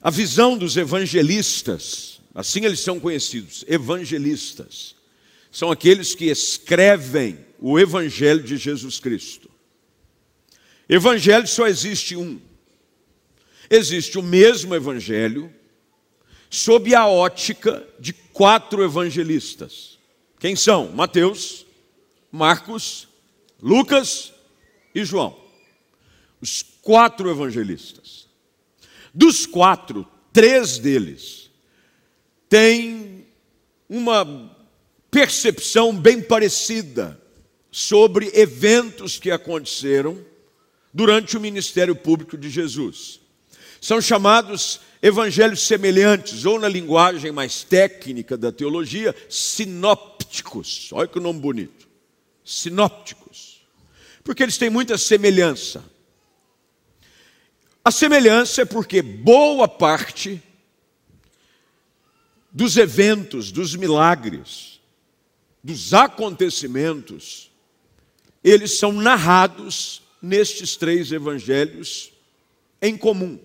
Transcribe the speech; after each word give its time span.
a 0.00 0.10
visão 0.10 0.56
dos 0.56 0.76
evangelistas, 0.76 2.20
assim 2.34 2.64
eles 2.64 2.80
são 2.80 3.00
conhecidos, 3.00 3.64
evangelistas, 3.66 4.94
são 5.50 5.70
aqueles 5.70 6.14
que 6.14 6.26
escrevem 6.26 7.44
o 7.58 7.78
evangelho 7.78 8.42
de 8.42 8.56
Jesus 8.56 9.00
Cristo. 9.00 9.50
Evangelho 10.88 11.46
só 11.46 11.66
existe 11.66 12.16
um. 12.16 12.40
Existe 13.68 14.18
o 14.18 14.22
mesmo 14.22 14.74
evangelho 14.74 15.52
sob 16.48 16.94
a 16.94 17.06
ótica 17.06 17.86
de 17.98 18.12
quatro 18.12 18.82
evangelistas. 18.82 19.98
Quem 20.38 20.56
são? 20.56 20.92
Mateus, 20.92 21.66
Marcos, 22.30 23.08
Lucas 23.60 24.32
e 24.94 25.04
João. 25.04 25.36
Os 26.40 26.62
quatro 26.62 27.28
evangelistas. 27.28 28.27
Dos 29.12 29.46
quatro, 29.46 30.06
três 30.32 30.78
deles 30.78 31.50
têm 32.48 33.26
uma 33.88 34.56
percepção 35.10 35.94
bem 35.96 36.20
parecida 36.20 37.20
sobre 37.70 38.30
eventos 38.34 39.18
que 39.18 39.30
aconteceram 39.30 40.18
durante 40.92 41.36
o 41.36 41.40
ministério 41.40 41.94
público 41.94 42.36
de 42.36 42.50
Jesus. 42.50 43.20
São 43.80 44.00
chamados 44.00 44.80
evangelhos 45.00 45.62
semelhantes, 45.62 46.44
ou 46.44 46.58
na 46.58 46.68
linguagem 46.68 47.30
mais 47.30 47.62
técnica 47.62 48.36
da 48.36 48.50
teologia, 48.50 49.14
sinópticos. 49.28 50.90
Olha 50.92 51.06
que 51.06 51.20
nome 51.20 51.40
bonito. 51.40 51.88
Sinópticos. 52.44 53.60
Porque 54.24 54.42
eles 54.42 54.58
têm 54.58 54.70
muita 54.70 54.98
semelhança. 54.98 55.84
A 57.88 57.90
semelhança 57.90 58.60
é 58.60 58.64
porque 58.66 59.00
boa 59.00 59.66
parte 59.66 60.42
dos 62.52 62.76
eventos, 62.76 63.50
dos 63.50 63.74
milagres, 63.74 64.78
dos 65.64 65.94
acontecimentos, 65.94 67.50
eles 68.44 68.78
são 68.78 68.92
narrados 68.92 70.02
nestes 70.20 70.76
três 70.76 71.12
evangelhos 71.12 72.12
em 72.82 72.94
comum. 72.94 73.40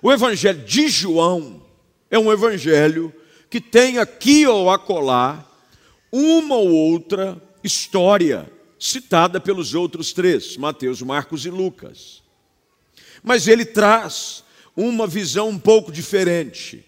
O 0.00 0.10
evangelho 0.10 0.64
de 0.64 0.88
João 0.88 1.62
é 2.10 2.18
um 2.18 2.32
evangelho 2.32 3.12
que 3.50 3.60
tem 3.60 3.98
aqui 3.98 4.46
ou 4.46 4.70
acolá 4.70 5.46
uma 6.10 6.56
ou 6.56 6.70
outra 6.70 7.38
história 7.62 8.50
citada 8.78 9.38
pelos 9.38 9.74
outros 9.74 10.14
três, 10.14 10.56
Mateus, 10.56 11.02
Marcos 11.02 11.44
e 11.44 11.50
Lucas. 11.50 12.23
Mas 13.24 13.48
ele 13.48 13.64
traz 13.64 14.44
uma 14.76 15.06
visão 15.06 15.48
um 15.48 15.58
pouco 15.58 15.90
diferente. 15.90 16.84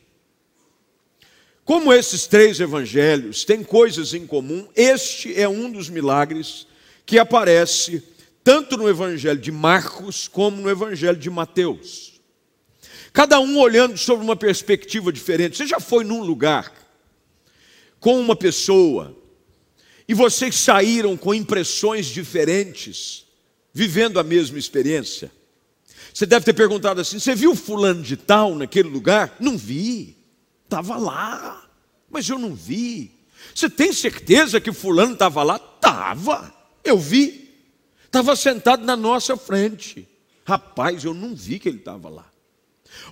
Como 1.64 1.92
esses 1.92 2.26
três 2.26 2.60
evangelhos 2.60 3.44
têm 3.44 3.64
coisas 3.64 4.12
em 4.12 4.26
comum, 4.26 4.68
este 4.76 5.34
é 5.34 5.48
um 5.48 5.72
dos 5.72 5.88
milagres 5.88 6.66
que 7.04 7.18
aparece 7.18 8.04
tanto 8.44 8.76
no 8.76 8.88
evangelho 8.88 9.40
de 9.40 9.50
Marcos 9.50 10.28
como 10.28 10.60
no 10.60 10.70
evangelho 10.70 11.18
de 11.18 11.30
Mateus. 11.30 12.20
Cada 13.12 13.40
um 13.40 13.58
olhando 13.58 13.96
sobre 13.96 14.22
uma 14.22 14.36
perspectiva 14.36 15.10
diferente. 15.10 15.56
Você 15.56 15.66
já 15.66 15.80
foi 15.80 16.04
num 16.04 16.22
lugar 16.22 16.72
com 17.98 18.20
uma 18.20 18.36
pessoa 18.36 19.16
e 20.06 20.12
vocês 20.12 20.54
saíram 20.54 21.16
com 21.16 21.34
impressões 21.34 22.06
diferentes, 22.06 23.24
vivendo 23.72 24.20
a 24.20 24.22
mesma 24.22 24.58
experiência? 24.58 25.32
Você 26.16 26.24
deve 26.24 26.46
ter 26.46 26.54
perguntado 26.54 26.98
assim: 26.98 27.18
você 27.18 27.34
viu 27.34 27.54
fulano 27.54 28.02
de 28.02 28.16
tal 28.16 28.54
naquele 28.54 28.88
lugar? 28.88 29.36
Não 29.38 29.54
vi, 29.54 30.16
estava 30.64 30.96
lá, 30.96 31.68
mas 32.08 32.26
eu 32.26 32.38
não 32.38 32.54
vi. 32.54 33.10
Você 33.54 33.68
tem 33.68 33.92
certeza 33.92 34.58
que 34.58 34.72
fulano 34.72 35.12
estava 35.12 35.42
lá? 35.42 35.56
Estava. 35.56 36.54
Eu 36.82 36.96
vi. 36.96 37.54
Estava 38.06 38.34
sentado 38.34 38.82
na 38.82 38.96
nossa 38.96 39.36
frente. 39.36 40.08
Rapaz, 40.46 41.04
eu 41.04 41.12
não 41.12 41.34
vi 41.34 41.58
que 41.58 41.68
ele 41.68 41.80
estava 41.80 42.08
lá. 42.08 42.30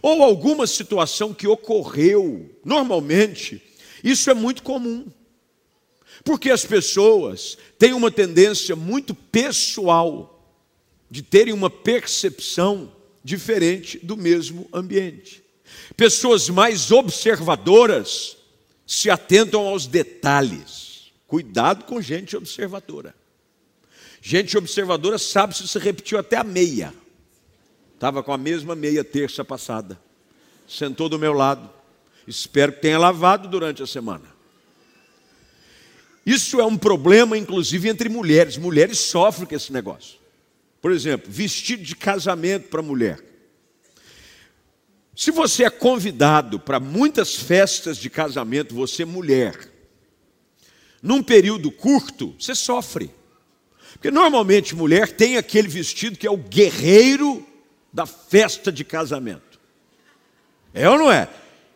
Ou 0.00 0.22
alguma 0.22 0.66
situação 0.66 1.34
que 1.34 1.46
ocorreu. 1.46 2.58
Normalmente, 2.64 3.60
isso 4.02 4.30
é 4.30 4.34
muito 4.34 4.62
comum. 4.62 5.04
Porque 6.24 6.50
as 6.50 6.64
pessoas 6.64 7.58
têm 7.78 7.92
uma 7.92 8.10
tendência 8.10 8.74
muito 8.74 9.14
pessoal 9.14 10.34
de 11.14 11.22
terem 11.22 11.52
uma 11.52 11.70
percepção 11.70 12.93
diferente 13.24 13.98
do 14.04 14.16
mesmo 14.16 14.68
ambiente. 14.72 15.42
Pessoas 15.96 16.50
mais 16.50 16.92
observadoras 16.92 18.36
se 18.86 19.08
atentam 19.08 19.66
aos 19.66 19.86
detalhes. 19.86 21.12
Cuidado 21.26 21.84
com 21.84 22.02
gente 22.02 22.36
observadora. 22.36 23.14
Gente 24.20 24.56
observadora 24.56 25.18
sabe 25.18 25.56
se 25.56 25.66
você 25.66 25.78
repetiu 25.78 26.18
até 26.18 26.36
a 26.36 26.44
meia. 26.44 26.92
Estava 27.94 28.22
com 28.22 28.32
a 28.32 28.38
mesma 28.38 28.74
meia 28.74 29.02
terça 29.02 29.44
passada. 29.44 29.98
Sentou 30.68 31.08
do 31.08 31.18
meu 31.18 31.32
lado. 31.32 31.70
Espero 32.26 32.72
que 32.72 32.80
tenha 32.80 32.98
lavado 32.98 33.48
durante 33.48 33.82
a 33.82 33.86
semana. 33.86 34.34
Isso 36.24 36.60
é 36.60 36.64
um 36.64 36.76
problema, 36.76 37.36
inclusive, 37.36 37.88
entre 37.88 38.08
mulheres. 38.08 38.56
Mulheres 38.56 38.98
sofrem 38.98 39.46
com 39.46 39.54
esse 39.54 39.72
negócio. 39.72 40.23
Por 40.84 40.92
exemplo, 40.92 41.32
vestido 41.32 41.82
de 41.82 41.96
casamento 41.96 42.68
para 42.68 42.82
mulher. 42.82 43.18
Se 45.16 45.30
você 45.30 45.64
é 45.64 45.70
convidado 45.70 46.60
para 46.60 46.78
muitas 46.78 47.34
festas 47.34 47.96
de 47.96 48.10
casamento, 48.10 48.74
você 48.74 49.02
mulher, 49.02 49.72
num 51.02 51.22
período 51.22 51.72
curto, 51.72 52.36
você 52.38 52.54
sofre. 52.54 53.10
Porque 53.94 54.10
normalmente 54.10 54.74
mulher 54.74 55.10
tem 55.10 55.38
aquele 55.38 55.68
vestido 55.68 56.18
que 56.18 56.26
é 56.26 56.30
o 56.30 56.36
guerreiro 56.36 57.46
da 57.90 58.04
festa 58.04 58.70
de 58.70 58.84
casamento. 58.84 59.58
É 60.74 60.86
ou 60.90 60.98
não 60.98 61.10
é? 61.10 61.30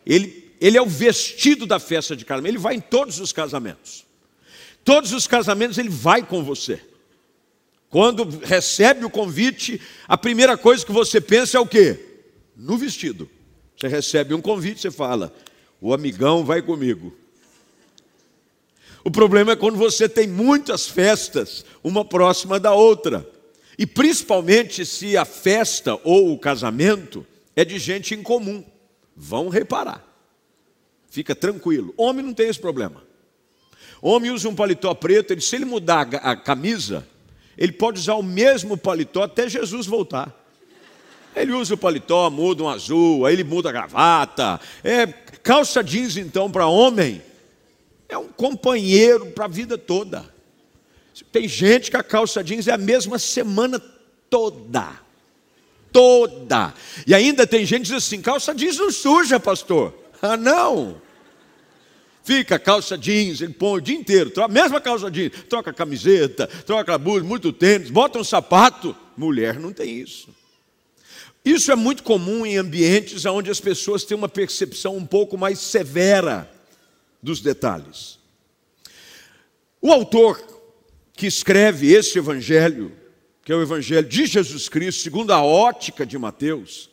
Ele, 0.05 0.53
ele 0.61 0.77
é 0.77 0.81
o 0.83 0.85
vestido 0.85 1.65
da 1.65 1.79
festa 1.79 2.15
de 2.15 2.23
casamento, 2.23 2.51
ele 2.51 2.59
vai 2.59 2.75
em 2.75 2.79
todos 2.79 3.19
os 3.19 3.31
casamentos. 3.31 4.05
Todos 4.83 5.13
os 5.13 5.25
casamentos 5.25 5.79
ele 5.79 5.89
vai 5.89 6.21
com 6.21 6.43
você. 6.43 6.79
Quando 7.89 8.23
recebe 8.43 9.03
o 9.03 9.09
convite, 9.09 9.81
a 10.07 10.17
primeira 10.17 10.57
coisa 10.57 10.85
que 10.85 10.91
você 10.91 11.19
pensa 11.19 11.57
é 11.57 11.59
o 11.59 11.65
quê? 11.65 11.99
No 12.55 12.77
vestido. 12.77 13.29
Você 13.75 13.87
recebe 13.87 14.33
um 14.33 14.41
convite, 14.41 14.81
você 14.81 14.91
fala: 14.91 15.33
"O 15.81 15.93
amigão 15.93 16.45
vai 16.45 16.61
comigo". 16.61 17.15
O 19.03 19.09
problema 19.09 19.53
é 19.53 19.55
quando 19.55 19.77
você 19.77 20.07
tem 20.07 20.27
muitas 20.27 20.87
festas, 20.87 21.65
uma 21.83 22.03
próxima 22.03 22.59
da 22.59 22.73
outra. 22.73 23.27
E 23.77 23.87
principalmente 23.87 24.85
se 24.85 25.15
a 25.15 25.23
festa 25.23 25.97
ou 26.03 26.33
o 26.33 26.37
casamento 26.37 27.25
é 27.55 27.63
de 27.63 27.79
gente 27.79 28.13
em 28.13 28.21
comum. 28.21 28.63
Vão 29.15 29.47
reparar. 29.47 30.05
Fica 31.09 31.33
tranquilo. 31.33 31.93
Homem 31.97 32.25
não 32.25 32.33
tem 32.33 32.49
esse 32.49 32.59
problema. 32.59 33.03
Homem 34.01 34.31
usa 34.31 34.47
um 34.47 34.55
paletó 34.55 34.93
preto, 34.93 35.31
ele, 35.31 35.41
se 35.41 35.55
ele 35.55 35.65
mudar 35.65 36.07
a 36.15 36.35
camisa, 36.35 37.07
ele 37.59 37.73
pode 37.73 37.99
usar 37.99 38.15
o 38.15 38.23
mesmo 38.23 38.77
paletó 38.77 39.23
até 39.23 39.49
Jesus 39.49 39.85
voltar. 39.85 40.33
Ele 41.35 41.51
usa 41.51 41.73
o 41.73 41.77
paletó, 41.77 42.29
muda 42.29 42.63
um 42.63 42.69
azul, 42.69 43.25
aí 43.25 43.33
ele 43.33 43.43
muda 43.43 43.67
a 43.67 43.71
gravata. 43.73 44.61
É, 44.81 45.05
calça 45.43 45.83
jeans, 45.83 46.15
então, 46.15 46.49
para 46.49 46.67
homem, 46.67 47.21
é 48.07 48.17
um 48.17 48.29
companheiro 48.29 49.25
para 49.31 49.43
a 49.43 49.49
vida 49.49 49.77
toda. 49.77 50.33
Tem 51.33 51.49
gente 51.49 51.91
que 51.91 51.97
a 51.97 52.03
calça 52.03 52.41
jeans 52.41 52.65
é 52.65 52.71
a 52.71 52.77
mesma 52.77 53.19
semana 53.19 53.77
toda. 54.29 54.87
Toda. 55.91 56.73
E 57.05 57.13
ainda 57.13 57.45
tem 57.45 57.65
gente 57.65 57.81
que 57.81 57.87
diz 57.93 58.05
assim: 58.05 58.21
calça 58.21 58.55
jeans 58.55 58.77
não 58.77 58.89
suja, 58.89 59.37
pastor. 59.37 59.93
Ah, 60.21 60.37
não. 60.37 61.01
Fica 62.29 62.59
calça 62.59 62.95
jeans, 62.95 63.41
ele 63.41 63.53
põe 63.53 63.79
o 63.79 63.81
dia 63.81 63.95
inteiro, 63.95 64.29
troca, 64.29 64.53
mesma 64.53 64.79
calça 64.79 65.09
jeans, 65.09 65.31
troca 65.49 65.73
camiseta, 65.73 66.45
troca 66.45 66.95
blusa, 66.95 67.25
muito 67.25 67.51
tênis, 67.51 67.89
bota 67.89 68.19
um 68.19 68.23
sapato. 68.23 68.95
Mulher 69.17 69.59
não 69.59 69.73
tem 69.73 69.99
isso. 69.99 70.29
Isso 71.43 71.71
é 71.71 71.75
muito 71.75 72.03
comum 72.03 72.45
em 72.45 72.55
ambientes 72.55 73.25
onde 73.25 73.49
as 73.49 73.59
pessoas 73.59 74.03
têm 74.03 74.15
uma 74.15 74.29
percepção 74.29 74.95
um 74.95 75.07
pouco 75.07 75.39
mais 75.39 75.57
severa 75.57 76.47
dos 77.19 77.41
detalhes. 77.41 78.19
O 79.81 79.91
autor 79.91 80.39
que 81.15 81.25
escreve 81.25 81.91
esse 81.91 82.19
evangelho, 82.19 82.91
que 83.43 83.51
é 83.51 83.55
o 83.55 83.63
evangelho 83.63 84.07
de 84.07 84.27
Jesus 84.27 84.69
Cristo, 84.69 85.01
segundo 85.01 85.33
a 85.33 85.43
ótica 85.43 86.05
de 86.05 86.15
Mateus, 86.15 86.91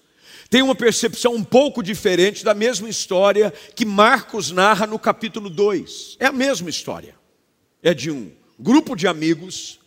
tem 0.49 0.63
uma 0.63 0.75
percepção 0.75 1.35
um 1.35 1.43
pouco 1.43 1.83
diferente 1.83 2.45
da 2.45 2.55
mesma 2.55 2.89
história 2.89 3.53
que 3.75 3.85
Marcos 3.85 4.51
narra 4.51 4.87
no 4.87 4.99
capítulo 4.99 5.51
2. 5.51 6.17
É 6.21 6.27
a 6.27 6.33
mesma 6.33 6.71
história. 6.71 7.15
É 7.83 7.93
de 7.93 8.11
um 8.11 8.31
grupo 8.59 8.95
de 8.95 9.09
amigos 9.09 9.81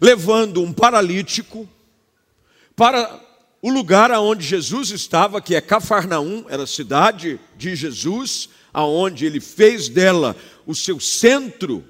levando 0.00 0.62
um 0.62 0.72
paralítico 0.72 1.68
para 2.74 3.20
o 3.60 3.70
lugar 3.70 4.10
aonde 4.10 4.46
Jesus 4.46 4.90
estava, 4.90 5.40
que 5.40 5.54
é 5.54 5.60
Cafarnaum, 5.60 6.46
era 6.48 6.62
a 6.62 6.66
cidade 6.66 7.38
de 7.56 7.76
Jesus, 7.76 8.48
aonde 8.72 9.26
ele 9.26 9.40
fez 9.40 9.88
dela 9.88 10.34
o 10.66 10.74
seu 10.74 10.98
centro 10.98 11.84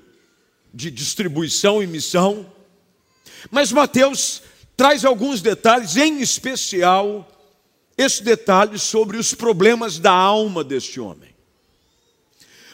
de 0.75 0.91
distribuição 0.91 1.81
e 1.81 1.87
missão. 1.87 2.45
Mas 3.51 3.71
Mateus 3.71 4.43
traz 4.77 5.05
alguns 5.05 5.41
detalhes, 5.41 5.97
em 5.97 6.21
especial 6.21 7.29
esse 8.01 8.23
detalhe 8.23 8.79
sobre 8.79 9.19
os 9.19 9.35
problemas 9.35 9.99
da 9.99 10.11
alma 10.11 10.65
deste 10.65 10.99
homem. 10.99 11.29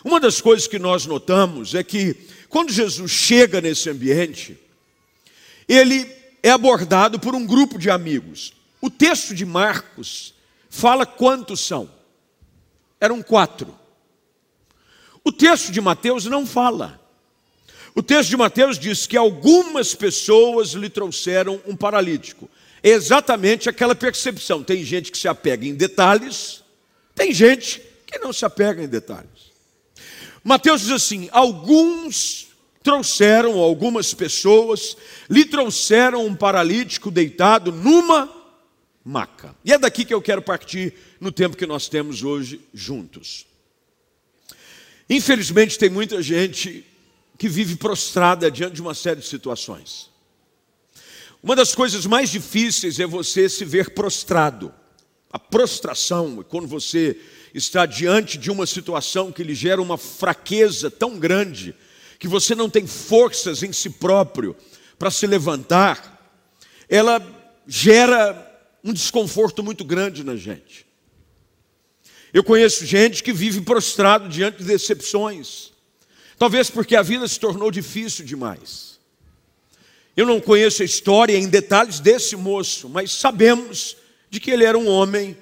Uma 0.05 0.21
das 0.21 0.41
coisas 0.41 0.69
que 0.69 0.79
nós 0.79 1.05
notamos 1.05 1.75
é 1.75 1.83
que 1.83 2.15
quando 2.49 2.73
Jesus 2.73 3.11
chega 3.11 3.61
nesse 3.61 3.91
ambiente, 3.91 4.57
ele 5.69 6.09
é 6.45 6.51
abordado 6.51 7.19
por 7.19 7.35
um 7.35 7.45
grupo 7.45 7.77
de 7.77 7.91
amigos. 7.91 8.53
O 8.81 8.89
texto 8.89 9.35
de 9.35 9.45
Marcos 9.45 10.33
fala 10.71 11.05
quantos 11.05 11.59
são. 11.59 11.91
Eram 13.01 13.21
quatro. 13.21 13.77
O 15.25 15.33
texto 15.33 15.73
de 15.73 15.81
Mateus 15.81 16.27
não 16.27 16.47
fala. 16.47 17.01
O 17.97 18.03
texto 18.03 18.31
de 18.31 18.37
Mateus 18.37 18.79
diz 18.79 19.09
que 19.09 19.17
algumas 19.17 19.93
pessoas 19.93 20.71
lhe 20.71 20.89
trouxeram 20.89 21.61
um 21.67 21.75
paralítico. 21.75 22.49
Exatamente 22.89 23.69
aquela 23.69 23.97
percepção. 23.97 24.63
Tem 24.63 24.85
gente 24.85 25.11
que 25.11 25.19
se 25.19 25.27
apega 25.27 25.67
em 25.67 25.75
detalhes, 25.75 26.63
tem 27.17 27.33
gente 27.33 27.83
que 28.07 28.17
não 28.21 28.33
se 28.33 28.45
apega 28.45 28.81
em 28.81 28.87
detalhes. 28.87 29.51
Mateus 30.45 30.83
diz 30.83 30.93
assim: 30.93 31.29
alguns 31.33 32.47
trouxeram, 32.85 33.59
algumas 33.59 34.15
pessoas 34.15 34.97
lhe 35.29 35.45
trouxeram 35.45 36.25
um 36.25 36.37
paralítico 36.37 37.11
deitado 37.11 37.73
numa 37.73 38.33
maca. 39.05 39.53
E 39.65 39.73
é 39.73 39.79
daqui 39.79 40.05
que 40.05 40.15
eu 40.15 40.23
quero 40.23 40.41
partir 40.41 40.95
no 41.19 41.33
tempo 41.33 41.57
que 41.57 41.67
nós 41.67 41.89
temos 41.89 42.23
hoje 42.23 42.61
juntos. 42.73 43.49
Infelizmente, 45.11 45.77
tem 45.77 45.91
muita 45.91 46.23
gente 46.23 46.87
que 47.37 47.49
vive 47.49 47.75
prostrada 47.75 48.49
diante 48.49 48.77
de 48.77 48.81
uma 48.81 48.95
série 48.95 49.19
de 49.19 49.27
situações. 49.27 50.15
Uma 51.47 51.55
das 51.55 51.77
coisas 51.77 52.05
mais 52.07 52.29
difíceis 52.31 52.99
é 52.99 53.07
você 53.07 53.49
se 53.49 53.65
ver 53.65 53.91
prostrado. 53.91 54.75
A 55.31 55.39
prostração 55.39 56.41
é 56.41 56.43
quando 56.43 56.67
você 56.67 57.21
está 57.55 57.87
diante 57.87 58.37
de 58.37 58.51
uma 58.51 58.67
situação 58.67 59.31
que 59.31 59.45
lhe 59.45 59.55
gera 59.55 59.81
uma 59.81 59.97
fraqueza 59.97 60.91
tão 60.91 61.21
grande 61.21 61.73
que 62.19 62.27
você 62.27 62.53
não 62.57 62.69
tem 62.69 62.85
forças 62.85 63.63
em 63.63 63.73
si 63.73 63.91
próprio 63.91 64.57
para 64.99 65.09
se 65.09 65.25
levantar, 65.25 66.37
ela 66.89 67.25
gera 67.65 68.45
um 68.83 68.93
desconforto 68.93 69.63
muito 69.63 69.85
grande 69.85 70.25
na 70.25 70.35
gente. 70.35 70.85
Eu 72.35 72.43
conheço 72.43 72.85
gente 72.85 73.23
que 73.23 73.33
vive 73.33 73.61
prostrado 73.61 74.29
diante 74.29 74.59
de 74.59 74.65
decepções, 74.65 75.71
talvez 76.37 76.71
porque 76.71 76.97
a 76.97 77.03
vida 77.03 77.29
se 77.29 77.39
tornou 77.39 77.71
difícil 77.71 78.25
demais. 78.25 78.86
Eu 80.17 80.25
não 80.25 80.41
conheço 80.41 80.83
a 80.83 80.85
história 80.85 81.37
em 81.37 81.49
detalhes 81.49 82.01
desse 82.01 82.37
moço, 82.37 82.89
mas 82.89 83.13
sabemos 83.13 83.97
de 84.31 84.41
que 84.41 84.51
ele 84.51 84.65
era 84.65 84.79
um 84.79 84.89
homem 84.89 85.37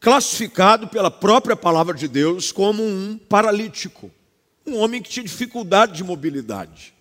classificado 0.00 0.88
pela 0.88 1.10
própria 1.10 1.54
palavra 1.54 1.94
de 1.94 2.08
Deus 2.08 2.50
como 2.50 2.82
um 2.84 3.16
paralítico. 3.16 4.10
Um 4.66 4.76
homem 4.76 5.00
que 5.00 5.10
tinha 5.10 5.24
dificuldade 5.24 5.92
de 5.92 6.02
mobilidade. 6.02 6.92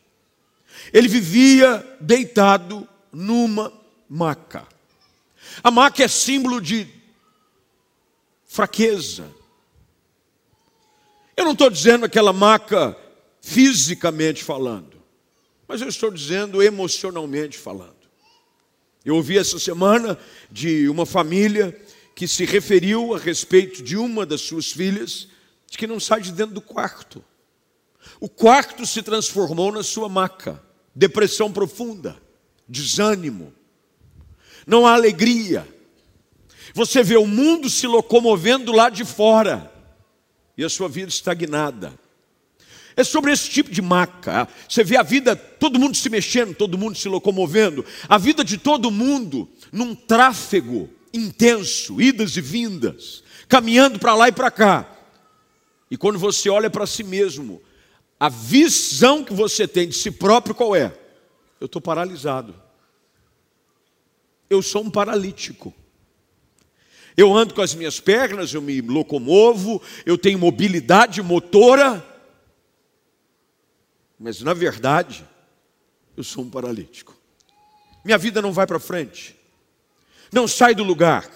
Ele 0.93 1.07
vivia 1.07 1.85
deitado 1.99 2.87
numa 3.11 3.73
maca. 4.07 4.67
A 5.63 5.71
maca 5.71 6.03
é 6.03 6.07
símbolo 6.07 6.61
de 6.61 6.87
fraqueza. 8.45 9.25
Eu 11.35 11.45
não 11.45 11.53
estou 11.53 11.69
dizendo 11.69 12.05
aquela 12.05 12.31
maca 12.31 12.95
fisicamente 13.41 14.43
falando, 14.43 14.90
mas 15.71 15.79
eu 15.79 15.87
estou 15.87 16.11
dizendo 16.11 16.61
emocionalmente 16.61 17.57
falando. 17.57 17.95
Eu 19.05 19.15
ouvi 19.15 19.37
essa 19.37 19.57
semana 19.57 20.19
de 20.51 20.89
uma 20.89 21.05
família 21.05 21.73
que 22.13 22.27
se 22.27 22.43
referiu 22.43 23.15
a 23.15 23.17
respeito 23.17 23.81
de 23.81 23.95
uma 23.95 24.25
das 24.25 24.41
suas 24.41 24.69
filhas, 24.69 25.29
de 25.69 25.77
que 25.77 25.87
não 25.87 25.97
sai 25.97 26.19
de 26.19 26.33
dentro 26.33 26.53
do 26.53 26.59
quarto. 26.59 27.23
O 28.19 28.27
quarto 28.27 28.85
se 28.85 29.01
transformou 29.01 29.71
na 29.71 29.81
sua 29.81 30.09
maca. 30.09 30.61
Depressão 30.93 31.49
profunda, 31.49 32.21
desânimo, 32.67 33.53
não 34.67 34.85
há 34.85 34.93
alegria. 34.93 35.65
Você 36.73 37.01
vê 37.01 37.15
o 37.15 37.25
mundo 37.25 37.69
se 37.69 37.87
locomovendo 37.87 38.73
lá 38.73 38.89
de 38.89 39.05
fora 39.05 39.71
e 40.57 40.65
a 40.65 40.69
sua 40.69 40.89
vida 40.89 41.07
estagnada. 41.07 41.97
É 42.95 43.03
sobre 43.03 43.31
esse 43.31 43.49
tipo 43.49 43.71
de 43.71 43.81
maca. 43.81 44.47
Você 44.67 44.83
vê 44.83 44.97
a 44.97 45.03
vida, 45.03 45.35
todo 45.35 45.79
mundo 45.79 45.95
se 45.95 46.09
mexendo, 46.09 46.53
todo 46.53 46.77
mundo 46.77 46.97
se 46.97 47.07
locomovendo, 47.07 47.85
a 48.07 48.17
vida 48.17 48.43
de 48.43 48.57
todo 48.57 48.91
mundo 48.91 49.49
num 49.71 49.95
tráfego 49.95 50.89
intenso, 51.13 52.01
idas 52.01 52.35
e 52.37 52.41
vindas, 52.41 53.23
caminhando 53.47 53.99
para 53.99 54.13
lá 54.13 54.27
e 54.27 54.31
para 54.31 54.51
cá. 54.51 54.87
E 55.89 55.97
quando 55.97 56.17
você 56.17 56.49
olha 56.49 56.69
para 56.69 56.87
si 56.87 57.03
mesmo, 57.03 57.61
a 58.19 58.29
visão 58.29 59.23
que 59.23 59.33
você 59.33 59.67
tem 59.67 59.89
de 59.89 59.95
si 59.95 60.11
próprio 60.11 60.55
qual 60.55 60.75
é? 60.75 60.93
Eu 61.59 61.65
estou 61.65 61.81
paralisado. 61.81 62.55
Eu 64.49 64.61
sou 64.61 64.83
um 64.83 64.89
paralítico. 64.89 65.73
Eu 67.15 67.35
ando 67.35 67.53
com 67.53 67.61
as 67.61 67.75
minhas 67.75 67.99
pernas, 67.99 68.53
eu 68.53 68.61
me 68.61 68.79
locomovo, 68.81 69.81
eu 70.05 70.17
tenho 70.17 70.39
mobilidade 70.39 71.21
motora, 71.21 72.05
mas 74.21 74.39
na 74.41 74.53
verdade, 74.53 75.27
eu 76.15 76.23
sou 76.23 76.43
um 76.43 76.49
paralítico. 76.49 77.17
Minha 78.05 78.19
vida 78.19 78.39
não 78.39 78.53
vai 78.53 78.67
para 78.67 78.79
frente, 78.79 79.35
não 80.31 80.47
sai 80.47 80.75
do 80.75 80.83
lugar. 80.83 81.27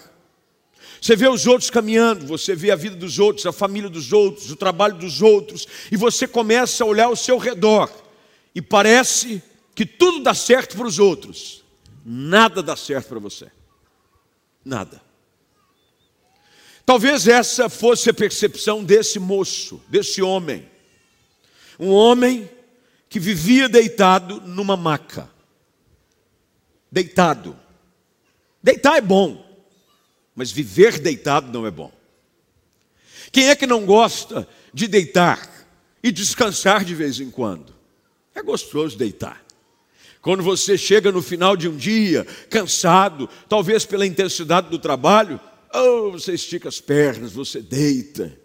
Você 1.00 1.16
vê 1.16 1.28
os 1.28 1.46
outros 1.46 1.68
caminhando, 1.68 2.26
você 2.26 2.54
vê 2.54 2.70
a 2.70 2.76
vida 2.76 2.94
dos 2.94 3.18
outros, 3.18 3.44
a 3.44 3.52
família 3.52 3.90
dos 3.90 4.12
outros, 4.12 4.50
o 4.50 4.56
trabalho 4.56 4.94
dos 4.94 5.20
outros, 5.20 5.66
e 5.90 5.96
você 5.96 6.28
começa 6.28 6.84
a 6.84 6.86
olhar 6.86 7.06
ao 7.06 7.16
seu 7.16 7.38
redor, 7.38 7.90
e 8.54 8.62
parece 8.62 9.42
que 9.74 9.84
tudo 9.84 10.22
dá 10.22 10.32
certo 10.32 10.76
para 10.76 10.86
os 10.86 10.98
outros, 10.98 11.64
nada 12.04 12.62
dá 12.62 12.76
certo 12.76 13.08
para 13.08 13.18
você. 13.18 13.50
Nada. 14.64 15.02
Talvez 16.84 17.26
essa 17.26 17.68
fosse 17.68 18.10
a 18.10 18.14
percepção 18.14 18.82
desse 18.82 19.18
moço, 19.18 19.82
desse 19.88 20.22
homem. 20.22 20.68
Um 21.78 21.90
homem 21.90 22.48
que 23.16 23.20
vivia 23.20 23.66
deitado 23.66 24.42
numa 24.42 24.76
maca. 24.76 25.26
Deitado. 26.92 27.58
Deitar 28.62 28.98
é 28.98 29.00
bom 29.00 29.42
mas 30.34 30.52
viver 30.52 30.98
deitado 30.98 31.50
não 31.50 31.66
é 31.66 31.70
bom. 31.70 31.90
Quem 33.32 33.48
é 33.48 33.56
que 33.56 33.66
não 33.66 33.86
gosta 33.86 34.46
de 34.74 34.86
deitar 34.86 35.50
e 36.02 36.12
descansar 36.12 36.84
de 36.84 36.94
vez 36.94 37.18
em 37.18 37.30
quando? 37.30 37.74
É 38.34 38.42
gostoso 38.42 38.98
deitar. 38.98 39.42
Quando 40.20 40.42
você 40.42 40.76
chega 40.76 41.10
no 41.10 41.22
final 41.22 41.56
de 41.56 41.70
um 41.70 41.74
dia, 41.74 42.26
cansado, 42.50 43.30
talvez 43.48 43.86
pela 43.86 44.06
intensidade 44.06 44.68
do 44.68 44.78
trabalho, 44.78 45.40
oh, 45.72 46.10
você 46.10 46.34
estica 46.34 46.68
as 46.68 46.82
pernas, 46.82 47.32
você 47.32 47.62
deita. 47.62 48.38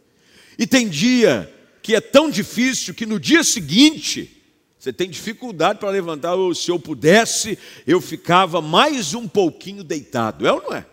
E 0.58 0.66
tem 0.66 0.88
dia 0.88 1.54
que 1.84 1.94
é 1.94 2.00
tão 2.00 2.30
difícil 2.30 2.94
que 2.94 3.06
no 3.06 3.20
dia 3.20 3.44
seguinte 3.44 4.40
você 4.81 4.91
tem 4.91 5.07
dificuldade 5.07 5.77
para 5.77 5.91
levantar. 5.91 6.33
Oh, 6.33 6.55
se 6.55 6.71
eu 6.71 6.79
pudesse, 6.79 7.55
eu 7.85 8.01
ficava 8.01 8.63
mais 8.63 9.13
um 9.13 9.27
pouquinho 9.27 9.83
deitado. 9.83 10.47
É 10.47 10.51
ou 10.51 10.59
não 10.59 10.73
é? 10.73 10.83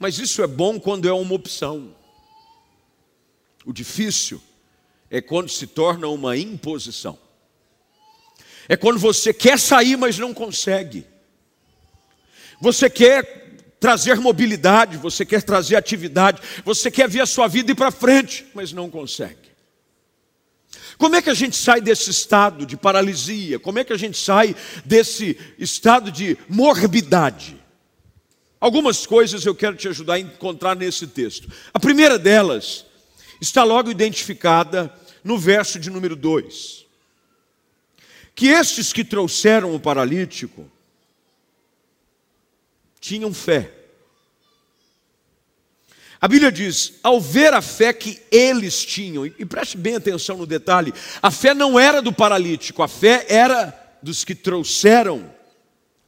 Mas 0.00 0.18
isso 0.18 0.42
é 0.42 0.48
bom 0.48 0.80
quando 0.80 1.08
é 1.08 1.12
uma 1.12 1.32
opção. 1.32 1.94
O 3.64 3.72
difícil 3.72 4.42
é 5.08 5.20
quando 5.20 5.48
se 5.48 5.64
torna 5.64 6.08
uma 6.08 6.36
imposição. 6.36 7.16
É 8.68 8.76
quando 8.76 8.98
você 8.98 9.32
quer 9.32 9.56
sair, 9.56 9.96
mas 9.96 10.18
não 10.18 10.34
consegue. 10.34 11.06
Você 12.60 12.90
quer 12.90 13.60
trazer 13.78 14.16
mobilidade, 14.16 14.96
você 14.96 15.24
quer 15.24 15.44
trazer 15.44 15.76
atividade, 15.76 16.42
você 16.64 16.90
quer 16.90 17.08
ver 17.08 17.20
a 17.20 17.26
sua 17.26 17.46
vida 17.46 17.70
ir 17.70 17.76
para 17.76 17.92
frente, 17.92 18.44
mas 18.52 18.72
não 18.72 18.90
consegue. 18.90 19.39
Como 21.00 21.16
é 21.16 21.22
que 21.22 21.30
a 21.30 21.34
gente 21.34 21.56
sai 21.56 21.80
desse 21.80 22.10
estado 22.10 22.66
de 22.66 22.76
paralisia? 22.76 23.58
Como 23.58 23.78
é 23.78 23.84
que 23.84 23.92
a 23.94 23.96
gente 23.96 24.18
sai 24.18 24.54
desse 24.84 25.34
estado 25.58 26.12
de 26.12 26.36
morbidade? 26.46 27.58
Algumas 28.60 29.06
coisas 29.06 29.46
eu 29.46 29.54
quero 29.54 29.76
te 29.76 29.88
ajudar 29.88 30.14
a 30.14 30.20
encontrar 30.20 30.76
nesse 30.76 31.06
texto. 31.06 31.50
A 31.72 31.80
primeira 31.80 32.18
delas 32.18 32.84
está 33.40 33.64
logo 33.64 33.90
identificada 33.90 34.94
no 35.24 35.38
verso 35.38 35.80
de 35.80 35.88
número 35.88 36.14
2. 36.14 36.84
Que 38.34 38.48
estes 38.48 38.92
que 38.92 39.02
trouxeram 39.02 39.74
o 39.74 39.80
paralítico 39.80 40.70
tinham 43.00 43.32
fé. 43.32 43.72
A 46.20 46.28
Bíblia 46.28 46.52
diz: 46.52 46.94
ao 47.02 47.20
ver 47.20 47.54
a 47.54 47.62
fé 47.62 47.92
que 47.92 48.20
eles 48.30 48.84
tinham, 48.84 49.24
e 49.24 49.44
preste 49.46 49.76
bem 49.76 49.96
atenção 49.96 50.36
no 50.36 50.46
detalhe, 50.46 50.92
a 51.22 51.30
fé 51.30 51.54
não 51.54 51.78
era 51.78 52.02
do 52.02 52.12
paralítico, 52.12 52.82
a 52.82 52.88
fé 52.88 53.24
era 53.28 53.74
dos 54.02 54.24
que 54.24 54.34
trouxeram 54.34 55.32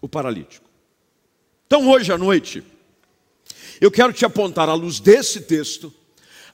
o 0.01 0.09
paralítico. 0.09 0.67
Então, 1.67 1.89
hoje 1.89 2.13
à 2.13 2.19
noite, 2.19 2.63
eu 3.81 3.91
quero 3.91 4.13
te 4.13 4.25
apontar, 4.25 4.69
à 4.69 4.75
luz 4.75 5.01
desse 5.01 5.41
texto, 5.41 5.93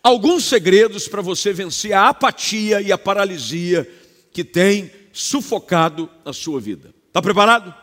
alguns 0.03 0.45
segredos 0.45 1.09
para 1.09 1.21
você 1.21 1.53
vencer 1.53 1.93
a 1.93 2.09
apatia 2.09 2.81
e 2.81 2.93
a 2.93 2.99
paralisia 2.99 3.88
que 4.33 4.45
tem 4.45 4.91
sufocado 5.12 6.09
a 6.25 6.33
sua 6.33 6.61
vida. 6.61 6.95
Está 7.09 7.21
preparado? 7.21 7.75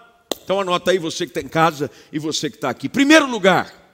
Então 0.44 0.62
anota 0.62 0.92
aí 0.92 0.98
você 0.98 1.26
que 1.26 1.32
está 1.32 1.42
em 1.42 1.50
casa 1.50 1.92
e 2.12 2.20
você 2.20 2.50
que 2.50 2.56
está 2.56 2.70
aqui. 2.70 2.88
Primeiro 2.88 3.28
lugar, 3.28 3.85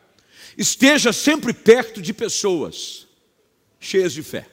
esteja 0.58 1.14
sempre 1.14 1.54
perto 1.54 2.02
de 2.02 2.14
pessoas 2.14 3.08
cheias 3.80 4.14
de 4.14 4.22
fé. 4.22 4.48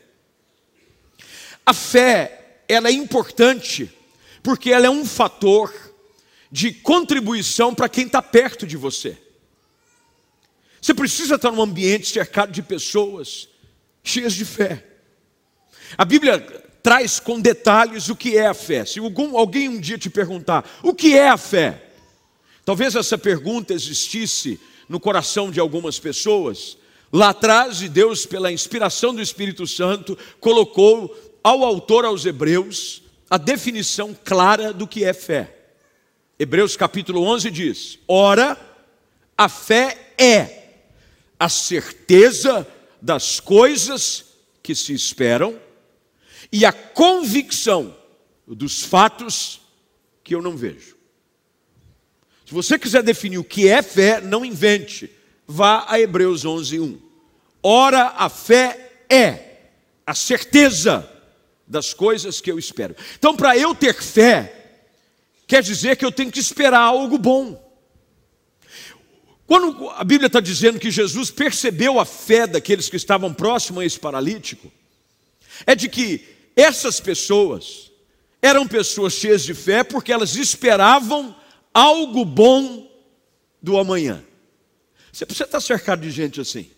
A 1.65 1.75
fé, 1.75 2.63
ela 2.67 2.89
é 2.89 2.93
importante 2.93 3.91
porque 4.43 4.71
ela 4.71 4.87
é 4.87 4.91
um 4.91 5.05
fator 5.05 5.73
de 6.51 6.73
contribuição 6.73 7.75
para 7.75 7.89
quem 7.89 8.07
está 8.07 8.23
perto 8.23 8.67
de 8.67 8.77
você. 8.77 9.19
Você 10.81 10.95
precisa 10.95 11.35
estar 11.35 11.51
num 11.51 11.61
ambiente 11.61 12.09
cercado 12.09 12.53
de 12.53 12.63
pessoas 12.63 13.49
cheias 14.03 14.33
de 14.33 14.45
fé. 14.45 14.85
A 15.97 16.05
Bíblia 16.05 16.41
traz 16.83 17.21
com 17.21 17.41
detalhes 17.41 18.09
o 18.09 18.17
que 18.17 18.37
é 18.37 18.47
a 18.47 18.55
fé. 18.55 18.85
Se 18.85 18.99
algum, 18.99 19.37
alguém 19.37 19.69
um 19.69 19.81
dia 19.81 19.99
te 19.99 20.09
perguntar 20.09 20.69
o 20.83 20.95
que 20.95 21.17
é 21.17 21.29
a 21.29 21.37
fé, 21.37 21.91
talvez 22.65 22.95
essa 22.95 23.19
pergunta 23.19 23.75
existisse 23.75 24.59
no 24.89 24.99
coração 24.99 25.51
de 25.51 25.61
algumas 25.61 25.99
pessoas. 25.99 26.77
Lá 27.13 27.31
atrás, 27.31 27.81
Deus, 27.89 28.27
pela 28.27 28.53
inspiração 28.53 29.15
do 29.15 29.23
Espírito 29.23 29.67
Santo, 29.67 30.17
colocou 30.41 31.17
ao 31.43 31.65
autor 31.65 32.05
aos 32.05 32.25
Hebreus 32.25 33.03
a 33.31 33.37
definição 33.37 34.17
clara 34.25 34.73
do 34.73 34.87
que 34.87 35.05
é 35.05 35.13
fé. 35.13 35.55
Hebreus 36.39 36.77
capítulo 36.77 37.23
11 37.23 37.51
diz: 37.51 37.99
Ora, 38.07 38.57
a 39.37 39.49
fé 39.49 40.13
é 40.19 40.59
a 41.39 41.49
certeza 41.49 42.67
das 43.01 43.41
coisas 43.41 44.25
que 44.63 44.75
se 44.75 44.93
esperam 44.93 45.59
e 46.53 46.65
a 46.67 46.73
convicção 46.73 47.97
dos 48.47 48.83
fatos 48.83 49.61
que 50.25 50.35
eu 50.35 50.43
não 50.43 50.57
vejo. 50.57 50.98
Se 52.49 52.55
você 52.55 52.79
quiser 52.79 53.03
definir 53.03 53.37
o 53.37 53.45
que 53.45 53.69
é 53.69 53.83
fé, 53.83 54.23
não 54.23 54.43
invente. 54.43 55.11
Vá 55.47 55.85
a 55.87 56.01
Hebreus 56.01 56.47
11, 56.47 56.81
1. 56.81 56.99
Ora, 57.63 58.15
a 58.17 58.31
fé 58.31 59.03
é 59.07 59.57
a 60.07 60.15
certeza 60.15 61.07
das 61.67 61.93
coisas 61.93 62.41
que 62.41 62.51
eu 62.51 62.59
espero. 62.59 62.97
Então, 63.19 63.37
para 63.37 63.55
eu 63.55 63.75
ter 63.75 63.93
fé, 63.93 64.81
quer 65.47 65.63
dizer 65.63 65.99
que 65.99 66.07
eu 66.07 66.11
tenho 66.11 66.33
que 66.33 66.41
esperar 66.41 66.81
algo 66.81 67.19
bom. 67.19 67.63
Quando 69.47 69.91
a 69.91 70.03
Bíblia 70.03 70.29
está 70.29 70.41
dizendo 70.41 70.81
que 70.81 70.91
Jesus 70.91 71.31
percebeu 71.31 72.01
a 72.01 72.07
fé 72.07 72.47
daqueles 72.47 72.89
que 72.89 72.97
estavam 72.97 73.35
próximos 73.35 73.83
a 73.83 73.85
esse 73.85 74.01
paralítico, 74.01 74.73
é 75.67 75.75
de 75.75 75.87
que 75.87 76.27
essas 76.57 76.99
pessoas 76.99 77.93
eram 78.41 78.67
pessoas 78.67 79.13
cheias 79.13 79.45
de 79.45 79.53
fé 79.53 79.85
porque 79.85 80.11
elas 80.11 80.35
esperavam 80.35 81.37
algo 81.79 82.25
bom 82.25 82.91
do 83.63 83.79
amanhã. 83.79 84.25
Você 85.13 85.25
precisa 85.25 85.45
estar 85.45 85.61
cercado 85.61 86.01
de 86.01 86.11
gente 86.11 86.41
assim. 86.41 86.69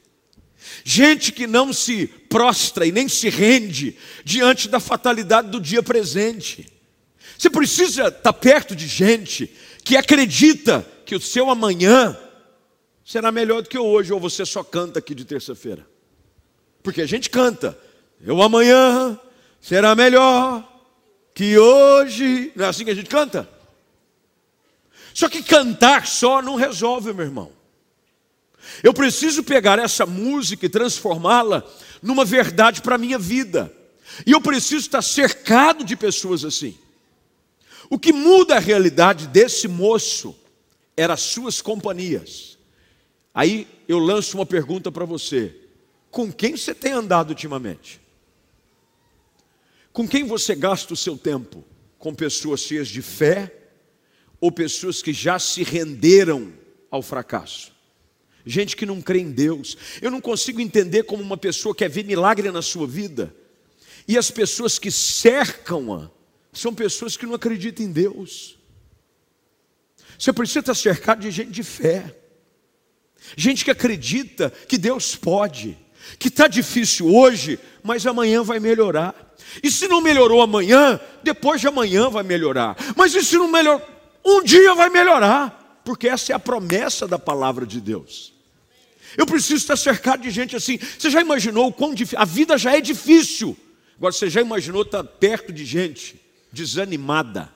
Gente 0.84 1.32
que 1.32 1.46
não 1.46 1.72
se 1.72 2.06
prostra 2.06 2.84
e 2.86 2.92
nem 2.92 3.08
se 3.08 3.30
rende 3.30 3.96
diante 4.24 4.68
da 4.68 4.78
fatalidade 4.78 5.48
do 5.48 5.58
dia 5.58 5.82
presente. 5.82 6.66
Você 7.38 7.48
precisa 7.48 8.08
estar 8.08 8.32
perto 8.34 8.76
de 8.76 8.86
gente 8.86 9.50
que 9.82 9.96
acredita 9.96 10.86
que 11.06 11.14
o 11.14 11.20
seu 11.20 11.50
amanhã 11.50 12.16
será 13.02 13.32
melhor 13.32 13.62
do 13.62 13.68
que 13.70 13.78
hoje, 13.78 14.12
ou 14.12 14.20
você 14.20 14.44
só 14.44 14.62
canta 14.62 14.98
aqui 14.98 15.14
de 15.14 15.24
terça-feira. 15.24 15.86
Porque 16.82 17.00
a 17.00 17.06
gente 17.06 17.30
canta, 17.30 17.78
eu 18.20 18.42
amanhã 18.42 19.18
será 19.60 19.94
melhor 19.94 20.62
que 21.34 21.58
hoje. 21.58 22.52
Não 22.54 22.66
é 22.66 22.68
assim 22.68 22.84
que 22.84 22.90
a 22.90 22.94
gente 22.94 23.08
canta? 23.08 23.48
Só 25.14 25.28
que 25.28 25.42
cantar 25.42 26.06
só 26.06 26.40
não 26.40 26.54
resolve, 26.54 27.12
meu 27.12 27.24
irmão. 27.24 27.52
Eu 28.82 28.94
preciso 28.94 29.42
pegar 29.42 29.78
essa 29.78 30.06
música 30.06 30.66
e 30.66 30.68
transformá-la 30.68 31.64
numa 32.02 32.24
verdade 32.24 32.80
para 32.82 32.94
a 32.94 32.98
minha 32.98 33.18
vida. 33.18 33.72
E 34.26 34.32
eu 34.32 34.40
preciso 34.40 34.86
estar 34.86 35.02
cercado 35.02 35.84
de 35.84 35.96
pessoas 35.96 36.44
assim. 36.44 36.76
O 37.88 37.98
que 37.98 38.12
muda 38.12 38.56
a 38.56 38.60
realidade 38.60 39.26
desse 39.26 39.66
moço 39.66 40.36
eram 40.96 41.14
as 41.14 41.20
suas 41.20 41.60
companhias. 41.60 42.58
Aí 43.34 43.66
eu 43.88 43.98
lanço 43.98 44.36
uma 44.36 44.46
pergunta 44.46 44.92
para 44.92 45.04
você: 45.04 45.54
com 46.10 46.32
quem 46.32 46.56
você 46.56 46.74
tem 46.74 46.92
andado 46.92 47.30
ultimamente? 47.30 48.00
Com 49.92 50.06
quem 50.06 50.24
você 50.24 50.54
gasta 50.54 50.94
o 50.94 50.96
seu 50.96 51.18
tempo? 51.18 51.64
Com 51.98 52.14
pessoas 52.14 52.60
cheias 52.60 52.88
de 52.88 53.02
fé 53.02 53.59
ou 54.40 54.50
pessoas 54.50 55.02
que 55.02 55.12
já 55.12 55.38
se 55.38 55.62
renderam 55.62 56.52
ao 56.90 57.02
fracasso? 57.02 57.72
Gente 58.44 58.76
que 58.76 58.86
não 58.86 59.02
crê 59.02 59.20
em 59.20 59.30
Deus. 59.30 59.76
Eu 60.00 60.10
não 60.10 60.20
consigo 60.20 60.60
entender 60.60 61.02
como 61.02 61.22
uma 61.22 61.36
pessoa 61.36 61.74
quer 61.74 61.90
ver 61.90 62.04
milagre 62.04 62.50
na 62.50 62.62
sua 62.62 62.86
vida. 62.86 63.34
E 64.08 64.16
as 64.16 64.30
pessoas 64.30 64.78
que 64.78 64.90
cercam-a 64.90 66.10
são 66.52 66.74
pessoas 66.74 67.16
que 67.16 67.26
não 67.26 67.34
acreditam 67.34 67.84
em 67.84 67.92
Deus. 67.92 68.58
Você 70.18 70.32
precisa 70.32 70.60
estar 70.60 70.74
cercado 70.74 71.20
de 71.20 71.30
gente 71.30 71.50
de 71.50 71.62
fé. 71.62 72.16
Gente 73.36 73.64
que 73.64 73.70
acredita 73.70 74.50
que 74.50 74.78
Deus 74.78 75.14
pode, 75.14 75.76
que 76.18 76.28
está 76.28 76.48
difícil 76.48 77.14
hoje, 77.14 77.58
mas 77.82 78.06
amanhã 78.06 78.42
vai 78.42 78.58
melhorar. 78.58 79.36
E 79.62 79.70
se 79.70 79.86
não 79.88 80.00
melhorou 80.00 80.42
amanhã, 80.42 80.98
depois 81.22 81.60
de 81.60 81.68
amanhã 81.68 82.08
vai 82.08 82.22
melhorar. 82.22 82.76
Mas 82.96 83.14
e 83.14 83.22
se 83.22 83.36
não 83.36 83.50
melhorou? 83.50 83.86
Um 84.24 84.42
dia 84.42 84.74
vai 84.74 84.88
melhorar, 84.88 85.80
porque 85.84 86.08
essa 86.08 86.32
é 86.32 86.36
a 86.36 86.38
promessa 86.38 87.06
da 87.08 87.18
palavra 87.18 87.66
de 87.66 87.80
Deus. 87.80 88.32
Eu 89.16 89.26
preciso 89.26 89.56
estar 89.56 89.76
cercado 89.76 90.22
de 90.22 90.30
gente 90.30 90.54
assim. 90.54 90.78
Você 90.78 91.10
já 91.10 91.20
imaginou 91.20 91.68
o 91.68 91.72
quão 91.72 91.94
difícil? 91.94 92.18
A 92.18 92.24
vida 92.24 92.56
já 92.56 92.76
é 92.76 92.80
difícil. 92.80 93.56
Agora, 93.96 94.12
você 94.12 94.30
já 94.30 94.40
imaginou 94.40 94.82
estar 94.82 95.02
perto 95.04 95.52
de 95.52 95.64
gente 95.64 96.20
desanimada? 96.52 97.52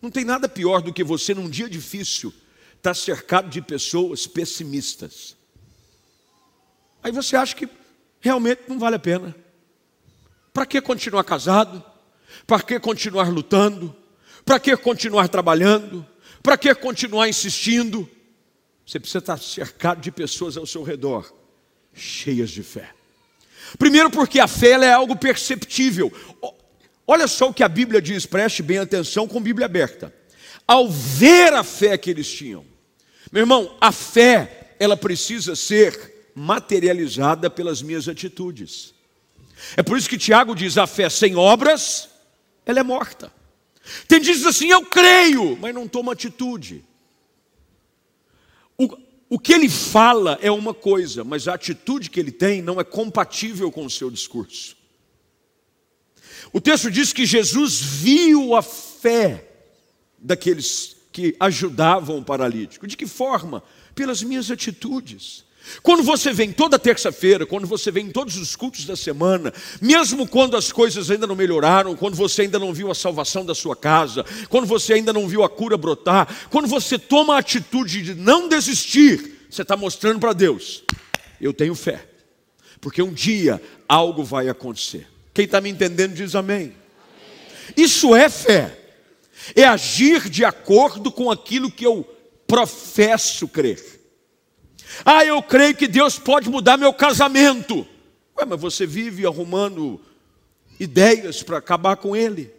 Não 0.00 0.10
tem 0.10 0.24
nada 0.24 0.48
pior 0.48 0.82
do 0.82 0.92
que 0.92 1.02
você, 1.02 1.34
num 1.34 1.48
dia 1.48 1.68
difícil, 1.68 2.32
estar 2.76 2.94
cercado 2.94 3.48
de 3.48 3.62
pessoas 3.62 4.26
pessimistas. 4.26 5.36
Aí 7.02 7.10
você 7.10 7.36
acha 7.36 7.56
que 7.56 7.68
realmente 8.20 8.62
não 8.68 8.78
vale 8.78 8.96
a 8.96 9.00
pena. 9.00 9.34
Para 10.52 10.66
que 10.66 10.80
continuar 10.80 11.24
casado? 11.24 11.82
Para 12.46 12.62
que 12.62 12.78
continuar 12.78 13.28
lutando? 13.28 13.94
Para 14.46 14.60
que 14.60 14.76
continuar 14.76 15.28
trabalhando? 15.28 16.06
Para 16.40 16.56
que 16.56 16.72
continuar 16.72 17.28
insistindo? 17.28 18.08
Você 18.86 19.00
precisa 19.00 19.18
estar 19.18 19.36
cercado 19.38 20.00
de 20.00 20.12
pessoas 20.12 20.56
ao 20.56 20.64
seu 20.64 20.84
redor, 20.84 21.34
cheias 21.92 22.50
de 22.50 22.62
fé. 22.62 22.90
Primeiro, 23.76 24.08
porque 24.08 24.38
a 24.38 24.46
fé 24.46 24.70
é 24.70 24.92
algo 24.92 25.16
perceptível. 25.16 26.12
Olha 27.04 27.26
só 27.26 27.48
o 27.48 27.54
que 27.54 27.64
a 27.64 27.68
Bíblia 27.68 28.00
diz, 28.00 28.24
preste 28.24 28.62
bem 28.62 28.78
atenção 28.78 29.26
com 29.26 29.42
Bíblia 29.42 29.66
aberta. 29.66 30.14
Ao 30.64 30.88
ver 30.88 31.52
a 31.52 31.64
fé 31.64 31.98
que 31.98 32.08
eles 32.08 32.30
tinham, 32.30 32.64
meu 33.32 33.42
irmão, 33.42 33.76
a 33.80 33.90
fé, 33.90 34.76
ela 34.78 34.96
precisa 34.96 35.56
ser 35.56 36.30
materializada 36.36 37.50
pelas 37.50 37.82
minhas 37.82 38.06
atitudes. 38.08 38.94
É 39.76 39.82
por 39.82 39.98
isso 39.98 40.08
que 40.08 40.16
Tiago 40.16 40.54
diz: 40.54 40.78
a 40.78 40.86
fé 40.86 41.08
sem 41.10 41.34
obras, 41.34 42.08
ela 42.64 42.78
é 42.78 42.84
morta. 42.84 43.32
Tem 44.08 44.20
diz 44.20 44.44
assim: 44.44 44.68
eu 44.68 44.84
creio, 44.84 45.56
mas 45.56 45.74
não 45.74 45.86
toma 45.88 46.12
atitude. 46.12 46.84
O, 48.78 48.88
o 49.28 49.38
que 49.38 49.52
ele 49.52 49.68
fala 49.68 50.38
é 50.42 50.50
uma 50.50 50.74
coisa, 50.74 51.24
mas 51.24 51.48
a 51.48 51.54
atitude 51.54 52.10
que 52.10 52.20
ele 52.20 52.32
tem 52.32 52.60
não 52.60 52.80
é 52.80 52.84
compatível 52.84 53.70
com 53.72 53.84
o 53.84 53.90
seu 53.90 54.10
discurso. 54.10 54.76
O 56.52 56.60
texto 56.60 56.90
diz 56.90 57.12
que 57.12 57.26
Jesus 57.26 57.80
viu 57.80 58.54
a 58.54 58.62
fé 58.62 59.48
daqueles 60.18 60.96
que 61.12 61.34
ajudavam 61.40 62.18
o 62.18 62.24
paralítico. 62.24 62.86
De 62.86 62.96
que 62.96 63.06
forma? 63.06 63.62
Pelas 63.94 64.22
minhas 64.22 64.50
atitudes. 64.50 65.45
Quando 65.82 66.02
você 66.02 66.32
vem 66.32 66.52
toda 66.52 66.78
terça-feira, 66.78 67.46
quando 67.46 67.66
você 67.66 67.90
vem 67.90 68.06
em 68.06 68.10
todos 68.10 68.36
os 68.36 68.54
cultos 68.54 68.84
da 68.84 68.96
semana, 68.96 69.52
mesmo 69.80 70.26
quando 70.26 70.56
as 70.56 70.70
coisas 70.72 71.10
ainda 71.10 71.26
não 71.26 71.34
melhoraram, 71.34 71.96
quando 71.96 72.14
você 72.14 72.42
ainda 72.42 72.58
não 72.58 72.72
viu 72.72 72.90
a 72.90 72.94
salvação 72.94 73.44
da 73.44 73.54
sua 73.54 73.74
casa, 73.74 74.24
quando 74.48 74.66
você 74.66 74.94
ainda 74.94 75.12
não 75.12 75.28
viu 75.28 75.42
a 75.42 75.48
cura 75.48 75.76
brotar, 75.76 76.48
quando 76.50 76.68
você 76.68 76.98
toma 76.98 77.34
a 77.34 77.38
atitude 77.38 78.02
de 78.02 78.14
não 78.14 78.48
desistir, 78.48 79.46
você 79.50 79.62
está 79.62 79.76
mostrando 79.76 80.20
para 80.20 80.32
Deus: 80.32 80.82
eu 81.40 81.52
tenho 81.52 81.74
fé, 81.74 82.06
porque 82.80 83.02
um 83.02 83.12
dia 83.12 83.60
algo 83.88 84.22
vai 84.24 84.48
acontecer. 84.48 85.06
Quem 85.34 85.44
está 85.44 85.60
me 85.60 85.68
entendendo 85.68 86.14
diz 86.14 86.34
amém. 86.34 86.74
Isso 87.76 88.14
é 88.14 88.28
fé, 88.28 88.78
é 89.54 89.64
agir 89.64 90.28
de 90.30 90.44
acordo 90.44 91.10
com 91.10 91.30
aquilo 91.30 91.70
que 91.70 91.84
eu 91.84 92.04
professo 92.46 93.48
crer. 93.48 93.95
Ah, 95.04 95.24
eu 95.24 95.42
creio 95.42 95.74
que 95.74 95.88
Deus 95.88 96.18
pode 96.18 96.48
mudar 96.48 96.76
meu 96.76 96.92
casamento. 96.92 97.86
Ué, 98.38 98.44
mas 98.44 98.60
você 98.60 98.86
vive 98.86 99.26
arrumando 99.26 100.00
ideias 100.78 101.42
para 101.42 101.58
acabar 101.58 101.96
com 101.96 102.14
ele. 102.14 102.54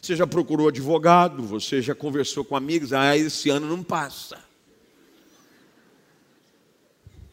Você 0.00 0.16
já 0.16 0.26
procurou 0.26 0.68
advogado, 0.68 1.42
você 1.42 1.80
já 1.80 1.94
conversou 1.94 2.44
com 2.44 2.56
amigos, 2.56 2.92
ah, 2.92 3.16
esse 3.16 3.50
ano 3.50 3.68
não 3.68 3.82
passa. 3.82 4.36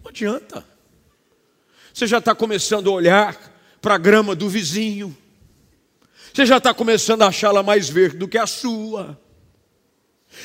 Não 0.03 0.09
adianta. 0.09 0.65
Você 1.93 2.05
já 2.05 2.19
está 2.19 2.35
começando 2.35 2.89
a 2.89 2.93
olhar 2.93 3.37
para 3.81 3.95
a 3.95 3.97
grama 3.97 4.35
do 4.35 4.47
vizinho. 4.47 5.15
Você 6.33 6.45
já 6.45 6.57
está 6.57 6.73
começando 6.73 7.23
a 7.23 7.27
achá-la 7.27 7.63
mais 7.63 7.89
verde 7.89 8.17
do 8.17 8.27
que 8.27 8.37
a 8.37 8.45
sua. 8.45 9.19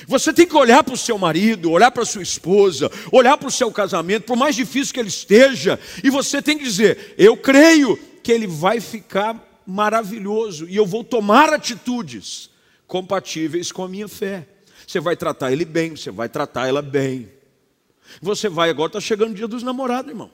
Você 0.06 0.32
tem 0.32 0.46
que 0.46 0.56
olhar 0.56 0.82
para 0.82 0.94
o 0.94 0.98
seu 0.98 1.16
marido, 1.18 1.70
olhar 1.70 1.90
para 1.90 2.02
a 2.02 2.06
sua 2.06 2.22
esposa, 2.22 2.90
olhar 3.12 3.36
para 3.36 3.48
o 3.48 3.52
seu 3.52 3.70
casamento, 3.70 4.24
por 4.24 4.36
mais 4.36 4.54
difícil 4.56 4.94
que 4.94 5.00
ele 5.00 5.08
esteja, 5.08 5.78
e 6.02 6.10
você 6.10 6.42
tem 6.42 6.58
que 6.58 6.64
dizer: 6.64 7.14
Eu 7.16 7.36
creio 7.36 7.98
que 8.22 8.32
ele 8.32 8.46
vai 8.46 8.80
ficar 8.80 9.62
maravilhoso 9.66 10.68
e 10.68 10.76
eu 10.76 10.86
vou 10.86 11.02
tomar 11.02 11.52
atitudes 11.52 12.50
compatíveis 12.86 13.72
com 13.72 13.82
a 13.82 13.88
minha 13.88 14.08
fé. 14.08 14.46
Você 14.86 15.00
vai 15.00 15.16
tratar 15.16 15.52
ele 15.52 15.64
bem, 15.64 15.96
você 15.96 16.10
vai 16.10 16.28
tratar 16.28 16.68
ela 16.68 16.82
bem. 16.82 17.30
Você 18.20 18.48
vai, 18.48 18.70
agora 18.70 18.88
está 18.88 19.00
chegando 19.00 19.32
o 19.32 19.34
dia 19.34 19.48
dos 19.48 19.62
namorados, 19.62 20.10
irmão. 20.10 20.30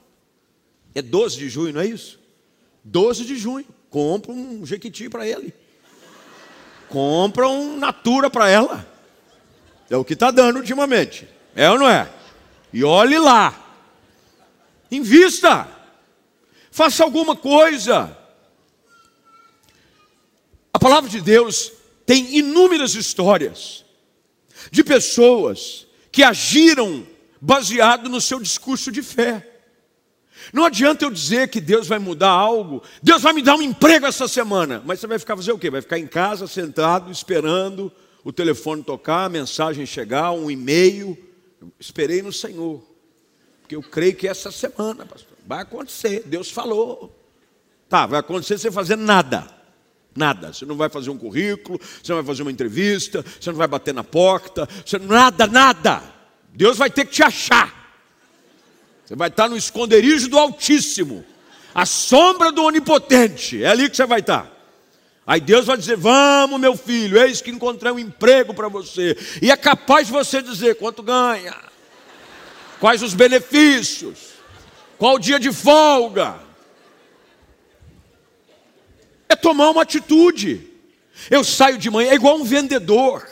É 0.95 1.01
12 1.01 1.39
de 1.39 1.49
junho, 1.49 1.73
não 1.73 1.81
é 1.81 1.87
isso? 1.87 2.19
12 2.85 3.25
de 3.25 3.37
junho. 3.37 3.67
Compra 3.89 4.33
um 4.33 4.67
jequiti 4.67 5.09
para 5.09 5.27
ele. 5.27 5.55
Compra 6.89 7.49
um 7.49 7.77
natura 7.79 8.29
para 8.29 8.49
ela. 8.49 8.87
É 9.91 9.97
o 9.97 10.05
que 10.05 10.13
está 10.13 10.31
dando 10.31 10.59
ultimamente. 10.59 11.29
É 11.55 11.69
ou 11.69 11.77
não 11.77 11.91
é? 11.91 12.09
E 12.73 12.85
olhe 12.85 13.19
lá. 13.19 13.53
Invista. 14.89 15.69
Faça 16.71 17.03
alguma 17.03 17.35
coisa. 17.35 18.17
A 20.73 20.79
palavra 20.79 21.11
de 21.11 21.21
Deus 21.21 21.73
tem 22.07 22.37
inúmeras 22.39 22.95
histórias 22.95 23.85
de 24.71 24.85
pessoas 24.85 25.87
que 26.13 26.23
agiram 26.23 27.05
baseado 27.41 28.09
no 28.09 28.21
seu 28.21 28.39
discurso 28.41 28.93
de 28.93 29.03
fé. 29.03 29.47
Não 30.53 30.65
adianta 30.65 31.05
eu 31.05 31.11
dizer 31.11 31.49
que 31.49 31.61
Deus 31.61 31.87
vai 31.87 31.99
mudar 31.99 32.31
algo, 32.31 32.83
Deus 33.03 33.23
vai 33.23 33.33
me 33.33 33.43
dar 33.43 33.57
um 33.57 33.63
emprego 33.63 34.07
essa 34.07 34.27
semana, 34.27 34.83
mas 34.85 35.01
você 35.01 35.07
vai 35.07 35.19
ficar 35.19 35.37
fazer 35.37 35.53
o 35.53 35.59
quê? 35.59 35.71
Vai 35.71 35.83
ficar 35.83 35.99
em 35.99 36.07
casa 36.07 36.47
sentado 36.47 37.11
esperando 37.11 37.93
o 38.25 38.33
telefone 38.33 38.83
tocar, 38.83 39.25
a 39.25 39.29
mensagem 39.29 39.87
chegar, 39.87 40.33
um 40.33 40.51
e-mail. 40.51 41.17
Esperei 41.79 42.23
no 42.23 42.33
Senhor, 42.33 42.83
porque 43.61 43.77
eu 43.77 43.83
creio 43.83 44.15
que 44.15 44.27
essa 44.27 44.51
semana, 44.51 45.05
pastor, 45.05 45.37
vai 45.47 45.63
acontecer. 45.63 46.23
Deus 46.27 46.51
falou. 46.51 47.17
Tá, 47.89 48.07
vai 48.07 48.21
acontecer 48.21 48.59
sem 48.59 48.71
fazer 48.71 48.97
nada. 48.97 49.47
Nada. 50.15 50.53
Você 50.53 50.65
não 50.65 50.77
vai 50.77 50.89
fazer 50.89 51.11
um 51.11 51.19
currículo, 51.19 51.79
você 51.81 52.13
não 52.13 52.23
vai 52.23 52.27
fazer 52.27 52.43
uma 52.43 52.53
entrevista, 52.53 53.25
você 53.41 53.51
não 53.51 53.59
vai 53.59 53.69
bater 53.69 53.95
na 53.95 54.05
porta, 54.05 54.69
você, 54.85 54.99
nada, 54.99 55.47
nada. 55.47 56.03
Deus 56.53 56.79
vai 56.79 56.91
ter 56.91 57.05
que 57.05 57.13
te 57.13 57.23
achar. 57.23 57.81
Você 59.05 59.17
vai 59.17 59.29
estar 59.29 59.49
no 59.49 59.57
esconderijo 59.57 60.29
do 60.29 60.39
Altíssimo, 60.39 61.25
a 61.75 61.85
sombra 61.85 62.53
do 62.53 62.63
Onipotente. 62.63 63.63
É 63.63 63.69
ali 63.69 63.91
que 63.91 63.97
você 63.97 64.07
vai 64.07 64.21
estar. 64.21 64.60
Aí 65.31 65.41
Deus 65.41 65.65
vai 65.65 65.77
dizer: 65.77 65.97
Vamos, 65.97 66.59
meu 66.59 66.77
filho, 66.77 67.17
eis 67.17 67.41
que 67.41 67.53
encontrei 67.53 67.93
um 67.93 68.01
emprego 68.01 68.53
para 68.53 68.67
você. 68.67 69.17
E 69.41 69.49
é 69.49 69.57
capaz 69.57 70.09
de 70.09 70.13
você 70.13 70.43
dizer 70.43 70.75
quanto 70.75 71.05
ganha, 71.05 71.55
quais 72.81 73.01
os 73.01 73.15
benefícios, 73.15 74.31
qual 74.99 75.15
o 75.15 75.19
dia 75.21 75.39
de 75.39 75.53
folga. 75.53 76.41
É 79.29 79.37
tomar 79.37 79.71
uma 79.71 79.83
atitude. 79.83 80.69
Eu 81.31 81.45
saio 81.45 81.79
de 81.79 81.89
manhã, 81.89 82.11
é 82.11 82.15
igual 82.17 82.37
um 82.37 82.43
vendedor. 82.43 83.25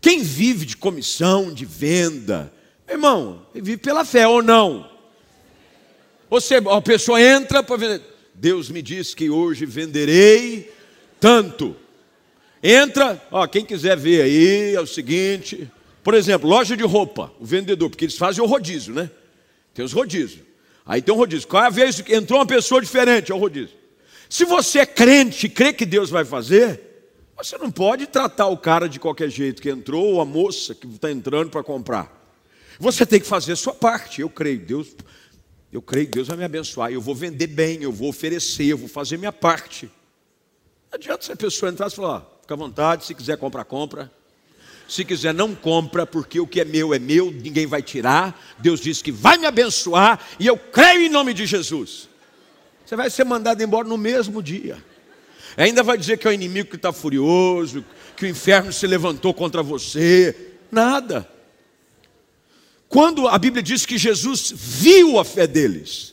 Quem 0.00 0.20
vive 0.20 0.66
de 0.66 0.76
comissão, 0.76 1.54
de 1.54 1.64
venda, 1.64 2.52
irmão, 2.88 3.46
vive 3.54 3.76
pela 3.76 4.04
fé 4.04 4.26
ou 4.26 4.42
não? 4.42 4.90
Você, 6.28 6.56
a 6.56 6.80
pessoa 6.80 7.22
entra 7.22 7.62
para 7.62 7.76
vender. 7.76 8.09
Deus 8.40 8.70
me 8.70 8.80
disse 8.80 9.14
que 9.14 9.28
hoje 9.28 9.66
venderei 9.66 10.72
tanto. 11.20 11.76
Entra, 12.62 13.22
ó, 13.30 13.46
quem 13.46 13.66
quiser 13.66 13.98
ver 13.98 14.22
aí, 14.22 14.74
é 14.74 14.80
o 14.80 14.86
seguinte. 14.86 15.70
Por 16.02 16.14
exemplo, 16.14 16.48
loja 16.48 16.74
de 16.74 16.82
roupa, 16.82 17.30
o 17.38 17.44
vendedor, 17.44 17.90
porque 17.90 18.06
eles 18.06 18.16
fazem 18.16 18.42
o 18.42 18.46
rodízio, 18.46 18.94
né? 18.94 19.10
Tem 19.74 19.84
os 19.84 19.92
rodízios. 19.92 20.40
Aí 20.86 21.02
tem 21.02 21.14
um 21.14 21.18
rodízio. 21.18 21.46
Cada 21.46 21.68
vez 21.68 22.00
que 22.00 22.14
entrou 22.14 22.38
uma 22.38 22.46
pessoa 22.46 22.80
diferente, 22.80 23.30
é 23.30 23.34
o 23.34 23.38
rodízio. 23.38 23.76
Se 24.26 24.46
você 24.46 24.78
é 24.78 24.86
crente, 24.86 25.46
crê 25.46 25.74
que 25.74 25.84
Deus 25.84 26.08
vai 26.08 26.24
fazer, 26.24 26.80
você 27.36 27.58
não 27.58 27.70
pode 27.70 28.06
tratar 28.06 28.46
o 28.46 28.56
cara 28.56 28.88
de 28.88 28.98
qualquer 28.98 29.28
jeito 29.28 29.60
que 29.60 29.68
entrou, 29.68 30.14
ou 30.14 30.20
a 30.22 30.24
moça 30.24 30.74
que 30.74 30.86
está 30.86 31.12
entrando 31.12 31.50
para 31.50 31.62
comprar. 31.62 32.18
Você 32.78 33.04
tem 33.04 33.20
que 33.20 33.26
fazer 33.26 33.52
a 33.52 33.56
sua 33.56 33.74
parte. 33.74 34.22
Eu 34.22 34.30
creio, 34.30 34.60
Deus 34.60 34.96
eu 35.72 35.80
creio 35.80 36.06
que 36.06 36.12
Deus 36.14 36.28
vai 36.28 36.36
me 36.36 36.44
abençoar. 36.44 36.90
Eu 36.90 37.00
vou 37.00 37.14
vender 37.14 37.46
bem, 37.46 37.82
eu 37.82 37.92
vou 37.92 38.08
oferecer, 38.08 38.66
eu 38.66 38.78
vou 38.78 38.88
fazer 38.88 39.16
minha 39.16 39.32
parte. 39.32 39.86
Não 40.90 40.96
adianta 40.96 41.24
se 41.24 41.32
a 41.32 41.36
pessoa 41.36 41.70
entrar 41.70 41.86
e 41.86 41.90
falar, 41.90 42.26
fica 42.42 42.54
à 42.54 42.56
vontade, 42.56 43.04
se 43.04 43.14
quiser 43.14 43.36
comprar, 43.36 43.64
compra. 43.64 44.10
Se 44.88 45.04
quiser, 45.04 45.32
não 45.32 45.54
compra, 45.54 46.04
porque 46.04 46.40
o 46.40 46.46
que 46.46 46.60
é 46.60 46.64
meu 46.64 46.92
é 46.92 46.98
meu, 46.98 47.30
ninguém 47.30 47.64
vai 47.64 47.80
tirar. 47.80 48.36
Deus 48.58 48.80
disse 48.80 49.04
que 49.04 49.12
vai 49.12 49.38
me 49.38 49.46
abençoar 49.46 50.20
e 50.38 50.48
eu 50.48 50.56
creio 50.56 51.02
em 51.02 51.08
nome 51.08 51.32
de 51.32 51.46
Jesus. 51.46 52.08
Você 52.84 52.96
vai 52.96 53.08
ser 53.08 53.22
mandado 53.22 53.62
embora 53.62 53.86
no 53.86 53.96
mesmo 53.96 54.42
dia. 54.42 54.84
Ainda 55.56 55.84
vai 55.84 55.96
dizer 55.96 56.18
que 56.18 56.26
é 56.26 56.30
o 56.30 56.34
inimigo 56.34 56.70
que 56.70 56.76
está 56.76 56.92
furioso, 56.92 57.84
que 58.16 58.24
o 58.24 58.28
inferno 58.28 58.72
se 58.72 58.84
levantou 58.84 59.32
contra 59.32 59.62
você. 59.62 60.54
Nada. 60.72 61.28
Quando 62.90 63.28
a 63.28 63.38
Bíblia 63.38 63.62
diz 63.62 63.86
que 63.86 63.96
Jesus 63.96 64.52
viu 64.52 65.20
a 65.20 65.24
fé 65.24 65.46
deles, 65.46 66.12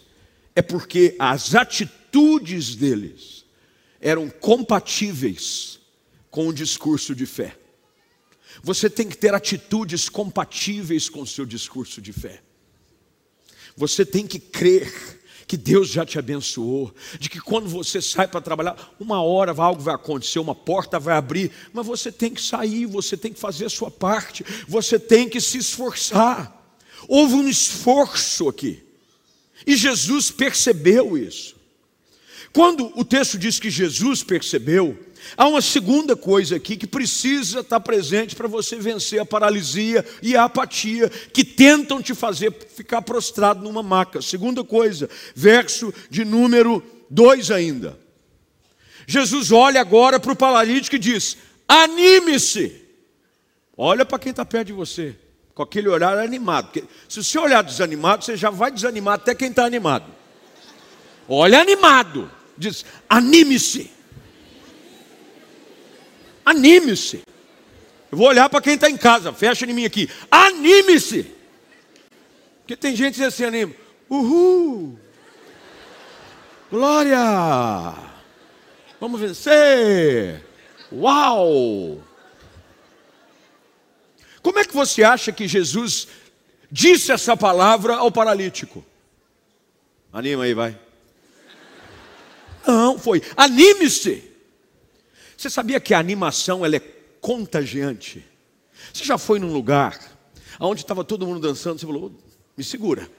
é 0.56 0.62
porque 0.62 1.16
as 1.18 1.56
atitudes 1.56 2.76
deles 2.76 3.44
eram 4.00 4.30
compatíveis 4.30 5.80
com 6.30 6.48
o 6.48 6.54
discurso 6.54 7.16
de 7.16 7.26
fé. 7.26 7.58
Você 8.62 8.92
tem 8.92 9.10
que 9.10 9.18
ter 9.18 9.34
atitudes 9.34 10.08
compatíveis 10.08 11.10
com 11.10 11.22
o 11.22 11.28
seu 11.28 11.48
discurso 11.48 12.00
de 12.00 12.14
fé. 12.14 12.44
Você 13.76 14.06
tem 14.06 14.28
que 14.28 14.38
crer 14.38 15.18
que 15.48 15.58
Deus 15.58 15.88
já 15.88 16.06
te 16.06 16.20
abençoou, 16.20 16.94
de 17.20 17.28
que 17.28 17.42
quando 17.42 17.68
você 17.68 18.00
sai 18.04 18.28
para 18.28 18.40
trabalhar, 18.40 18.94
uma 19.00 19.24
hora 19.24 19.52
algo 19.58 19.82
vai 19.82 19.96
acontecer, 19.96 20.38
uma 20.38 20.54
porta 20.54 21.00
vai 21.00 21.16
abrir, 21.16 21.52
mas 21.74 21.88
você 21.88 22.12
tem 22.12 22.32
que 22.32 22.42
sair, 22.42 22.86
você 22.86 23.18
tem 23.18 23.34
que 23.34 23.40
fazer 23.40 23.66
a 23.66 23.70
sua 23.70 23.90
parte, 23.90 24.46
você 24.68 25.00
tem 25.00 25.28
que 25.28 25.42
se 25.42 25.58
esforçar. 25.58 26.57
Houve 27.08 27.36
um 27.36 27.48
esforço 27.48 28.50
aqui. 28.50 28.84
E 29.66 29.76
Jesus 29.76 30.30
percebeu 30.30 31.18
isso. 31.18 31.56
Quando 32.54 32.92
o 32.96 33.06
texto 33.06 33.38
diz 33.38 33.60
que 33.60 33.70
Jesus 33.70 34.24
percebeu, 34.24 34.98
há 35.36 35.48
uma 35.48 35.62
segunda 35.62 36.16
coisa 36.16 36.56
aqui 36.56 36.76
que 36.76 36.88
precisa 36.88 37.60
estar 37.60 37.80
presente 37.80 38.36
para 38.36 38.48
você 38.48 38.78
vencer 38.78 39.20
a 39.20 39.26
paralisia 39.26 40.06
e 40.22 40.36
a 40.36 40.46
apatia 40.46 41.10
que 41.10 41.44
tentam 41.44 42.02
te 42.02 42.14
fazer 42.14 42.54
ficar 42.76 43.02
prostrado 43.02 43.62
numa 43.62 43.84
maca. 43.84 44.22
Segunda 44.22 44.64
coisa, 44.64 45.10
verso 45.36 45.94
de 46.10 46.26
número 46.26 46.84
2 47.10 47.52
ainda. 47.52 47.98
Jesus 49.06 49.52
olha 49.52 49.80
agora 49.80 50.20
para 50.20 50.34
o 50.34 50.36
paralítico 50.36 50.96
e 50.96 51.00
diz: 51.00 51.38
anime-se. 51.68 52.84
Olha 53.78 54.06
para 54.06 54.18
quem 54.18 54.32
está 54.32 54.44
perto 54.44 54.68
de 54.68 54.74
você 54.74 55.16
com 55.58 55.64
aquele 55.64 55.90
olhar 55.90 56.16
animado. 56.20 56.66
Porque 56.66 56.84
se 57.10 57.24
você 57.24 57.40
olhar 57.40 57.64
desanimado, 57.64 58.24
você 58.24 58.38
já 58.38 58.52
vai 58.52 58.70
desanimar 58.70 59.16
até 59.16 59.34
quem 59.34 59.50
está 59.50 59.66
animado. 59.66 60.06
Olha 61.28 61.60
animado. 61.60 62.30
Diz, 62.56 62.86
anime-se. 63.10 63.92
Anime-se. 66.46 67.24
Eu 68.12 68.18
vou 68.20 68.28
olhar 68.28 68.48
para 68.50 68.62
quem 68.62 68.76
está 68.76 68.88
em 68.88 68.96
casa, 68.96 69.34
fecha 69.34 69.66
em 69.66 69.74
mim 69.74 69.84
aqui. 69.84 70.08
Anime-se. 70.30 71.26
Porque 72.60 72.76
tem 72.76 72.96
gente 72.96 73.20
que 73.20 73.32
se 73.32 73.44
anima. 73.44 73.74
Uhul! 74.08 74.96
Glória! 76.70 77.96
Vamos 79.00 79.20
vencer! 79.20 80.46
Uau! 80.92 82.07
Como 84.48 84.60
é 84.60 84.64
que 84.64 84.74
você 84.74 85.04
acha 85.04 85.30
que 85.34 85.46
Jesus 85.46 86.08
disse 86.72 87.12
essa 87.12 87.36
palavra 87.36 87.98
ao 87.98 88.10
paralítico? 88.10 88.82
Anima 90.10 90.46
aí, 90.46 90.54
vai. 90.54 90.80
Não, 92.66 92.98
foi. 92.98 93.22
Anime-se. 93.36 94.24
Você 95.36 95.50
sabia 95.50 95.82
que 95.82 95.94
a 95.94 96.00
animação 96.00 96.66
ela 96.66 96.78
é 96.78 96.80
contagiante? 97.20 98.26
Você 98.94 99.04
já 99.04 99.18
foi 99.18 99.38
num 99.38 99.52
lugar 99.52 100.00
onde 100.62 100.80
estava 100.80 101.04
todo 101.04 101.28
mundo 101.28 101.42
dançando, 101.42 101.78
você 101.78 101.86
falou, 101.86 102.18
me 102.56 102.64
segura. 102.64 103.12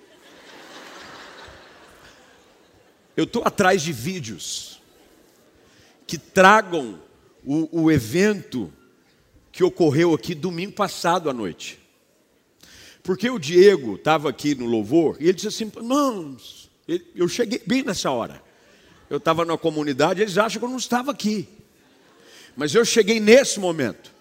Eu 3.15 3.25
estou 3.25 3.43
atrás 3.45 3.83
de 3.83 3.93
vídeos 3.93 4.81
que 6.07 6.17
tragam 6.17 6.99
o, 7.45 7.83
o 7.83 7.93
evento 7.93 8.73
que 9.59 9.65
ocorreu 9.65 10.15
aqui 10.15 10.37
domingo 10.37 10.71
passado 10.71 11.29
à 11.29 11.33
noite. 11.33 11.81
Porque 13.03 13.29
o 13.29 13.41
Diego 13.41 13.97
estava 13.97 14.29
aqui 14.29 14.55
no 14.55 14.67
louvor 14.67 15.17
e 15.19 15.25
ele 15.25 15.33
disse 15.33 15.49
assim: 15.49 15.73
Irmãos, 15.77 16.71
eu 17.13 17.27
cheguei 17.27 17.61
bem 17.67 17.83
nessa 17.83 18.09
hora. 18.09 18.41
Eu 19.11 19.17
estava 19.17 19.45
na 19.45 19.59
comunidade, 19.59 20.23
eles 20.23 20.39
acham 20.39 20.61
que 20.61 20.65
eu 20.65 20.71
não 20.71 20.77
estava 20.77 21.11
aqui. 21.11 21.49
Mas 22.57 22.73
eu 22.73 22.85
cheguei 22.85 23.19
nesse 23.19 23.59
momento. 23.59 24.15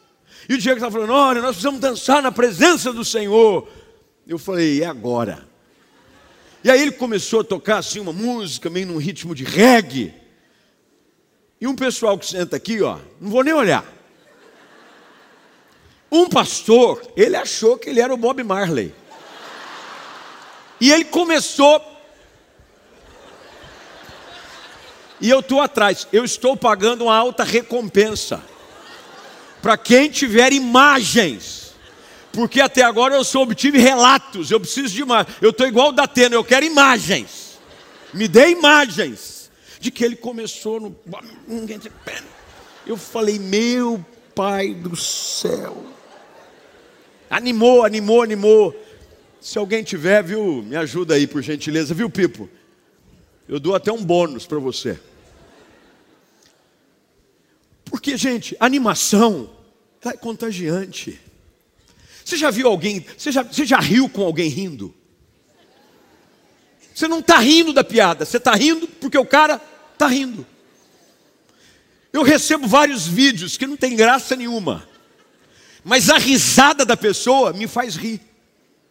E 0.50 0.56
o 0.56 0.58
Diego 0.58 0.78
estava 0.78 0.93
falando: 0.93 1.13
Olha, 1.13 1.39
nós 1.39 1.52
precisamos 1.52 1.82
dançar 1.82 2.19
na 2.19 2.32
presença 2.32 2.91
do 2.91 3.06
Senhor. 3.06 3.69
Eu 4.28 4.39
falei: 4.39 4.82
É 4.82 4.88
agora. 4.88 5.47
E 6.63 6.71
aí 6.71 6.82
ele 6.82 6.93
começou 6.93 7.41
a 7.41 7.43
tocar 7.43 7.78
assim 7.78 8.00
uma 8.00 8.12
música, 8.12 8.71
meio 8.71 8.88
num 8.88 8.97
ritmo 8.97 9.36
de 9.36 9.43
reggae. 9.43 10.15
E 11.62 11.67
um 11.67 11.76
pessoal 11.76 12.17
que 12.17 12.26
senta 12.26 12.56
aqui, 12.56 12.82
ó, 12.82 12.97
não 13.21 13.30
vou 13.30 13.43
nem 13.43 13.54
olhar. 13.54 13.96
Um 16.12 16.30
pastor, 16.30 17.02
ele 17.15 17.36
achou 17.36 17.78
que 17.78 17.89
ele 17.89 18.00
era 18.00 18.13
o 18.13 18.17
Bob 18.17 18.41
Marley. 18.43 18.93
E 20.80 20.91
ele 20.91 21.06
começou. 21.06 21.82
E 25.20 25.30
eu 25.30 25.39
estou 25.39 25.60
atrás, 25.60 26.08
eu 26.13 26.24
estou 26.24 26.56
pagando 26.56 27.06
uma 27.06 27.15
alta 27.15 27.43
recompensa. 27.43 28.41
Para 29.62 29.78
quem 29.78 30.10
tiver 30.10 30.54
imagens. 30.54 31.74
Porque 32.32 32.62
até 32.62 32.84
agora 32.84 33.15
eu 33.15 33.24
só 33.24 33.41
obtive 33.41 33.80
relatos, 33.80 34.52
eu 34.52 34.60
preciso 34.60 34.93
de 34.93 35.02
imagens. 35.02 35.36
Eu 35.41 35.50
estou 35.50 35.67
igual 35.67 35.89
o 35.89 35.91
da 35.91 36.04
Atena, 36.04 36.36
eu 36.36 36.43
quero 36.43 36.65
imagens. 36.65 37.58
Me 38.13 38.28
dê 38.28 38.50
imagens. 38.50 39.50
De 39.80 39.91
que 39.91 40.04
ele 40.04 40.15
começou 40.15 40.80
no. 40.80 40.96
Eu 42.86 42.98
falei, 42.98 43.38
meu 43.38 44.04
pai 44.34 44.74
do 44.74 44.96
céu. 44.96 45.96
Animou, 47.29 47.83
animou, 47.83 48.21
animou. 48.21 48.75
Se 49.39 49.57
alguém 49.57 49.83
tiver, 49.83 50.23
viu, 50.23 50.63
me 50.63 50.75
ajuda 50.75 51.15
aí 51.15 51.27
por 51.27 51.41
gentileza, 51.41 51.93
viu, 51.93 52.09
Pipo? 52.09 52.49
Eu 53.47 53.59
dou 53.59 53.75
até 53.75 53.91
um 53.91 54.03
bônus 54.03 54.45
para 54.45 54.59
você. 54.59 54.99
Porque, 57.85 58.17
gente, 58.17 58.55
animação 58.59 59.49
é 60.03 60.13
contagiante. 60.13 61.19
Você 62.23 62.35
já 62.35 62.49
viu 62.51 62.67
alguém, 62.67 63.05
você 63.17 63.31
já, 63.31 63.43
você 63.43 63.65
já 63.65 63.79
riu 63.79 64.09
com 64.09 64.23
alguém 64.23 64.49
rindo? 64.49 64.93
Você 66.93 67.07
não 67.07 67.19
está 67.19 67.37
rindo 67.39 67.71
da 67.71 67.83
piada, 67.83 68.25
você 68.25 68.37
está 68.37 68.53
rindo 68.53 68.87
porque 68.87 69.17
o 69.17 69.25
cara 69.25 69.61
está 69.93 70.07
rindo. 70.07 70.45
Eu 72.11 72.23
recebo 72.23 72.67
vários 72.67 73.07
vídeos 73.07 73.55
que 73.55 73.67
não 73.67 73.77
tem 73.77 73.95
graça 73.95 74.35
nenhuma 74.35 74.87
mas 75.88 76.10
a 76.10 76.17
risada 76.17 76.86
da 76.86 76.97
pessoa 76.97 77.54
me 77.54 77.65
faz 77.65 77.95
rir. 77.95 78.19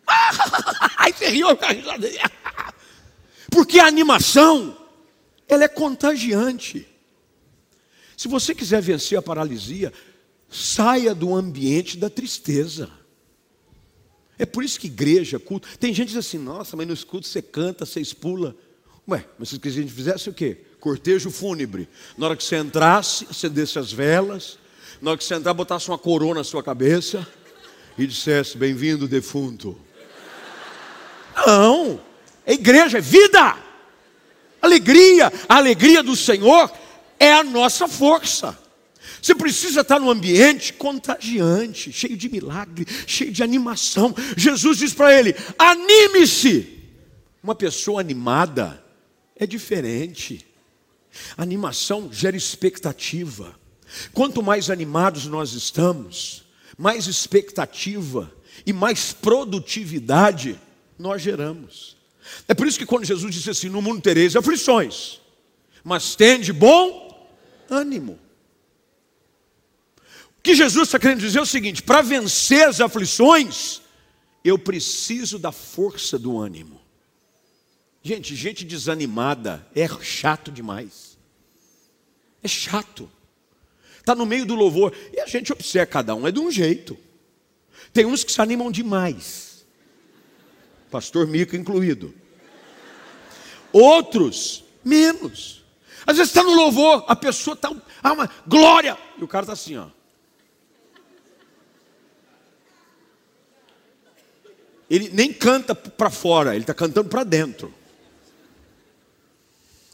Aí 0.96 1.12
você 1.12 1.28
riu 1.28 1.54
com 1.54 1.64
a 1.66 1.68
risada. 1.68 2.08
Porque 3.52 3.78
a 3.78 3.86
animação, 3.86 4.74
ela 5.46 5.64
é 5.64 5.68
contagiante. 5.68 6.88
Se 8.16 8.28
você 8.28 8.54
quiser 8.54 8.80
vencer 8.80 9.18
a 9.18 9.20
paralisia, 9.20 9.92
saia 10.50 11.14
do 11.14 11.34
ambiente 11.34 11.98
da 11.98 12.08
tristeza. 12.08 12.90
É 14.38 14.46
por 14.46 14.64
isso 14.64 14.80
que 14.80 14.86
igreja, 14.86 15.38
culto. 15.38 15.68
Tem 15.78 15.92
gente 15.92 16.08
que 16.08 16.14
diz 16.14 16.26
assim: 16.26 16.38
nossa, 16.38 16.78
mas 16.78 16.88
nos 16.88 17.04
cultos 17.04 17.30
você 17.30 17.42
canta, 17.42 17.84
você 17.84 18.00
espula. 18.00 18.56
Ué, 19.06 19.22
mas 19.38 19.50
se 19.50 19.60
a 19.62 19.68
gente 19.68 19.92
fizesse 19.92 20.30
o 20.30 20.32
quê? 20.32 20.62
Cortejo 20.80 21.30
fúnebre. 21.30 21.90
Na 22.16 22.24
hora 22.24 22.36
que 22.36 22.42
você 22.42 22.56
entrasse, 22.56 23.26
acendesse 23.28 23.78
as 23.78 23.92
velas, 23.92 24.58
na 25.00 25.10
hora 25.10 25.18
que 25.18 25.24
você 25.24 25.34
entrar, 25.34 25.52
botasse 25.52 25.88
uma 25.88 25.98
coroa 25.98 26.34
na 26.34 26.44
sua 26.44 26.62
cabeça 26.62 27.26
e 27.98 28.06
dissesse: 28.06 28.56
Bem-vindo, 28.56 29.06
defunto. 29.06 29.78
Não, 31.46 32.00
é 32.44 32.54
igreja, 32.54 32.98
é 32.98 33.00
vida, 33.00 33.56
alegria. 34.60 35.32
A 35.48 35.56
alegria 35.56 36.02
do 36.02 36.16
Senhor 36.16 36.70
é 37.18 37.32
a 37.32 37.44
nossa 37.44 37.86
força. 37.86 38.58
Você 39.20 39.34
precisa 39.34 39.80
estar 39.80 39.98
num 39.98 40.10
ambiente 40.10 40.72
contagiante, 40.72 41.92
cheio 41.92 42.16
de 42.16 42.28
milagre, 42.28 42.86
cheio 43.06 43.32
de 43.32 43.42
animação. 43.42 44.14
Jesus 44.36 44.78
diz 44.78 44.94
para 44.94 45.16
ele: 45.16 45.34
anime-se. 45.58 46.74
Uma 47.42 47.54
pessoa 47.54 48.00
animada 48.00 48.82
é 49.36 49.46
diferente. 49.46 50.44
animação 51.36 52.08
gera 52.12 52.36
expectativa. 52.36 53.54
Quanto 54.12 54.42
mais 54.42 54.70
animados 54.70 55.26
nós 55.26 55.52
estamos, 55.52 56.44
mais 56.76 57.06
expectativa 57.06 58.32
e 58.64 58.72
mais 58.72 59.12
produtividade 59.12 60.60
nós 60.98 61.22
geramos. 61.22 61.96
É 62.48 62.54
por 62.54 62.66
isso 62.66 62.78
que 62.78 62.86
quando 62.86 63.04
Jesus 63.04 63.34
disse 63.34 63.50
assim: 63.50 63.68
No 63.68 63.82
mundo 63.82 64.00
tereis 64.00 64.34
aflições, 64.36 65.20
mas 65.84 66.16
tende 66.16 66.52
bom 66.52 67.30
ânimo. 67.70 68.18
O 70.38 70.42
que 70.42 70.54
Jesus 70.54 70.88
está 70.88 70.98
querendo 70.98 71.20
dizer 71.20 71.38
é 71.38 71.42
o 71.42 71.46
seguinte: 71.46 71.82
para 71.82 72.02
vencer 72.02 72.68
as 72.68 72.80
aflições, 72.80 73.80
eu 74.44 74.58
preciso 74.58 75.38
da 75.38 75.52
força 75.52 76.18
do 76.18 76.38
ânimo. 76.38 76.80
Gente, 78.02 78.36
gente 78.36 78.64
desanimada 78.64 79.66
é 79.74 79.88
chato 80.00 80.52
demais. 80.52 81.18
É 82.42 82.48
chato 82.48 83.10
está 84.06 84.14
no 84.14 84.24
meio 84.24 84.46
do 84.46 84.54
louvor. 84.54 84.94
E 85.12 85.18
a 85.18 85.26
gente 85.26 85.52
observa, 85.52 85.86
cada 85.86 86.14
um 86.14 86.28
é 86.28 86.30
de 86.30 86.38
um 86.38 86.48
jeito. 86.48 86.96
Tem 87.92 88.06
uns 88.06 88.22
que 88.22 88.30
se 88.30 88.40
animam 88.40 88.70
demais, 88.70 89.66
pastor 90.90 91.26
Mica 91.26 91.56
incluído. 91.56 92.14
Outros, 93.72 94.64
menos. 94.84 95.64
Às 96.06 96.18
vezes 96.18 96.30
está 96.30 96.42
no 96.42 96.54
louvor, 96.54 97.04
a 97.08 97.16
pessoa 97.16 97.54
está, 97.54 97.74
ah, 98.02 98.12
uma 98.12 98.30
glória, 98.46 98.96
e 99.18 99.24
o 99.24 99.28
cara 99.28 99.42
está 99.42 99.54
assim, 99.54 99.76
ó. 99.76 99.88
Ele 104.88 105.10
nem 105.12 105.32
canta 105.32 105.74
para 105.74 106.10
fora, 106.10 106.54
ele 106.54 106.62
está 106.62 106.72
cantando 106.72 107.08
para 107.08 107.24
dentro. 107.24 107.74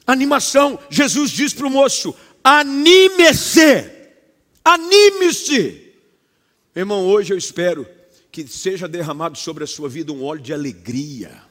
Animação, 0.06 0.78
Jesus 0.90 1.30
diz 1.30 1.54
para 1.54 1.66
o 1.66 1.70
moço: 1.70 2.14
anime-se. 2.44 3.91
Anime-se. 4.64 5.92
Irmão, 6.74 7.04
hoje 7.06 7.32
eu 7.32 7.38
espero 7.38 7.86
que 8.30 8.46
seja 8.46 8.88
derramado 8.88 9.36
sobre 9.36 9.64
a 9.64 9.66
sua 9.66 9.88
vida 9.88 10.12
um 10.12 10.24
óleo 10.24 10.42
de 10.42 10.52
alegria. 10.52 11.42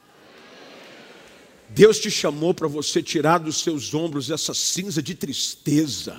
Deus 1.68 1.98
te 1.98 2.10
chamou 2.10 2.52
para 2.52 2.68
você 2.68 3.02
tirar 3.02 3.38
dos 3.38 3.62
seus 3.62 3.94
ombros 3.94 4.30
essa 4.30 4.52
cinza 4.52 5.02
de 5.02 5.14
tristeza. 5.14 6.16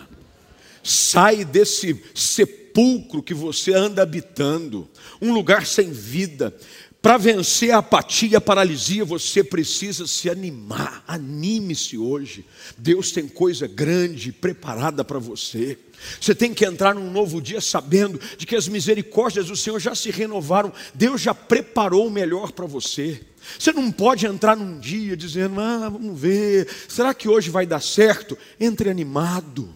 Sai 0.82 1.46
desse 1.46 2.02
sepulcro 2.16 3.22
que 3.22 3.34
você 3.34 3.74
anda 3.74 4.02
habitando, 4.02 4.90
um 5.22 5.34
lugar 5.34 5.66
sem 5.66 5.92
vida. 5.92 6.56
Para 7.04 7.18
vencer 7.18 7.72
a 7.72 7.80
apatia 7.80 8.38
a 8.38 8.42
paralisia, 8.42 9.04
você 9.04 9.44
precisa 9.44 10.08
se 10.08 10.30
animar. 10.30 11.04
Anime-se 11.06 11.98
hoje. 11.98 12.46
Deus 12.78 13.12
tem 13.12 13.28
coisa 13.28 13.68
grande 13.68 14.32
preparada 14.32 15.04
para 15.04 15.20
você. 15.20 15.78
Você 16.22 16.34
tem 16.34 16.54
que 16.54 16.64
entrar 16.64 16.96
num 16.96 17.12
novo 17.12 17.42
dia 17.42 17.60
sabendo 17.60 18.18
de 18.38 18.46
que 18.46 18.56
as 18.56 18.70
misericórdias 18.70 19.48
do 19.48 19.56
Senhor 19.58 19.82
já 19.82 19.94
se 19.94 20.12
renovaram. 20.12 20.72
Deus 20.94 21.20
já 21.20 21.34
preparou 21.36 22.08
o 22.08 22.10
melhor 22.10 22.54
para 22.54 22.66
você. 22.66 23.20
Você 23.60 23.74
não 23.74 23.92
pode 23.92 24.26
entrar 24.26 24.56
num 24.56 24.80
dia 24.80 25.18
dizendo: 25.18 25.60
"Ah, 25.60 25.90
vamos 25.90 26.18
ver, 26.18 26.70
será 26.88 27.14
que 27.14 27.28
hoje 27.28 27.50
vai 27.50 27.66
dar 27.66 27.82
certo?" 27.82 28.38
Entre 28.58 28.90
animado. 28.90 29.76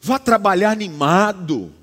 Vá 0.00 0.16
trabalhar 0.16 0.70
animado. 0.70 1.74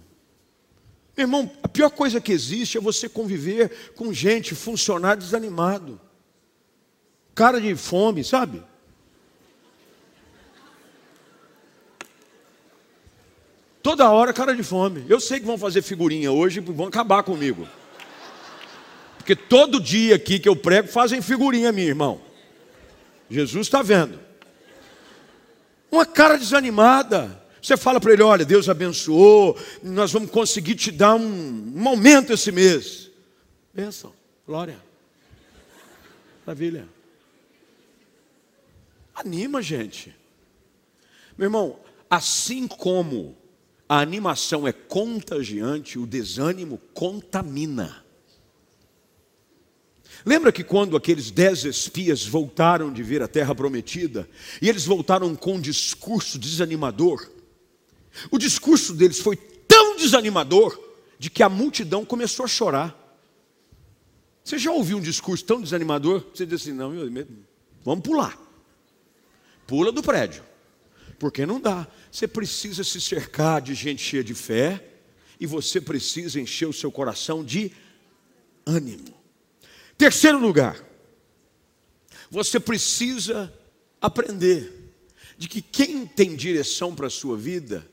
Irmão, 1.18 1.50
a 1.64 1.68
pior 1.68 1.90
coisa 1.90 2.22
que 2.22 2.32
existe 2.32 2.78
é 2.78 2.82
você 2.82 3.10
conviver 3.10 3.92
com 3.96 4.14
gente, 4.14 4.54
funcionário 4.54 5.22
desanimado. 5.22 6.00
cara 7.34 7.60
de 7.60 7.76
fome, 7.76 8.24
sabe? 8.24 8.64
Toda 13.82 14.10
hora 14.12 14.34
cara 14.34 14.56
de 14.56 14.62
fome. 14.62 15.06
Eu 15.10 15.20
sei 15.20 15.40
que 15.40 15.46
vão 15.46 15.58
fazer 15.58 15.82
figurinha 15.82 16.32
hoje 16.32 16.60
e 16.60 16.62
vão 16.62 16.88
acabar 16.88 17.24
comigo. 17.24 17.68
Porque 19.18 19.36
todo 19.36 19.80
dia 19.80 20.16
aqui 20.16 20.40
que 20.40 20.48
eu 20.48 20.56
prego 20.56 20.88
fazem 20.88 21.22
figurinha, 21.22 21.72
meu 21.72 21.86
irmão. 21.86 22.22
Jesus 23.30 23.68
está 23.68 23.82
vendo. 23.82 24.20
Uma 25.92 26.06
cara 26.06 26.38
desanimada. 26.38 27.42
Você 27.68 27.76
fala 27.76 28.00
para 28.00 28.14
ele: 28.14 28.24
olha, 28.24 28.46
Deus 28.46 28.70
abençoou, 28.70 29.60
nós 29.84 30.10
vamos 30.10 30.32
conseguir 30.32 30.76
te 30.76 30.90
dar 30.90 31.16
um, 31.16 31.74
um 31.76 31.86
aumento 31.90 32.32
esse 32.32 32.50
mês. 32.50 33.12
Bênção, 33.74 34.14
glória. 34.46 34.82
Maravilha. 36.46 36.88
Anima, 39.14 39.62
gente. 39.62 40.16
Meu 41.38 41.48
irmão, 41.48 41.78
assim 42.10 42.70
como 42.70 43.36
a 43.90 44.00
animação 44.00 44.66
é 44.66 44.72
contagiante, 44.72 46.00
o 46.00 46.08
desânimo 46.08 46.78
contamina. 46.94 48.02
Lembra 50.26 50.54
que 50.54 50.64
quando 50.64 50.96
aqueles 50.96 51.32
dez 51.32 51.66
espias 51.66 52.26
voltaram 52.26 52.94
de 52.94 53.04
ver 53.04 53.22
a 53.22 53.28
terra 53.28 53.54
prometida, 53.54 54.26
e 54.62 54.70
eles 54.70 54.86
voltaram 54.86 55.36
com 55.36 55.56
um 55.56 55.62
discurso 55.62 56.40
desanimador, 56.40 57.36
o 58.32 58.38
discurso 58.38 58.94
deles 58.94 59.20
foi 59.20 59.36
tão 59.36 59.98
desanimador 59.98 60.80
de 61.20 61.30
que 61.30 61.44
a 61.44 61.50
multidão 61.50 62.06
começou 62.06 62.46
a 62.46 62.48
chorar. 62.48 62.96
Você 64.44 64.58
já 64.58 64.72
ouviu 64.72 64.98
um 64.98 65.02
discurso 65.02 65.44
tão 65.44 65.62
desanimador? 65.62 66.24
Você 66.34 66.46
diz 66.46 66.62
assim: 66.62 66.74
não, 66.74 66.92
vamos 67.84 68.04
pular. 68.04 68.38
Pula 69.66 69.92
do 69.92 70.02
prédio. 70.02 70.44
Porque 71.20 71.46
não 71.46 71.60
dá. 71.60 71.88
Você 72.12 72.28
precisa 72.28 72.84
se 72.84 73.02
cercar 73.02 73.62
de 73.62 73.74
gente 73.74 74.02
cheia 74.02 74.24
de 74.24 74.34
fé 74.34 74.84
e 75.40 75.46
você 75.46 75.82
precisa 75.82 76.40
encher 76.40 76.68
o 76.68 76.74
seu 76.74 76.92
coração 76.92 77.44
de 77.44 77.72
ânimo. 78.66 79.14
Terceiro 79.98 80.40
lugar, 80.40 80.82
você 82.30 82.60
precisa 82.60 83.52
aprender 84.00 84.94
de 85.38 85.48
que 85.48 85.62
quem 85.62 86.06
tem 86.06 86.36
direção 86.36 86.96
para 86.96 87.08
a 87.08 87.12
sua 87.12 87.38
vida 87.38 87.88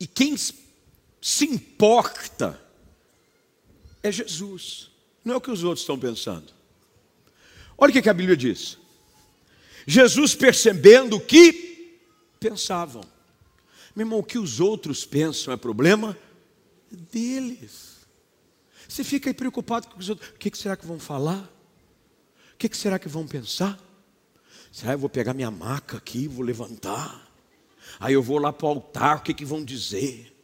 e 0.00 0.06
quem 0.06 0.36
se 0.36 1.44
importa 1.44 2.60
é 4.02 4.12
Jesus, 4.12 4.90
não 5.24 5.34
é 5.34 5.36
o 5.36 5.40
que 5.40 5.50
os 5.50 5.64
outros 5.64 5.80
estão 5.80 5.98
pensando. 5.98 6.52
Olha 7.76 7.90
o 7.90 8.02
que 8.02 8.08
a 8.08 8.14
Bíblia 8.14 8.36
diz. 8.36 8.78
Jesus 9.86 10.34
percebendo 10.34 11.16
o 11.16 11.20
que 11.20 12.00
pensavam. 12.38 13.02
Meu 13.94 14.04
irmão, 14.04 14.18
o 14.20 14.24
que 14.24 14.38
os 14.38 14.60
outros 14.60 15.04
pensam 15.04 15.52
é 15.52 15.56
problema 15.56 16.16
deles. 16.90 17.98
Você 18.88 19.04
fica 19.04 19.28
aí 19.28 19.34
preocupado 19.34 19.88
com 19.88 19.98
os 19.98 20.08
outros. 20.08 20.30
O 20.30 20.34
que 20.34 20.56
será 20.56 20.76
que 20.76 20.86
vão 20.86 20.98
falar? 20.98 21.42
O 22.54 22.56
que 22.56 22.74
será 22.76 22.98
que 22.98 23.08
vão 23.08 23.26
pensar? 23.26 23.78
Será 24.72 24.92
que 24.92 24.94
eu 24.94 25.00
vou 25.00 25.08
pegar 25.08 25.34
minha 25.34 25.50
maca 25.50 25.96
aqui, 25.96 26.28
vou 26.28 26.44
levantar? 26.44 27.27
Aí 27.98 28.14
eu 28.14 28.22
vou 28.22 28.38
lá 28.38 28.52
para 28.52 28.66
o 28.66 28.70
altar, 28.70 29.18
o 29.18 29.20
que, 29.22 29.34
que 29.34 29.44
vão 29.44 29.64
dizer? 29.64 30.34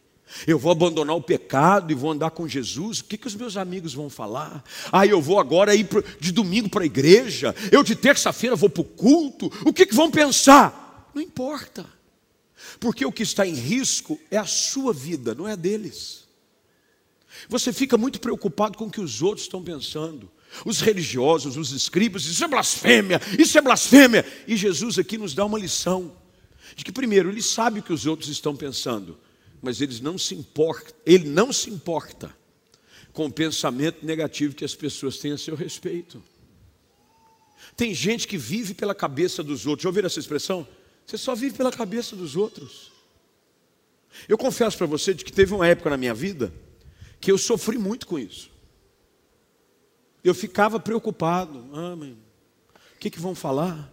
Eu 0.47 0.59
vou 0.59 0.73
abandonar 0.73 1.15
o 1.15 1.23
pecado 1.23 1.93
e 1.93 1.95
vou 1.95 2.11
andar 2.11 2.31
com 2.31 2.49
Jesus. 2.49 2.99
O 2.99 3.05
que, 3.05 3.17
que 3.17 3.27
os 3.27 3.35
meus 3.35 3.57
amigos 3.57 3.95
vão 3.95 4.11
falar? 4.11 4.65
Ah, 4.91 5.07
eu 5.07 5.21
vou 5.21 5.39
agora 5.39 5.75
ir 5.75 5.89
de 6.19 6.33
domingo 6.33 6.69
para 6.69 6.83
a 6.83 6.87
igreja. 6.87 7.55
Eu 7.71 7.85
de 7.85 7.95
terça-feira 7.95 8.57
vou 8.57 8.69
para 8.69 8.81
o 8.81 8.85
culto. 8.85 9.51
O 9.65 9.73
que, 9.73 9.87
que 9.87 9.95
vão 9.95 10.11
pensar? 10.11 11.11
Não 11.15 11.23
importa. 11.23 11.87
Porque 12.81 13.05
o 13.05 13.13
que 13.13 13.23
está 13.23 13.47
em 13.47 13.55
risco 13.55 14.19
é 14.31 14.37
a 14.37 14.47
sua 14.47 14.93
vida, 14.93 15.35
não 15.35 15.47
é 15.47 15.53
a 15.53 15.57
deles. 15.57 16.25
Você 17.49 17.73
fica 17.73 17.97
muito 17.97 18.21
preocupado 18.21 18.77
com 18.77 18.87
o 18.87 18.91
que 18.91 19.01
os 19.01 19.23
outros 19.23 19.47
estão 19.47 19.63
pensando. 19.63 20.31
Os 20.65 20.81
religiosos, 20.81 21.57
os 21.57 21.73
escribas, 21.73 22.25
isso 22.25 22.45
é 22.45 22.49
blasfêmia, 22.49 23.21
isso 23.39 23.59
é 23.59 23.61
blasfêmia. 23.61 24.25
E 24.47 24.57
Jesus 24.57 24.99
aqui 24.99 25.19
nos 25.19 25.35
dá 25.35 25.45
uma 25.45 25.59
lição 25.59 26.13
de 26.74 26.85
que 26.85 26.92
primeiro 26.92 27.29
ele 27.29 27.42
sabe 27.42 27.81
o 27.81 27.83
que 27.83 27.92
os 27.92 28.07
outros 28.07 28.29
estão 28.29 28.57
pensando, 28.57 29.18
mas 29.61 29.81
eles 29.81 30.00
não 30.00 30.18
se 30.18 30.35
importa, 30.35 30.94
ele 31.05 31.29
não 31.29 31.53
se 31.53 31.70
importa 31.70 32.35
com 33.12 33.27
o 33.27 33.33
pensamento 33.33 34.05
negativo 34.05 34.55
que 34.55 34.64
as 34.64 34.74
pessoas 34.74 35.18
têm 35.18 35.33
a 35.33 35.38
seu 35.38 35.55
respeito. 35.55 36.22
Tem 37.77 37.94
gente 37.94 38.29
que 38.29 38.37
vive 38.37 38.74
pela 38.74 38.94
cabeça 38.94 39.42
dos 39.42 39.66
outros. 39.66 39.83
Já 39.85 39.88
ouviram 39.88 40.07
essa 40.07 40.20
expressão? 40.20 40.66
Você 41.07 41.16
só 41.16 41.35
vive 41.35 41.57
pela 41.57 41.72
cabeça 41.72 42.14
dos 42.14 42.37
outros. 42.37 42.92
Eu 44.29 44.38
confesso 44.38 44.77
para 44.77 44.87
você 44.87 45.12
de 45.12 45.24
que 45.24 45.33
teve 45.33 45.53
uma 45.55 45.66
época 45.66 45.90
na 45.90 45.96
minha 45.96 46.14
vida 46.14 46.53
que 47.20 47.31
eu 47.31 47.38
sofri 47.38 47.79
muito 47.79 48.07
com 48.07 48.18
isso. 48.18 48.50
Eu 50.22 50.35
ficava 50.35 50.79
preocupado, 50.79 51.66
ah, 51.72 51.94
o 51.94 52.98
que, 52.98 53.11
que 53.11 53.20
vão 53.20 53.35
falar? 53.35 53.92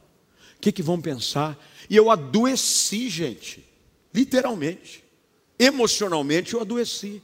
O 0.57 0.61
que, 0.61 0.71
que 0.71 0.83
vão 0.83 1.01
pensar? 1.01 1.57
E 1.91 1.95
eu 1.97 2.09
adoeci, 2.09 3.09
gente, 3.09 3.67
literalmente, 4.13 5.03
emocionalmente 5.59 6.53
eu 6.53 6.61
adoeci, 6.61 7.21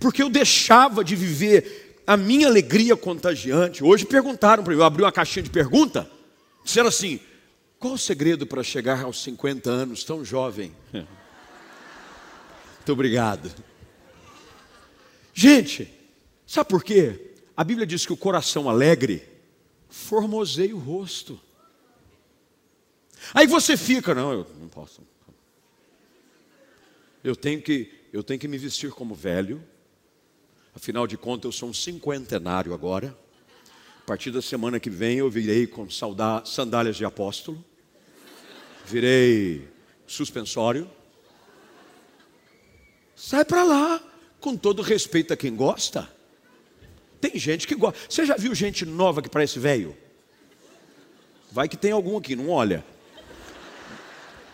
porque 0.00 0.20
eu 0.20 0.28
deixava 0.28 1.04
de 1.04 1.14
viver 1.14 2.02
a 2.04 2.16
minha 2.16 2.48
alegria 2.48 2.96
contagiante. 2.96 3.84
Hoje 3.84 4.04
perguntaram 4.04 4.64
para 4.64 4.72
mim, 4.72 4.80
eu 4.80 4.84
abri 4.84 5.04
uma 5.04 5.12
caixinha 5.12 5.44
de 5.44 5.50
pergunta, 5.50 6.10
disseram 6.64 6.88
assim: 6.88 7.20
qual 7.78 7.94
o 7.94 7.98
segredo 7.98 8.48
para 8.48 8.64
chegar 8.64 9.04
aos 9.04 9.22
50 9.22 9.70
anos 9.70 10.02
tão 10.02 10.24
jovem? 10.24 10.74
Muito 10.92 11.06
obrigado. 12.88 13.48
Gente, 15.32 15.88
sabe 16.44 16.68
por 16.68 16.82
quê? 16.82 17.34
A 17.56 17.62
Bíblia 17.62 17.86
diz 17.86 18.04
que 18.04 18.12
o 18.12 18.16
coração 18.16 18.68
alegre 18.68 19.22
formoseia 19.88 20.74
o 20.74 20.80
rosto. 20.80 21.40
Aí 23.34 23.46
você 23.46 23.76
fica, 23.76 24.14
não, 24.14 24.32
eu 24.32 24.46
não 24.58 24.68
posso. 24.68 25.02
Eu 27.22 27.36
tenho 27.36 27.62
que, 27.62 27.92
eu 28.12 28.22
tenho 28.22 28.40
que 28.40 28.48
me 28.48 28.58
vestir 28.58 28.90
como 28.90 29.14
velho. 29.14 29.62
Afinal 30.74 31.06
de 31.06 31.16
contas, 31.16 31.44
eu 31.44 31.52
sou 31.52 31.68
um 31.68 31.74
cinquentenário 31.74 32.74
agora. 32.74 33.16
A 34.02 34.04
partir 34.04 34.30
da 34.30 34.42
semana 34.42 34.80
que 34.80 34.90
vem 34.90 35.18
eu 35.18 35.30
virei 35.30 35.66
com 35.66 35.86
sandálias 35.88 36.96
de 36.96 37.04
apóstolo. 37.04 37.64
Virei 38.84 39.68
suspensório. 40.06 40.90
Sai 43.14 43.44
para 43.44 43.62
lá 43.62 44.02
com 44.40 44.56
todo 44.56 44.82
respeito 44.82 45.32
a 45.32 45.36
quem 45.36 45.54
gosta. 45.54 46.10
Tem 47.20 47.38
gente 47.38 47.68
que 47.68 47.76
gosta. 47.76 47.98
Você 48.08 48.26
já 48.26 48.36
viu 48.36 48.52
gente 48.52 48.84
nova 48.84 49.22
que 49.22 49.28
parece 49.28 49.60
velho? 49.60 49.96
Vai 51.52 51.68
que 51.68 51.76
tem 51.76 51.92
algum 51.92 52.18
aqui, 52.18 52.34
não 52.34 52.48
olha. 52.48 52.84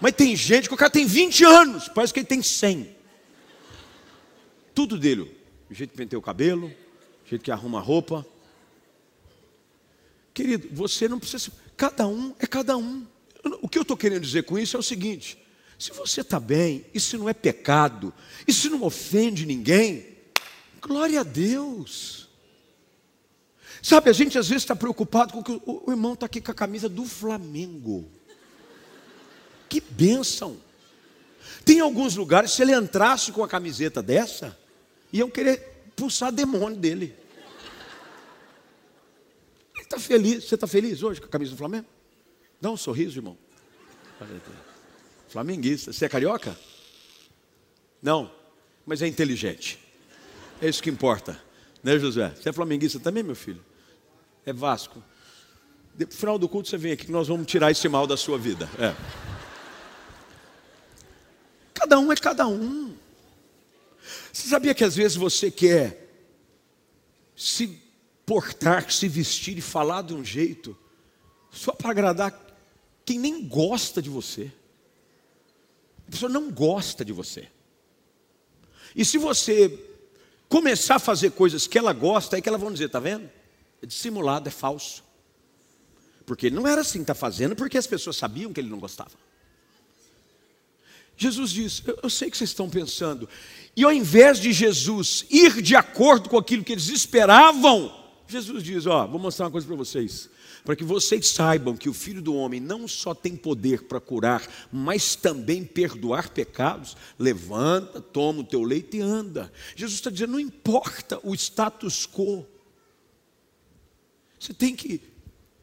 Mas 0.00 0.12
tem 0.12 0.34
gente 0.36 0.68
que 0.68 0.74
o 0.74 0.76
cara 0.76 0.90
tem 0.90 1.06
20 1.06 1.44
anos, 1.44 1.88
parece 1.88 2.12
que 2.12 2.20
ele 2.20 2.26
tem 2.26 2.42
100. 2.42 2.96
Tudo 4.74 4.96
dele. 4.96 5.36
O 5.68 5.74
jeito 5.74 5.90
que 5.90 5.96
penteia 5.96 6.18
o 6.18 6.22
cabelo, 6.22 6.68
o 6.68 7.28
jeito 7.28 7.42
que 7.42 7.50
arruma 7.50 7.78
a 7.78 7.82
roupa. 7.82 8.24
Querido, 10.32 10.68
você 10.72 11.08
não 11.08 11.18
precisa. 11.18 11.50
Cada 11.76 12.06
um 12.06 12.34
é 12.38 12.46
cada 12.46 12.76
um. 12.76 13.06
O 13.60 13.68
que 13.68 13.78
eu 13.78 13.82
estou 13.82 13.96
querendo 13.96 14.22
dizer 14.22 14.44
com 14.44 14.58
isso 14.58 14.76
é 14.76 14.80
o 14.80 14.82
seguinte: 14.82 15.36
se 15.78 15.92
você 15.92 16.20
está 16.20 16.38
bem, 16.38 16.86
se 16.96 17.16
não 17.16 17.28
é 17.28 17.34
pecado, 17.34 18.14
se 18.48 18.68
não 18.68 18.82
ofende 18.82 19.44
ninguém, 19.44 20.16
glória 20.80 21.20
a 21.20 21.24
Deus. 21.24 22.28
Sabe, 23.82 24.10
a 24.10 24.12
gente 24.12 24.38
às 24.38 24.48
vezes 24.48 24.62
está 24.62 24.74
preocupado 24.74 25.32
com 25.32 25.42
que 25.42 25.60
o 25.64 25.90
irmão 25.90 26.14
está 26.14 26.26
aqui 26.26 26.40
com 26.40 26.50
a 26.50 26.54
camisa 26.54 26.88
do 26.88 27.04
Flamengo. 27.04 28.10
Que 29.68 29.80
bênção! 29.80 30.56
Tem 31.64 31.80
alguns 31.80 32.16
lugares, 32.16 32.52
se 32.52 32.62
ele 32.62 32.74
entrasse 32.74 33.30
com 33.30 33.44
a 33.44 33.48
camiseta 33.48 34.02
dessa, 34.02 34.56
iam 35.12 35.28
querer 35.28 35.90
pulsar 35.94 36.32
demônio 36.32 36.78
dele. 36.78 37.14
Ele 39.74 39.84
está 39.84 39.98
feliz. 39.98 40.44
Você 40.44 40.54
está 40.54 40.66
feliz 40.66 41.02
hoje 41.02 41.20
com 41.20 41.26
a 41.26 41.30
camisa 41.30 41.50
do 41.50 41.58
Flamengo? 41.58 41.86
Dá 42.60 42.70
um 42.70 42.76
sorriso, 42.76 43.18
irmão. 43.18 43.36
Flamenguista. 45.28 45.92
Você 45.92 46.06
é 46.06 46.08
carioca? 46.08 46.58
Não, 48.00 48.30
mas 48.86 49.02
é 49.02 49.06
inteligente. 49.06 49.78
É 50.62 50.68
isso 50.68 50.82
que 50.82 50.88
importa. 50.90 51.40
Né, 51.82 51.98
José? 51.98 52.30
Você 52.30 52.48
é 52.48 52.52
flamenguista 52.52 52.98
também, 52.98 53.22
meu 53.22 53.36
filho? 53.36 53.64
É 54.46 54.52
Vasco. 54.52 55.02
No 55.98 56.06
final 56.10 56.38
do 56.38 56.48
culto 56.48 56.68
você 56.68 56.78
vem 56.78 56.92
aqui 56.92 57.06
que 57.06 57.12
nós 57.12 57.28
vamos 57.28 57.46
tirar 57.46 57.70
esse 57.70 57.88
mal 57.88 58.06
da 58.06 58.16
sua 58.16 58.38
vida. 58.38 58.68
É. 58.78 59.27
Cada 61.78 61.98
um 61.98 62.12
é 62.12 62.16
cada 62.16 62.46
um. 62.46 62.96
Você 64.32 64.48
sabia 64.48 64.74
que 64.74 64.82
às 64.82 64.96
vezes 64.96 65.16
você 65.16 65.48
quer 65.48 66.08
se 67.36 67.80
portar, 68.26 68.90
se 68.90 69.06
vestir 69.08 69.56
e 69.56 69.60
falar 69.60 70.02
de 70.02 70.12
um 70.12 70.24
jeito 70.24 70.76
só 71.50 71.72
para 71.72 71.90
agradar 71.90 72.46
quem 73.04 73.18
nem 73.18 73.46
gosta 73.46 74.02
de 74.02 74.10
você. 74.10 74.52
A 76.06 76.10
pessoa 76.10 76.28
não 76.28 76.50
gosta 76.50 77.04
de 77.04 77.12
você. 77.12 77.48
E 78.94 79.04
se 79.04 79.16
você 79.16 79.78
começar 80.48 80.96
a 80.96 81.00
fazer 81.00 81.30
coisas 81.30 81.66
que 81.66 81.78
ela 81.78 81.92
gosta, 81.92 82.34
aí 82.34 82.42
que 82.42 82.48
elas 82.48 82.60
vão 82.60 82.72
dizer, 82.72 82.88
tá 82.88 82.98
vendo? 82.98 83.30
É 83.80 83.86
dissimulado, 83.86 84.48
é 84.48 84.52
falso. 84.52 85.04
Porque 86.26 86.50
não 86.50 86.66
era 86.66 86.80
assim, 86.80 87.02
está 87.02 87.14
fazendo 87.14 87.54
porque 87.54 87.78
as 87.78 87.86
pessoas 87.86 88.16
sabiam 88.16 88.52
que 88.52 88.60
ele 88.60 88.68
não 88.68 88.80
gostava. 88.80 89.27
Jesus 91.18 91.50
diz: 91.50 91.82
eu, 91.86 91.98
eu 92.04 92.08
sei 92.08 92.30
que 92.30 92.38
vocês 92.38 92.48
estão 92.48 92.70
pensando, 92.70 93.28
e 93.76 93.84
ao 93.84 93.92
invés 93.92 94.40
de 94.40 94.52
Jesus 94.52 95.26
ir 95.28 95.60
de 95.60 95.76
acordo 95.76 96.30
com 96.30 96.38
aquilo 96.38 96.64
que 96.64 96.72
eles 96.72 96.88
esperavam, 96.88 97.94
Jesus 98.26 98.62
diz: 98.62 98.86
Ó, 98.86 99.06
vou 99.06 99.20
mostrar 99.20 99.44
uma 99.44 99.52
coisa 99.52 99.66
para 99.66 99.76
vocês 99.76 100.30
para 100.68 100.76
que 100.76 100.84
vocês 100.84 101.28
saibam 101.28 101.74
que 101.74 101.88
o 101.88 101.94
Filho 101.94 102.20
do 102.20 102.34
Homem 102.34 102.60
não 102.60 102.86
só 102.86 103.14
tem 103.14 103.34
poder 103.34 103.84
para 103.84 103.98
curar, 103.98 104.46
mas 104.70 105.16
também 105.16 105.64
perdoar 105.64 106.28
pecados, 106.28 106.94
levanta, 107.18 108.02
toma 108.02 108.40
o 108.40 108.44
teu 108.44 108.62
leito 108.62 108.94
e 108.94 109.00
anda. 109.00 109.50
Jesus 109.74 109.98
está 109.98 110.10
dizendo: 110.10 110.32
não 110.32 110.40
importa 110.40 111.18
o 111.22 111.34
status 111.34 112.06
quo, 112.06 112.46
você 114.38 114.52
tem 114.52 114.76
que 114.76 115.00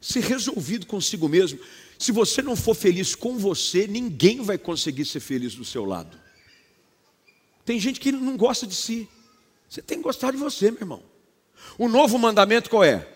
ser 0.00 0.24
resolvido 0.24 0.86
consigo 0.86 1.28
mesmo. 1.28 1.60
Se 1.98 2.12
você 2.12 2.42
não 2.42 2.54
for 2.54 2.74
feliz 2.74 3.14
com 3.14 3.38
você, 3.38 3.86
ninguém 3.86 4.42
vai 4.42 4.58
conseguir 4.58 5.04
ser 5.04 5.20
feliz 5.20 5.54
do 5.54 5.64
seu 5.64 5.84
lado. 5.84 6.18
Tem 7.64 7.80
gente 7.80 7.98
que 7.98 8.12
não 8.12 8.36
gosta 8.36 8.66
de 8.66 8.74
si. 8.74 9.08
Você 9.68 9.82
tem 9.82 9.98
que 9.98 10.04
gostar 10.04 10.30
de 10.30 10.36
você, 10.36 10.70
meu 10.70 10.80
irmão. 10.80 11.02
O 11.78 11.88
novo 11.88 12.18
mandamento 12.18 12.70
qual 12.70 12.84
é? 12.84 13.08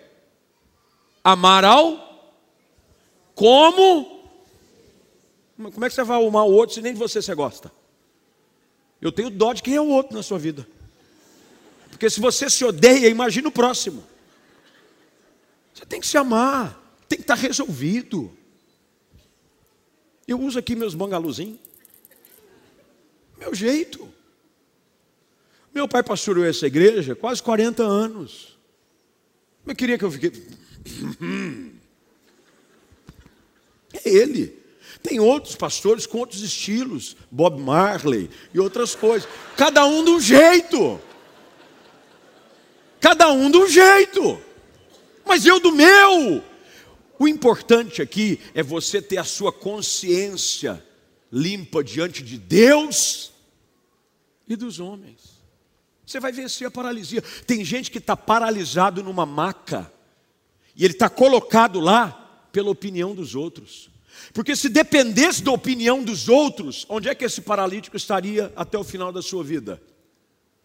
Amar 1.23 1.65
ao 1.65 2.11
como? 3.35 4.21
Como 5.57 5.85
é 5.85 5.89
que 5.89 5.95
você 5.95 6.05
vai 6.05 6.23
amar 6.23 6.45
o 6.45 6.53
outro 6.53 6.75
se 6.75 6.83
nem 6.83 6.93
de 6.93 6.99
você 6.99 7.23
você 7.23 7.35
gosta? 7.35 7.73
Eu 9.01 9.11
tenho 9.11 9.31
dó 9.31 9.53
de 9.53 9.63
quem 9.63 9.75
é 9.75 9.81
o 9.81 9.89
outro 9.89 10.15
na 10.15 10.23
sua 10.23 10.39
vida. 10.39 10.67
Porque 11.91 12.11
se 12.11 12.21
você 12.21 12.51
se 12.51 12.65
odeia, 12.65 13.09
imagina 13.09 13.49
o 13.49 13.53
próximo. 13.53 14.05
Você 15.73 15.87
tem 15.87 16.01
que 16.01 16.07
se 16.07 16.19
amar, 16.19 16.79
tem 17.09 17.19
que 17.19 17.25
estar 17.25 17.35
resolvido. 17.35 18.31
Eu 20.31 20.41
uso 20.41 20.61
aqui 20.61 20.77
meus 20.77 20.95
bangaluzinhos. 20.95 21.59
Meu 23.37 23.53
jeito. 23.53 24.09
Meu 25.75 25.89
pai 25.89 26.05
pastoreou 26.05 26.47
essa 26.47 26.69
igreja 26.69 27.17
quase 27.17 27.43
40 27.43 27.83
anos. 27.83 28.57
Eu 29.67 29.75
queria 29.75 29.99
que 29.99 30.05
eu 30.05 30.11
fiquei. 30.11 30.31
É 33.93 34.09
ele. 34.09 34.57
Tem 35.03 35.19
outros 35.19 35.57
pastores 35.57 36.07
com 36.07 36.19
outros 36.19 36.43
estilos, 36.43 37.17
Bob 37.29 37.61
Marley 37.61 38.31
e 38.55 38.61
outras 38.61 38.95
coisas. 38.95 39.29
Cada 39.57 39.85
um 39.85 40.05
de 40.05 40.11
um 40.11 40.21
jeito. 40.21 41.01
Cada 43.01 43.33
um 43.33 43.51
de 43.51 43.59
um 43.59 43.67
jeito. 43.67 44.41
Mas 45.27 45.45
eu 45.45 45.59
do 45.59 45.73
meu. 45.73 46.45
O 47.21 47.29
importante 47.29 48.01
aqui 48.01 48.41
é 48.55 48.63
você 48.63 49.03
ter 49.03 49.19
a 49.19 49.25
sua 49.25 49.53
consciência 49.53 50.83
limpa 51.31 51.85
diante 51.85 52.23
de 52.23 52.39
Deus 52.39 53.31
e 54.49 54.57
dos 54.57 54.81
homens. 54.81 55.39
Você 56.07 56.19
vai 56.19 56.33
vencer 56.33 56.67
a 56.67 56.71
paralisia. 56.71 57.21
Tem 57.47 57.63
gente 57.63 57.91
que 57.91 57.99
está 57.99 58.17
paralisado 58.17 59.03
numa 59.03 59.27
maca 59.27 59.93
e 60.75 60.83
ele 60.83 60.95
está 60.95 61.11
colocado 61.11 61.79
lá 61.79 62.49
pela 62.51 62.71
opinião 62.71 63.15
dos 63.15 63.35
outros. 63.35 63.91
Porque 64.33 64.57
se 64.57 64.71
dependesse 64.71 65.43
da 65.43 65.53
opinião 65.53 66.03
dos 66.03 66.27
outros, 66.27 66.87
onde 66.89 67.11
é 67.11 67.15
que 67.15 67.27
esse 67.27 67.43
paralítico 67.43 67.99
estaria 67.99 68.51
até 68.57 68.79
o 68.79 68.85
final 68.85 69.13
da 69.13 69.21
sua 69.21 69.45
vida? 69.45 69.79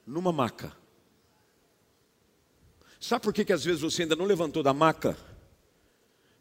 Numa 0.07 0.31
maca. 0.31 0.71
Sabe 2.97 3.23
por 3.23 3.33
que, 3.33 3.43
que 3.43 3.51
às 3.51 3.65
vezes 3.65 3.81
você 3.81 4.03
ainda 4.03 4.15
não 4.15 4.25
levantou 4.25 4.63
da 4.63 4.73
maca? 4.73 5.34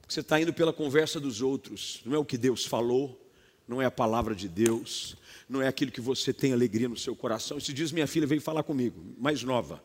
Porque 0.04 0.12
você 0.12 0.20
está 0.20 0.38
indo 0.38 0.52
pela 0.52 0.70
conversa 0.70 1.18
dos 1.18 1.40
outros, 1.40 2.02
não 2.04 2.14
é 2.14 2.18
o 2.18 2.24
que 2.26 2.36
Deus 2.36 2.66
falou, 2.66 3.18
não 3.66 3.80
é 3.80 3.86
a 3.86 3.90
palavra 3.90 4.34
de 4.34 4.50
Deus, 4.50 5.16
não 5.48 5.62
é 5.62 5.66
aquilo 5.66 5.90
que 5.90 6.00
você 6.00 6.30
tem 6.30 6.52
alegria 6.52 6.90
no 6.90 6.96
seu 6.96 7.16
coração. 7.16 7.58
Se 7.58 7.72
diz 7.72 7.90
minha 7.90 8.06
filha 8.06 8.26
veio 8.26 8.40
falar 8.40 8.62
comigo, 8.62 9.02
mais 9.18 9.42
nova. 9.42 9.82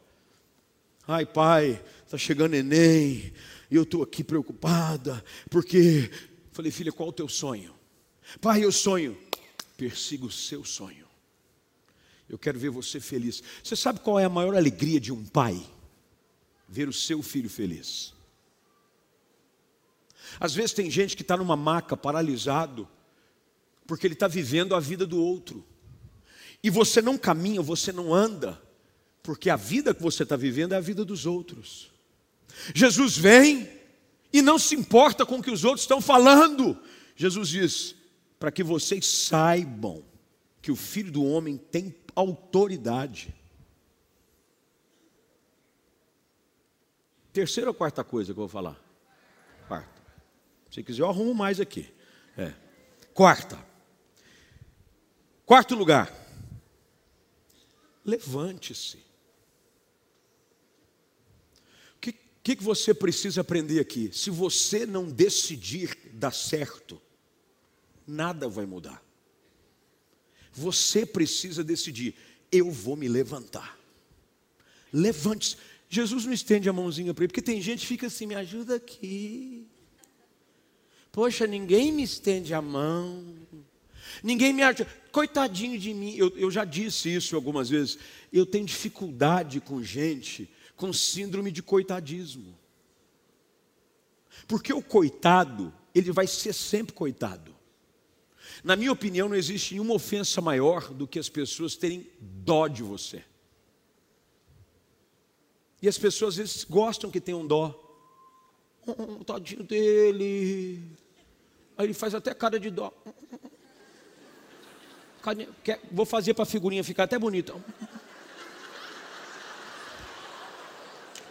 Ai, 1.08 1.26
pai, 1.26 1.82
está 2.06 2.18
chegando 2.18 2.54
Enem, 2.54 3.34
e 3.72 3.76
eu 3.76 3.84
estou 3.84 4.04
aqui 4.04 4.24
preocupada, 4.24 5.24
porque. 5.50 6.12
Falei, 6.52 6.72
filha, 6.72 6.92
qual 6.92 7.08
o 7.08 7.14
teu 7.14 7.30
sonho? 7.30 7.74
Pai, 8.42 8.66
eu 8.66 8.72
sonho. 8.74 9.18
Persiga 9.78 10.26
o 10.26 10.32
seu 10.32 10.66
sonho. 10.66 11.08
Eu 12.28 12.38
quero 12.38 12.60
ver 12.60 12.70
você 12.70 13.00
feliz. 13.00 13.42
Você 13.64 13.78
sabe 13.78 14.02
qual 14.02 14.20
é 14.20 14.26
a 14.26 14.30
maior 14.30 14.54
alegria 14.54 15.00
de 15.00 15.14
um 15.14 15.24
pai? 15.24 15.66
Ver 16.68 16.90
o 16.90 16.94
seu 16.94 17.24
filho 17.24 17.50
feliz. 17.50 18.14
Às 20.40 20.54
vezes 20.54 20.74
tem 20.74 20.92
gente 20.92 21.16
que 21.16 21.22
está 21.22 21.38
numa 21.38 21.56
maca, 21.56 21.96
paralisado, 21.96 22.88
porque 23.88 24.06
ele 24.06 24.14
está 24.14 24.28
vivendo 24.28 24.76
a 24.76 24.80
vida 24.80 25.08
do 25.08 25.24
outro. 25.24 25.66
E 26.62 26.70
você 26.70 27.02
não 27.02 27.18
caminha, 27.18 27.62
você 27.62 27.92
não 27.92 28.14
anda, 28.14 28.62
porque 29.24 29.50
a 29.50 29.56
vida 29.56 29.94
que 29.94 30.02
você 30.02 30.24
está 30.24 30.36
vivendo 30.36 30.74
é 30.74 30.78
a 30.78 30.82
vida 30.82 31.06
dos 31.06 31.26
outros. 31.26 31.92
Jesus 32.76 33.18
vem 33.18 33.70
e 34.32 34.42
não 34.42 34.60
se 34.60 34.76
importa 34.76 35.26
com 35.26 35.38
o 35.38 35.42
que 35.42 35.52
os 35.52 35.64
outros 35.64 35.82
estão 35.82 36.02
falando. 36.02 36.78
Jesus 37.16 37.50
diz: 37.50 37.96
para 38.40 38.52
que 38.52 38.64
vocês 38.64 39.06
saibam 39.06 40.04
que 40.62 40.72
o 40.72 40.76
Filho 40.76 41.12
do 41.12 41.24
Homem 41.24 41.58
tem 41.58 41.96
autoridade. 42.16 43.34
Terceira 47.32 47.70
ou 47.70 47.74
quarta 47.74 48.04
coisa 48.04 48.34
que 48.34 48.40
eu 48.40 48.44
vou 48.44 48.50
falar? 48.50 48.89
Se 50.80 50.84
quiser, 50.84 51.02
eu 51.02 51.10
arrumo 51.10 51.36
mais 51.36 51.60
aqui. 51.60 51.90
É. 52.38 52.54
Quarta. 53.14 53.60
Quarto 55.46 55.76
lugar. 55.76 56.10
Levante-se. 58.06 58.96
O 61.98 62.00
que, 62.42 62.56
que 62.56 62.64
você 62.64 62.94
precisa 62.94 63.42
aprender 63.42 63.82
aqui? 63.82 64.10
Se 64.14 64.30
você 64.30 64.86
não 64.86 65.04
decidir 65.12 65.98
dar 66.14 66.32
certo, 66.32 67.00
nada 68.08 68.48
vai 68.48 68.66
mudar. 68.66 69.04
Você 70.54 71.06
precisa 71.06 71.62
decidir: 71.62 72.16
eu 72.50 72.72
vou 72.72 72.96
me 72.96 73.10
levantar. 73.10 73.78
Levante-se. 74.94 75.58
Jesus 75.90 76.24
não 76.24 76.32
estende 76.32 76.70
a 76.70 76.74
mãozinha 76.74 77.14
para 77.14 77.26
ele, 77.26 77.28
porque 77.28 77.42
tem 77.42 77.62
gente 77.62 77.82
que 77.82 77.88
fica 77.88 78.08
assim: 78.08 78.26
me 78.26 78.36
ajuda 78.36 78.78
aqui. 78.78 79.69
Poxa, 81.20 81.46
ninguém 81.46 81.92
me 81.92 82.02
estende 82.02 82.54
a 82.54 82.62
mão. 82.62 83.26
Ninguém 84.24 84.54
me 84.54 84.64
ajuda. 84.64 84.90
Coitadinho 85.12 85.78
de 85.78 85.94
mim. 85.94 86.16
Eu, 86.16 86.30
eu 86.38 86.50
já 86.50 86.64
disse 86.64 87.14
isso 87.14 87.36
algumas 87.36 87.68
vezes. 87.68 88.00
Eu 88.32 88.46
tenho 88.46 88.66
dificuldade 88.66 89.60
com 89.60 89.84
gente 89.84 90.50
com 90.78 90.94
síndrome 90.94 91.52
de 91.52 91.62
coitadismo. 91.62 92.58
Porque 94.48 94.72
o 94.72 94.82
coitado, 94.82 95.74
ele 95.94 96.10
vai 96.10 96.26
ser 96.26 96.54
sempre 96.54 96.94
coitado. 96.94 97.54
Na 98.64 98.78
minha 98.78 98.94
opinião, 98.94 99.28
não 99.28 99.36
existe 99.36 99.74
nenhuma 99.74 99.96
ofensa 99.96 100.40
maior 100.40 100.94
do 100.94 101.06
que 101.06 101.20
as 101.20 101.28
pessoas 101.28 101.76
terem 101.76 102.08
dó 102.22 102.66
de 102.70 102.82
você. 102.82 103.26
E 105.82 105.90
as 105.90 105.98
pessoas 105.98 106.36
às 106.36 106.38
vezes 106.38 106.64
gostam 106.64 107.12
que 107.12 107.20
tenham 107.20 107.46
dó. 107.46 107.78
Oh, 108.88 109.22
tadinho 109.26 109.64
dele. 109.66 110.98
Aí 111.80 111.86
ele 111.86 111.94
faz 111.94 112.14
até 112.14 112.34
cara 112.34 112.60
de 112.60 112.70
dó. 112.70 112.92
Vou 115.90 116.06
fazer 116.06 116.34
para 116.34 116.44
a 116.44 116.46
figurinha 116.46 116.84
ficar 116.84 117.04
até 117.04 117.18
bonita. 117.18 117.56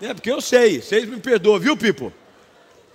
É, 0.00 0.14
porque 0.14 0.30
eu 0.30 0.40
sei, 0.40 0.80
vocês 0.80 1.06
me 1.06 1.20
perdoam, 1.20 1.60
viu, 1.60 1.76
Pipo? 1.76 2.10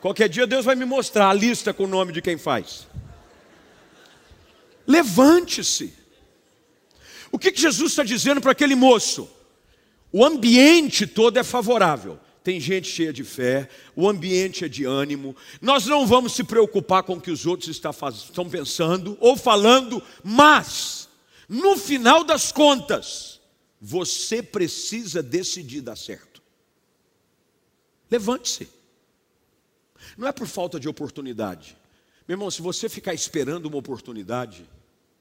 Qualquer 0.01 0.29
dia 0.29 0.47
Deus 0.47 0.65
vai 0.65 0.73
me 0.73 0.83
mostrar 0.83 1.29
a 1.29 1.33
lista 1.33 1.71
com 1.71 1.83
o 1.83 1.87
nome 1.87 2.11
de 2.11 2.23
quem 2.23 2.39
faz. 2.39 2.87
Levante-se. 4.87 5.93
O 7.31 7.37
que, 7.37 7.51
que 7.51 7.61
Jesus 7.61 7.91
está 7.91 8.03
dizendo 8.03 8.41
para 8.41 8.53
aquele 8.53 8.73
moço? 8.73 9.29
O 10.11 10.25
ambiente 10.25 11.05
todo 11.05 11.37
é 11.37 11.43
favorável. 11.43 12.19
Tem 12.43 12.59
gente 12.59 12.89
cheia 12.89 13.13
de 13.13 13.23
fé, 13.23 13.69
o 13.95 14.07
ambiente 14.07 14.65
é 14.65 14.67
de 14.67 14.83
ânimo. 14.83 15.35
Nós 15.61 15.85
não 15.85 16.05
vamos 16.05 16.33
se 16.33 16.43
preocupar 16.43 17.03
com 17.03 17.13
o 17.13 17.21
que 17.21 17.31
os 17.31 17.45
outros 17.45 17.69
estão 17.69 18.49
pensando 18.49 19.17
ou 19.21 19.37
falando, 19.37 20.03
mas, 20.21 21.07
no 21.47 21.77
final 21.77 22.23
das 22.23 22.51
contas, 22.51 23.39
você 23.79 24.43
precisa 24.43 25.23
decidir 25.23 25.79
dar 25.79 25.95
certo. 25.95 26.41
Levante-se. 28.11 28.67
Não 30.17 30.27
é 30.27 30.33
por 30.33 30.45
falta 30.45 30.77
de 30.79 30.89
oportunidade. 30.89 31.77
Meu 32.27 32.35
irmão, 32.35 32.51
se 32.51 32.61
você 32.61 32.89
ficar 32.89 33.13
esperando 33.13 33.67
uma 33.67 33.77
oportunidade, 33.77 34.69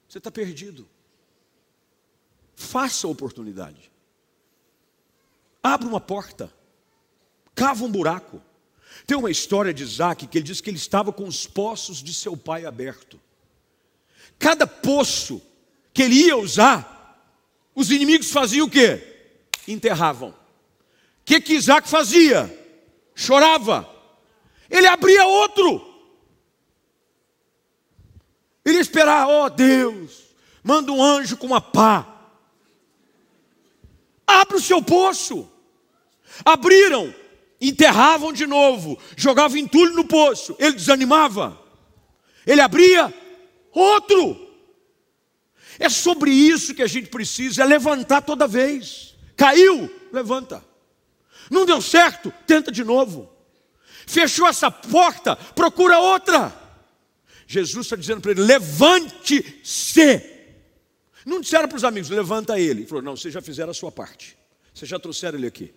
você 0.08 0.18
está 0.18 0.30
perdido. 0.30 0.88
Faça 2.56 3.06
a 3.06 3.10
oportunidade. 3.10 3.90
Abra 5.62 5.86
uma 5.86 6.00
porta. 6.00 6.52
Cava 7.54 7.84
um 7.84 7.90
buraco. 7.90 8.42
Tem 9.06 9.16
uma 9.16 9.30
história 9.30 9.72
de 9.72 9.82
Isaac 9.82 10.26
que 10.26 10.38
ele 10.38 10.44
diz 10.44 10.60
que 10.60 10.70
ele 10.70 10.76
estava 10.76 11.12
com 11.12 11.26
os 11.26 11.46
poços 11.46 12.02
de 12.02 12.14
seu 12.14 12.36
pai 12.36 12.64
aberto. 12.64 13.20
Cada 14.38 14.66
poço 14.66 15.42
que 15.92 16.02
ele 16.02 16.14
ia 16.14 16.36
usar, 16.36 17.32
os 17.74 17.90
inimigos 17.90 18.30
faziam 18.30 18.66
o 18.66 18.70
quê? 18.70 19.30
Enterravam. 19.66 20.30
O 20.30 20.34
que, 21.24 21.40
que 21.40 21.54
Isaac 21.54 21.88
fazia? 21.88 22.50
Chorava. 23.14 23.88
Ele 24.70 24.86
abria 24.86 25.24
outro. 25.24 25.88
Ele 28.64 28.76
ia 28.76 28.80
esperar, 28.80 29.28
ó 29.28 29.44
oh, 29.44 29.50
Deus, 29.50 30.22
manda 30.62 30.92
um 30.92 31.02
anjo 31.02 31.36
com 31.36 31.46
uma 31.46 31.60
pá. 31.60 32.08
Abre 34.26 34.56
o 34.56 34.60
seu 34.60 34.82
poço. 34.82 35.48
Abriram, 36.44 37.14
enterravam 37.68 38.32
de 38.32 38.46
novo, 38.46 38.98
jogavam 39.16 39.56
entulho 39.56 39.94
no 39.94 40.04
poço. 40.04 40.56
Ele 40.58 40.72
desanimava. 40.72 41.58
Ele 42.46 42.60
abria 42.60 43.12
outro. 43.72 44.50
É 45.78 45.88
sobre 45.88 46.30
isso 46.30 46.74
que 46.74 46.82
a 46.82 46.86
gente 46.86 47.08
precisa, 47.08 47.62
é 47.62 47.64
levantar 47.64 48.22
toda 48.22 48.46
vez. 48.46 49.16
Caiu, 49.36 49.90
levanta. 50.12 50.62
Não 51.50 51.64
deu 51.64 51.80
certo, 51.80 52.32
tenta 52.46 52.70
de 52.70 52.84
novo. 52.84 53.30
Fechou 54.06 54.46
essa 54.46 54.70
porta, 54.70 55.36
procura 55.36 55.98
outra. 55.98 56.52
Jesus 57.46 57.86
está 57.86 57.96
dizendo 57.96 58.20
para 58.20 58.32
ele: 58.32 58.42
levante-se. 58.42 60.30
Não 61.24 61.40
disseram 61.40 61.68
para 61.68 61.76
os 61.76 61.84
amigos, 61.84 62.10
levanta 62.10 62.58
ele. 62.58 62.80
Ele 62.80 62.86
falou: 62.86 63.02
não, 63.02 63.16
vocês 63.16 63.32
já 63.32 63.40
fizeram 63.40 63.70
a 63.70 63.74
sua 63.74 63.92
parte. 63.92 64.36
Vocês 64.74 64.88
já 64.88 64.98
trouxeram 64.98 65.38
ele 65.38 65.46
aqui. 65.46 65.72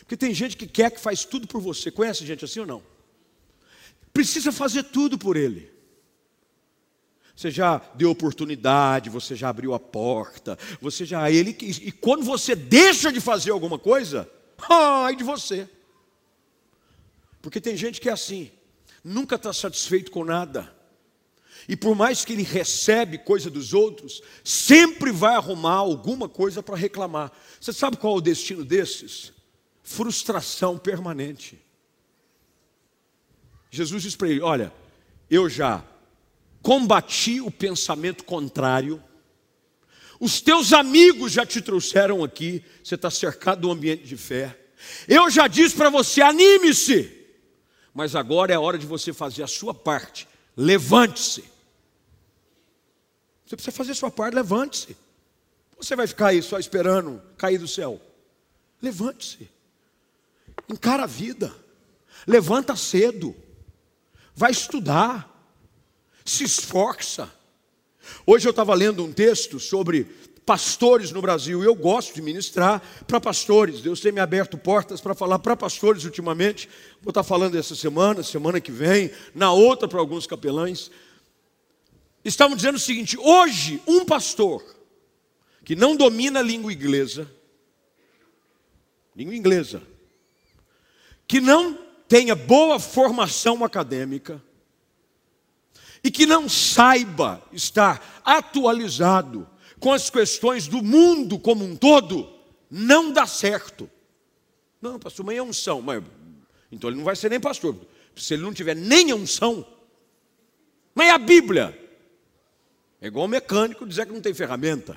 Porque 0.00 0.16
tem 0.16 0.34
gente 0.34 0.56
que 0.56 0.66
quer 0.66 0.90
que 0.90 1.00
faz 1.00 1.24
tudo 1.24 1.46
por 1.46 1.60
você. 1.60 1.90
Conhece 1.90 2.26
gente 2.26 2.44
assim 2.44 2.60
ou 2.60 2.66
não? 2.66 2.82
Precisa 4.12 4.52
fazer 4.52 4.84
tudo 4.84 5.18
por 5.18 5.36
ele. 5.36 5.70
Você 7.34 7.50
já 7.50 7.78
deu 7.94 8.10
oportunidade, 8.10 9.10
você 9.10 9.36
já 9.36 9.50
abriu 9.50 9.74
a 9.74 9.78
porta, 9.78 10.58
você 10.80 11.04
já 11.04 11.30
ele 11.30 11.54
e 11.60 11.92
quando 11.92 12.24
você 12.24 12.56
deixa 12.56 13.12
de 13.12 13.20
fazer 13.20 13.50
alguma 13.50 13.78
coisa, 13.78 14.26
ai 14.70 15.14
de 15.14 15.22
você. 15.22 15.68
Porque 17.42 17.60
tem 17.60 17.76
gente 17.76 18.00
que 18.00 18.08
é 18.08 18.12
assim, 18.12 18.50
nunca 19.04 19.36
está 19.36 19.52
satisfeito 19.52 20.10
com 20.10 20.24
nada. 20.24 20.74
E 21.68 21.76
por 21.76 21.94
mais 21.94 22.24
que 22.24 22.32
ele 22.32 22.42
recebe 22.42 23.18
coisa 23.18 23.50
dos 23.50 23.74
outros, 23.74 24.22
sempre 24.42 25.12
vai 25.12 25.34
arrumar 25.34 25.74
alguma 25.74 26.28
coisa 26.28 26.62
para 26.62 26.76
reclamar. 26.76 27.30
Você 27.60 27.72
sabe 27.72 27.98
qual 27.98 28.14
é 28.14 28.16
o 28.16 28.22
destino 28.22 28.64
desses? 28.64 29.32
Frustração 29.86 30.76
permanente. 30.76 31.64
Jesus 33.70 34.02
diz 34.02 34.16
para 34.16 34.28
ele: 34.28 34.40
Olha, 34.40 34.72
eu 35.30 35.48
já 35.48 35.84
combati 36.60 37.40
o 37.40 37.52
pensamento 37.52 38.24
contrário, 38.24 39.00
os 40.18 40.40
teus 40.40 40.72
amigos 40.72 41.30
já 41.30 41.46
te 41.46 41.62
trouxeram 41.62 42.24
aqui, 42.24 42.64
você 42.82 42.96
está 42.96 43.08
cercado 43.12 43.60
do 43.60 43.70
ambiente 43.70 44.02
de 44.02 44.16
fé. 44.16 44.58
Eu 45.06 45.30
já 45.30 45.46
disse 45.46 45.76
para 45.76 45.88
você: 45.88 46.20
anime-se, 46.20 47.24
mas 47.94 48.16
agora 48.16 48.52
é 48.52 48.58
hora 48.58 48.76
de 48.76 48.86
você 48.86 49.12
fazer 49.12 49.44
a 49.44 49.48
sua 49.48 49.72
parte. 49.72 50.26
Levante-se. 50.56 51.44
Você 53.46 53.54
precisa 53.54 53.76
fazer 53.76 53.92
a 53.92 53.94
sua 53.94 54.10
parte, 54.10 54.34
levante-se. 54.34 54.96
Você 55.78 55.94
vai 55.94 56.08
ficar 56.08 56.28
aí 56.28 56.42
só 56.42 56.58
esperando 56.58 57.22
cair 57.38 57.58
do 57.58 57.68
céu. 57.68 58.00
Levante-se. 58.82 59.54
Encara 60.68 61.04
a 61.04 61.06
vida. 61.06 61.54
Levanta 62.26 62.76
cedo. 62.76 63.34
Vai 64.34 64.50
estudar. 64.50 65.32
Se 66.24 66.44
esforça. 66.44 67.32
Hoje 68.26 68.46
eu 68.46 68.50
estava 68.50 68.74
lendo 68.74 69.04
um 69.04 69.12
texto 69.12 69.60
sobre 69.60 70.04
pastores 70.44 71.10
no 71.10 71.20
Brasil. 71.22 71.62
Eu 71.62 71.74
gosto 71.74 72.14
de 72.14 72.22
ministrar 72.22 72.82
para 73.06 73.20
pastores. 73.20 73.80
Deus 73.80 74.00
tem 74.00 74.12
me 74.12 74.20
aberto 74.20 74.58
portas 74.58 75.00
para 75.00 75.14
falar 75.14 75.38
para 75.38 75.56
pastores 75.56 76.04
ultimamente. 76.04 76.68
Vou 77.02 77.10
estar 77.10 77.22
falando 77.22 77.56
essa 77.56 77.74
semana, 77.74 78.22
semana 78.22 78.60
que 78.60 78.72
vem, 78.72 79.10
na 79.34 79.52
outra 79.52 79.88
para 79.88 80.00
alguns 80.00 80.26
capelães 80.26 80.90
estavam 82.28 82.56
dizendo 82.56 82.76
o 82.76 82.80
seguinte: 82.80 83.16
hoje, 83.18 83.80
um 83.86 84.04
pastor 84.04 84.64
que 85.64 85.74
não 85.74 85.96
domina 85.96 86.40
a 86.40 86.42
língua 86.42 86.72
inglesa, 86.72 87.30
língua 89.14 89.34
inglesa, 89.34 89.82
que 91.26 91.40
não 91.40 91.78
tenha 92.08 92.34
boa 92.34 92.78
formação 92.78 93.64
acadêmica, 93.64 94.42
e 96.06 96.10
que 96.10 96.24
não 96.24 96.48
saiba 96.48 97.42
estar 97.52 98.22
atualizado 98.24 99.48
com 99.80 99.92
as 99.92 100.08
questões 100.08 100.68
do 100.68 100.80
mundo 100.80 101.36
como 101.36 101.64
um 101.64 101.74
todo, 101.74 102.32
não 102.70 103.12
dá 103.12 103.26
certo. 103.26 103.90
Não, 104.80 105.00
pastor, 105.00 105.26
mas 105.26 105.36
é 105.36 105.42
unção. 105.42 105.82
Mas, 105.82 106.04
então 106.70 106.88
ele 106.88 106.96
não 106.96 107.04
vai 107.04 107.16
ser 107.16 107.28
nem 107.28 107.40
pastor. 107.40 107.76
Se 108.14 108.34
ele 108.34 108.44
não 108.44 108.54
tiver 108.54 108.76
nem 108.76 109.12
unção. 109.12 109.66
Mas 110.94 111.08
é 111.08 111.10
a 111.10 111.18
Bíblia. 111.18 111.76
É 113.00 113.08
igual 113.08 113.24
o 113.24 113.28
mecânico 113.28 113.84
dizer 113.84 114.06
que 114.06 114.12
não 114.12 114.20
tem 114.20 114.32
ferramenta. 114.32 114.96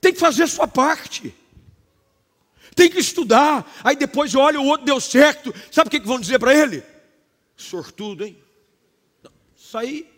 Tem 0.00 0.12
que 0.12 0.18
fazer 0.18 0.42
a 0.42 0.48
sua 0.48 0.66
parte. 0.66 1.32
Tem 2.74 2.90
que 2.90 2.98
estudar. 2.98 3.70
Aí 3.82 3.96
depois 3.96 4.34
olha, 4.34 4.60
o 4.60 4.66
outro 4.66 4.86
deu 4.86 5.00
certo. 5.00 5.54
Sabe 5.70 5.88
o 5.88 5.90
que 5.90 6.00
vão 6.00 6.20
dizer 6.20 6.38
para 6.38 6.54
ele? 6.54 6.82
Sortudo, 7.56 8.24
hein? 8.24 8.36
Isso 9.56 9.76
aí, 9.76 10.10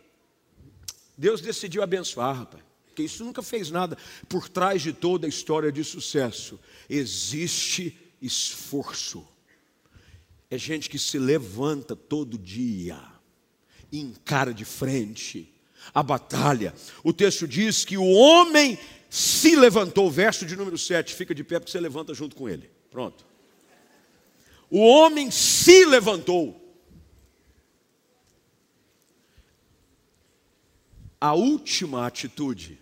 Deus 1.16 1.40
decidiu 1.40 1.82
abençoar, 1.82 2.36
rapaz. 2.36 2.62
Porque 2.86 3.02
isso 3.02 3.24
nunca 3.24 3.42
fez 3.42 3.70
nada. 3.70 3.96
Por 4.28 4.48
trás 4.48 4.82
de 4.82 4.92
toda 4.92 5.26
a 5.26 5.28
história 5.28 5.72
de 5.72 5.82
sucesso, 5.82 6.60
existe 6.88 7.98
esforço. 8.20 9.26
É 10.50 10.58
gente 10.58 10.90
que 10.90 10.98
se 10.98 11.18
levanta 11.18 11.96
todo 11.96 12.36
dia, 12.36 13.02
encara 13.90 14.52
de 14.52 14.66
frente, 14.66 15.50
a 15.94 16.02
batalha. 16.02 16.74
O 17.02 17.12
texto 17.12 17.48
diz 17.48 17.84
que 17.84 17.96
o 17.96 18.04
homem 18.04 18.78
se 19.12 19.54
levantou, 19.54 20.10
verso 20.10 20.46
de 20.46 20.56
número 20.56 20.78
7, 20.78 21.14
fica 21.14 21.34
de 21.34 21.44
pé 21.44 21.58
porque 21.60 21.70
você 21.70 21.78
levanta 21.78 22.14
junto 22.14 22.34
com 22.34 22.48
ele. 22.48 22.70
Pronto. 22.90 23.26
O 24.70 24.78
homem 24.78 25.30
se 25.30 25.84
levantou. 25.84 26.58
A 31.20 31.34
última 31.34 32.06
atitude 32.06 32.80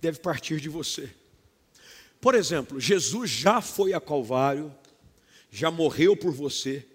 deve 0.00 0.20
partir 0.20 0.58
de 0.58 0.70
você. 0.70 1.14
Por 2.18 2.34
exemplo, 2.34 2.80
Jesus 2.80 3.28
já 3.28 3.60
foi 3.60 3.92
a 3.92 4.00
Calvário, 4.00 4.74
já 5.50 5.70
morreu 5.70 6.16
por 6.16 6.32
você, 6.32 6.88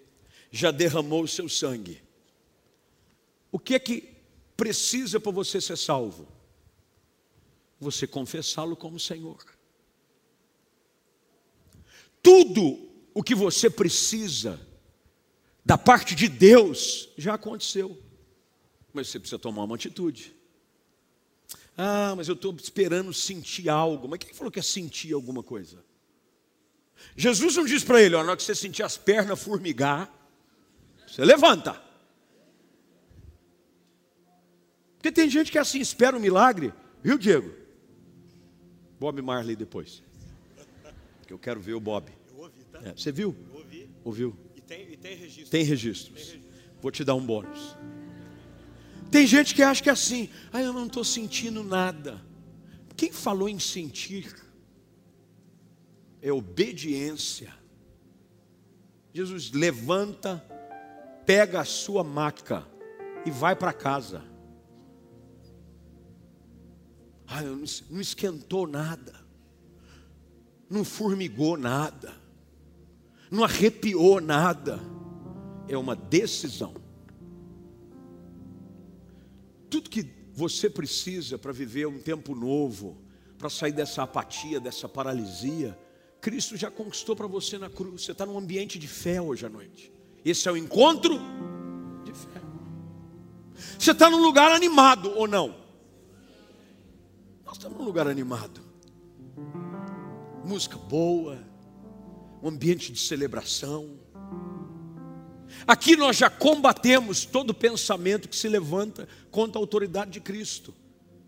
já 0.50 0.72
derramou 0.72 1.22
o 1.22 1.28
seu 1.28 1.48
sangue. 1.48 2.02
O 3.52 3.58
que 3.60 3.76
é 3.76 3.78
que 3.78 4.16
precisa 4.56 5.20
para 5.20 5.30
você 5.30 5.60
ser 5.60 5.78
salvo? 5.78 6.26
Você 7.84 8.06
confessá-lo 8.06 8.74
como 8.74 8.98
Senhor. 8.98 9.44
Tudo 12.22 12.88
o 13.12 13.22
que 13.22 13.34
você 13.34 13.68
precisa 13.68 14.58
da 15.62 15.76
parte 15.76 16.14
de 16.14 16.26
Deus 16.26 17.10
já 17.18 17.34
aconteceu. 17.34 18.02
Mas 18.92 19.08
você 19.08 19.20
precisa 19.20 19.38
tomar 19.38 19.64
uma 19.64 19.74
atitude. 19.74 20.34
Ah, 21.76 22.14
mas 22.16 22.26
eu 22.28 22.34
estou 22.34 22.54
esperando 22.54 23.12
sentir 23.12 23.68
algo. 23.68 24.08
Mas 24.08 24.20
quem 24.20 24.32
falou 24.32 24.50
que 24.50 24.60
é 24.60 24.62
sentir 24.62 25.12
alguma 25.12 25.42
coisa? 25.42 25.84
Jesus 27.14 27.56
não 27.56 27.66
diz 27.66 27.84
para 27.84 28.00
ele, 28.00 28.14
ó, 28.14 28.22
na 28.22 28.30
hora 28.30 28.36
que 28.36 28.42
você 28.42 28.54
sentir 28.54 28.82
as 28.82 28.96
pernas 28.96 29.42
formigar, 29.42 30.10
você 31.06 31.22
levanta. 31.22 31.82
Porque 34.96 35.12
tem 35.12 35.28
gente 35.28 35.52
que 35.52 35.58
é 35.58 35.60
assim, 35.60 35.80
espera 35.80 36.16
um 36.16 36.20
milagre, 36.20 36.72
viu, 37.02 37.18
Diego? 37.18 37.63
Bob 39.04 39.20
Marley 39.20 39.54
depois. 39.54 40.02
Que 41.26 41.32
eu 41.34 41.38
quero 41.38 41.60
ver 41.60 41.74
o 41.74 41.80
Bob. 41.80 42.10
Eu 42.30 42.38
ouvi, 42.38 42.64
tá? 42.72 42.80
É, 42.82 42.92
você 42.92 43.12
viu? 43.12 43.36
Eu 43.50 43.58
ouvi. 43.58 43.90
Ouviu? 44.02 44.36
E 44.56 44.62
tem, 44.62 44.90
e 44.90 44.96
tem 44.96 45.14
registros. 45.14 45.50
Tem 45.50 45.62
registros. 45.62 46.14
Tem 46.14 46.24
registros. 46.24 46.80
Vou 46.80 46.90
te 46.90 47.04
dar 47.04 47.14
um 47.14 47.20
bônus. 47.20 47.76
Tem 49.10 49.26
gente 49.26 49.54
que 49.54 49.62
acha 49.62 49.82
que 49.82 49.90
é 49.90 49.92
assim, 49.92 50.30
ah, 50.50 50.62
eu 50.62 50.72
não 50.72 50.86
estou 50.86 51.04
sentindo 51.04 51.62
nada. 51.62 52.18
Quem 52.96 53.12
falou 53.12 53.46
em 53.46 53.58
sentir? 53.58 54.34
É 56.22 56.32
obediência. 56.32 57.52
Jesus 59.12 59.52
levanta, 59.52 60.42
pega 61.26 61.60
a 61.60 61.64
sua 61.66 62.02
maca 62.02 62.66
e 63.26 63.30
vai 63.30 63.54
para 63.54 63.74
casa. 63.74 64.24
Ah, 67.26 67.42
não 67.42 68.00
esquentou 68.00 68.66
nada, 68.66 69.14
não 70.68 70.84
formigou 70.84 71.56
nada, 71.56 72.14
não 73.30 73.44
arrepiou 73.44 74.20
nada. 74.20 74.80
É 75.66 75.76
uma 75.78 75.96
decisão. 75.96 76.74
Tudo 79.70 79.88
que 79.88 80.06
você 80.32 80.68
precisa 80.68 81.38
para 81.38 81.52
viver 81.52 81.86
um 81.86 81.98
tempo 81.98 82.34
novo, 82.34 82.98
para 83.38 83.48
sair 83.48 83.72
dessa 83.72 84.02
apatia, 84.02 84.60
dessa 84.60 84.88
paralisia, 84.88 85.78
Cristo 86.20 86.56
já 86.56 86.70
conquistou 86.70 87.16
para 87.16 87.26
você 87.26 87.58
na 87.58 87.70
cruz. 87.70 88.02
Você 88.02 88.12
está 88.12 88.24
num 88.26 88.38
ambiente 88.38 88.78
de 88.78 88.88
fé 88.88 89.20
hoje 89.20 89.46
à 89.46 89.48
noite. 89.48 89.92
Esse 90.24 90.48
é 90.48 90.52
o 90.52 90.56
encontro 90.56 91.18
de 92.04 92.12
fé. 92.12 92.40
Você 93.78 93.90
está 93.90 94.08
num 94.10 94.22
lugar 94.22 94.50
animado 94.52 95.10
ou 95.16 95.28
não? 95.28 95.63
Nós 97.54 97.58
estamos 97.58 97.78
num 97.78 97.84
lugar 97.84 98.08
animado. 98.08 98.60
Música 100.44 100.76
boa, 100.76 101.38
um 102.42 102.48
ambiente 102.48 102.90
de 102.90 102.98
celebração. 102.98 103.96
Aqui 105.64 105.94
nós 105.94 106.16
já 106.16 106.28
combatemos 106.28 107.24
todo 107.24 107.54
pensamento 107.54 108.28
que 108.28 108.34
se 108.34 108.48
levanta 108.48 109.06
contra 109.30 109.56
a 109.56 109.62
autoridade 109.62 110.10
de 110.10 110.20
Cristo. 110.20 110.74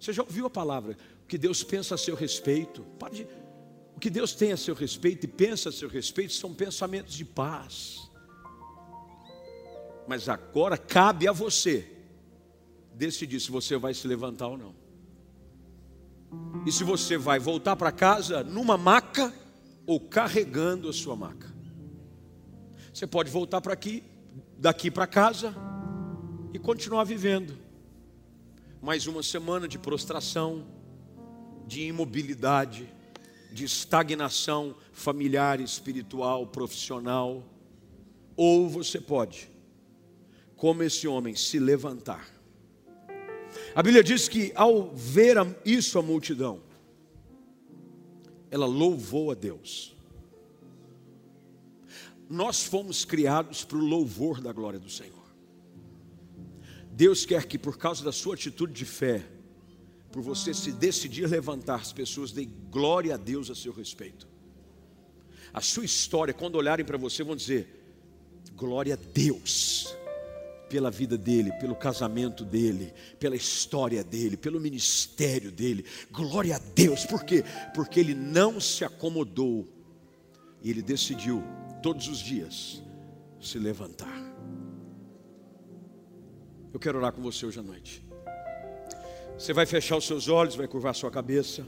Você 0.00 0.12
já 0.12 0.24
ouviu 0.24 0.46
a 0.46 0.50
palavra? 0.50 0.98
O 1.22 1.28
que 1.28 1.38
Deus 1.38 1.62
pensa 1.62 1.94
a 1.94 1.98
seu 1.98 2.16
respeito. 2.16 2.82
Pode 2.98 3.24
o 3.94 4.00
que 4.00 4.10
Deus 4.10 4.34
tem 4.34 4.50
a 4.50 4.56
seu 4.56 4.74
respeito 4.74 5.26
e 5.26 5.28
pensa 5.28 5.68
a 5.68 5.72
seu 5.72 5.88
respeito 5.88 6.32
são 6.32 6.52
pensamentos 6.52 7.14
de 7.14 7.24
paz. 7.24 8.10
Mas 10.08 10.28
agora 10.28 10.76
cabe 10.76 11.28
a 11.28 11.32
você 11.32 11.88
decidir 12.92 13.38
se 13.38 13.48
você 13.48 13.76
vai 13.76 13.94
se 13.94 14.08
levantar 14.08 14.48
ou 14.48 14.58
não. 14.58 14.85
E 16.66 16.72
se 16.72 16.84
você 16.84 17.16
vai 17.16 17.38
voltar 17.38 17.76
para 17.76 17.92
casa 17.92 18.42
numa 18.42 18.76
maca 18.76 19.32
ou 19.86 20.00
carregando 20.00 20.88
a 20.88 20.92
sua 20.92 21.14
maca. 21.14 21.54
Você 22.92 23.06
pode 23.06 23.30
voltar 23.30 23.60
para 23.60 23.72
aqui, 23.72 24.02
daqui 24.58 24.90
para 24.90 25.06
casa 25.06 25.54
e 26.52 26.58
continuar 26.58 27.04
vivendo. 27.04 27.56
Mais 28.82 29.06
uma 29.06 29.22
semana 29.22 29.68
de 29.68 29.78
prostração, 29.78 30.66
de 31.66 31.82
imobilidade, 31.82 32.92
de 33.52 33.64
estagnação 33.64 34.74
familiar, 34.92 35.60
espiritual, 35.60 36.46
profissional, 36.46 37.44
ou 38.36 38.68
você 38.68 39.00
pode, 39.00 39.50
como 40.56 40.82
esse 40.82 41.06
homem, 41.08 41.34
se 41.34 41.58
levantar. 41.58 42.35
A 43.74 43.82
Bíblia 43.82 44.02
diz 44.02 44.28
que 44.28 44.52
ao 44.54 44.90
ver 44.94 45.36
isso 45.64 45.98
a 45.98 46.02
multidão, 46.02 46.62
ela 48.50 48.66
louvou 48.66 49.30
a 49.30 49.34
Deus. 49.34 49.94
Nós 52.28 52.64
fomos 52.64 53.04
criados 53.04 53.64
para 53.64 53.78
o 53.78 53.84
louvor 53.84 54.40
da 54.40 54.52
glória 54.52 54.78
do 54.78 54.90
Senhor. 54.90 55.26
Deus 56.90 57.26
quer 57.26 57.44
que, 57.46 57.58
por 57.58 57.76
causa 57.76 58.02
da 58.02 58.12
sua 58.12 58.34
atitude 58.34 58.72
de 58.72 58.84
fé, 58.84 59.24
por 60.10 60.22
você 60.22 60.54
se 60.54 60.72
decidir 60.72 61.28
levantar, 61.28 61.80
as 61.80 61.92
pessoas 61.92 62.32
deem 62.32 62.50
glória 62.70 63.14
a 63.14 63.18
Deus 63.18 63.50
a 63.50 63.54
seu 63.54 63.72
respeito. 63.72 64.26
A 65.52 65.60
sua 65.60 65.84
história, 65.84 66.32
quando 66.32 66.56
olharem 66.56 66.86
para 66.86 66.96
você, 66.96 67.22
vão 67.22 67.36
dizer: 67.36 67.68
glória 68.56 68.94
a 68.94 68.96
Deus 68.96 69.94
pela 70.68 70.90
vida 70.90 71.16
dele, 71.16 71.52
pelo 71.52 71.74
casamento 71.74 72.44
dele, 72.44 72.92
pela 73.18 73.36
história 73.36 74.02
dele, 74.02 74.36
pelo 74.36 74.60
ministério 74.60 75.50
dele. 75.50 75.84
Glória 76.10 76.56
a 76.56 76.58
Deus, 76.58 77.04
por 77.04 77.24
quê? 77.24 77.44
Porque 77.74 78.00
ele 78.00 78.14
não 78.14 78.60
se 78.60 78.84
acomodou 78.84 79.66
e 80.62 80.70
ele 80.70 80.82
decidiu 80.82 81.42
todos 81.82 82.08
os 82.08 82.18
dias 82.18 82.82
se 83.40 83.58
levantar. 83.58 84.26
Eu 86.72 86.80
quero 86.80 86.98
orar 86.98 87.12
com 87.12 87.22
você 87.22 87.46
hoje 87.46 87.58
à 87.58 87.62
noite. 87.62 88.04
Você 89.38 89.52
vai 89.52 89.66
fechar 89.66 89.96
os 89.96 90.06
seus 90.06 90.28
olhos, 90.28 90.56
vai 90.56 90.66
curvar 90.66 90.94
sua 90.94 91.10
cabeça. 91.10 91.66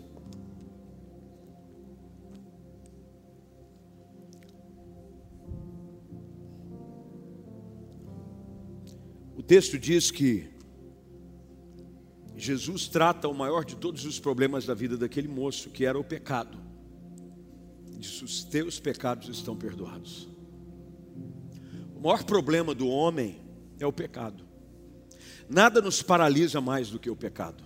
Texto 9.48 9.78
diz 9.78 10.10
que 10.10 10.46
Jesus 12.36 12.86
trata 12.86 13.26
o 13.26 13.34
maior 13.34 13.64
de 13.64 13.76
todos 13.76 14.04
os 14.04 14.20
problemas 14.20 14.66
da 14.66 14.74
vida 14.74 14.96
daquele 14.96 15.26
moço, 15.26 15.70
que 15.70 15.86
era 15.86 15.98
o 15.98 16.04
pecado. 16.04 16.58
Diz: 17.96 18.20
Os 18.20 18.44
teus 18.44 18.78
pecados 18.78 19.26
estão 19.30 19.56
perdoados. 19.56 20.28
O 21.96 22.00
maior 22.00 22.22
problema 22.24 22.74
do 22.74 22.88
homem 22.88 23.40
é 23.80 23.86
o 23.86 23.92
pecado. 23.92 24.44
Nada 25.48 25.80
nos 25.80 26.02
paralisa 26.02 26.60
mais 26.60 26.90
do 26.90 26.98
que 26.98 27.08
o 27.08 27.16
pecado. 27.16 27.64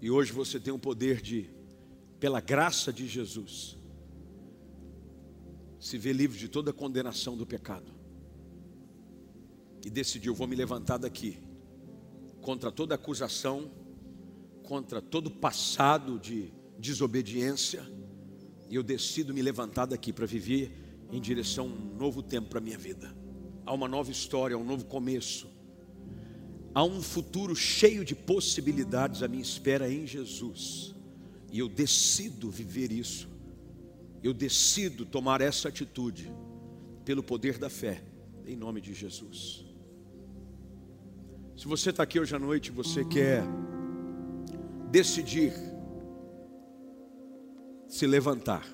E 0.00 0.10
hoje 0.10 0.32
você 0.32 0.58
tem 0.58 0.72
o 0.72 0.78
poder 0.78 1.20
de, 1.20 1.50
pela 2.18 2.40
graça 2.40 2.90
de 2.90 3.06
Jesus, 3.06 3.76
se 5.78 5.98
ver 5.98 6.14
livre 6.14 6.38
de 6.38 6.48
toda 6.48 6.72
condenação 6.72 7.36
do 7.36 7.44
pecado. 7.44 7.99
E 9.84 9.90
decidiu: 9.90 10.34
vou 10.34 10.46
me 10.46 10.56
levantar 10.56 10.98
daqui, 10.98 11.38
contra 12.40 12.70
toda 12.70 12.94
acusação, 12.94 13.70
contra 14.62 15.00
todo 15.00 15.30
passado 15.30 16.18
de 16.18 16.52
desobediência, 16.78 17.82
e 18.68 18.74
eu 18.74 18.82
decido 18.82 19.34
me 19.34 19.42
levantar 19.42 19.86
daqui 19.86 20.12
para 20.12 20.26
viver 20.26 20.72
em 21.10 21.20
direção 21.20 21.66
a 21.66 21.68
um 21.68 21.96
novo 21.96 22.22
tempo 22.22 22.48
para 22.48 22.58
a 22.58 22.62
minha 22.62 22.78
vida 22.78 23.20
há 23.70 23.72
uma 23.72 23.86
nova 23.86 24.10
história, 24.10 24.58
um 24.58 24.64
novo 24.64 24.84
começo. 24.84 25.48
Há 26.74 26.82
um 26.82 27.00
futuro 27.00 27.54
cheio 27.54 28.04
de 28.04 28.16
possibilidades 28.16 29.22
à 29.22 29.28
minha 29.28 29.42
espera 29.42 29.88
em 29.92 30.08
Jesus. 30.08 30.92
E 31.52 31.60
eu 31.60 31.68
decido 31.68 32.50
viver 32.50 32.90
isso. 32.90 33.28
Eu 34.24 34.34
decido 34.34 35.06
tomar 35.06 35.40
essa 35.40 35.68
atitude 35.68 36.32
pelo 37.04 37.22
poder 37.22 37.58
da 37.58 37.70
fé, 37.70 38.02
em 38.44 38.56
nome 38.56 38.80
de 38.80 38.92
Jesus. 38.92 39.64
Se 41.60 41.68
você 41.68 41.90
está 41.90 42.04
aqui 42.04 42.18
hoje 42.18 42.34
à 42.34 42.38
noite, 42.38 42.70
você 42.70 43.04
quer 43.04 43.42
decidir 44.90 45.52
se 47.86 48.06
levantar 48.06 48.66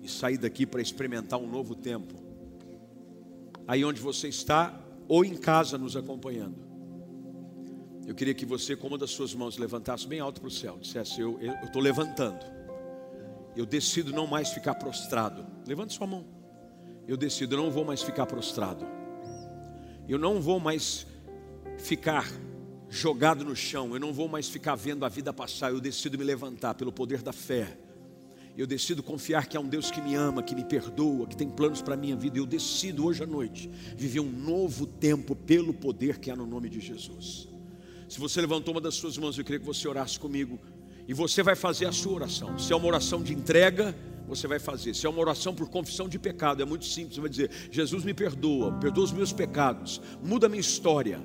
e 0.00 0.08
sair 0.08 0.38
daqui 0.38 0.64
para 0.64 0.80
experimentar 0.80 1.38
um 1.38 1.46
novo 1.46 1.74
tempo 1.74 2.14
aí 3.68 3.84
onde 3.84 4.00
você 4.00 4.28
está 4.28 4.82
ou 5.06 5.26
em 5.26 5.36
casa 5.36 5.76
nos 5.76 5.94
acompanhando. 5.94 6.56
Eu 8.06 8.14
queria 8.14 8.32
que 8.32 8.46
você, 8.46 8.74
com 8.74 8.86
uma 8.86 8.96
das 8.96 9.10
suas 9.10 9.34
mãos, 9.34 9.58
levantasse 9.58 10.08
bem 10.08 10.20
alto 10.20 10.40
para 10.40 10.48
o 10.48 10.50
céu, 10.50 10.78
dissesse: 10.80 11.20
Eu 11.20 11.38
estou 11.62 11.82
levantando, 11.82 12.46
eu 13.54 13.66
decido 13.66 14.10
não 14.10 14.26
mais 14.26 14.48
ficar 14.48 14.76
prostrado. 14.76 15.46
Levante 15.66 15.92
sua 15.92 16.06
mão. 16.06 16.24
Eu 17.06 17.18
decido, 17.18 17.58
não 17.58 17.70
vou 17.70 17.84
mais 17.84 18.02
ficar 18.02 18.24
prostrado. 18.24 18.86
Eu 20.08 20.18
não 20.18 20.40
vou 20.40 20.58
mais 20.58 21.06
ficar 21.80 22.30
jogado 22.88 23.44
no 23.44 23.56
chão. 23.56 23.92
Eu 23.94 24.00
não 24.00 24.12
vou 24.12 24.28
mais 24.28 24.48
ficar 24.48 24.74
vendo 24.74 25.04
a 25.04 25.08
vida 25.08 25.32
passar. 25.32 25.70
Eu 25.70 25.80
decido 25.80 26.16
me 26.18 26.24
levantar 26.24 26.74
pelo 26.74 26.92
poder 26.92 27.22
da 27.22 27.32
fé 27.32 27.76
eu 28.56 28.66
decido 28.66 29.02
confiar 29.02 29.46
que 29.46 29.56
há 29.56 29.60
um 29.60 29.68
Deus 29.68 29.90
que 29.90 30.00
me 30.00 30.14
ama, 30.14 30.42
que 30.42 30.54
me 30.54 30.64
perdoa, 30.64 31.26
que 31.26 31.36
tem 31.36 31.48
planos 31.48 31.80
para 31.80 31.94
a 31.94 31.96
minha 31.96 32.14
vida. 32.14 32.38
Eu 32.38 32.46
decido 32.46 33.06
hoje 33.06 33.22
à 33.22 33.26
noite 33.26 33.70
viver 33.96 34.20
um 34.20 34.30
novo 34.30 34.86
tempo 34.86 35.34
pelo 35.34 35.72
poder 35.72 36.18
que 36.18 36.30
há 36.30 36.36
no 36.36 36.46
nome 36.46 36.68
de 36.68 36.80
Jesus. 36.80 37.48
Se 38.08 38.18
você 38.18 38.40
levantou 38.40 38.74
uma 38.74 38.80
das 38.80 38.96
suas 38.96 39.16
mãos, 39.16 39.38
eu 39.38 39.44
queria 39.44 39.60
que 39.60 39.64
você 39.64 39.86
orasse 39.88 40.18
comigo. 40.18 40.58
E 41.08 41.14
você 41.14 41.42
vai 41.42 41.56
fazer 41.56 41.86
a 41.86 41.92
sua 41.92 42.12
oração. 42.12 42.58
Se 42.58 42.72
é 42.72 42.76
uma 42.76 42.86
oração 42.86 43.22
de 43.22 43.32
entrega, 43.32 43.96
você 44.28 44.46
vai 44.46 44.58
fazer. 44.58 44.94
Se 44.94 45.06
é 45.06 45.08
uma 45.08 45.20
oração 45.20 45.54
por 45.54 45.68
confissão 45.70 46.08
de 46.08 46.18
pecado, 46.18 46.60
é 46.60 46.64
muito 46.64 46.84
simples. 46.84 47.14
Você 47.14 47.20
vai 47.20 47.30
dizer: 47.30 47.50
Jesus 47.70 48.04
me 48.04 48.12
perdoa, 48.12 48.72
perdoa 48.72 49.04
os 49.04 49.12
meus 49.12 49.32
pecados, 49.32 50.02
muda 50.22 50.46
a 50.46 50.48
minha 50.50 50.60
história. 50.60 51.20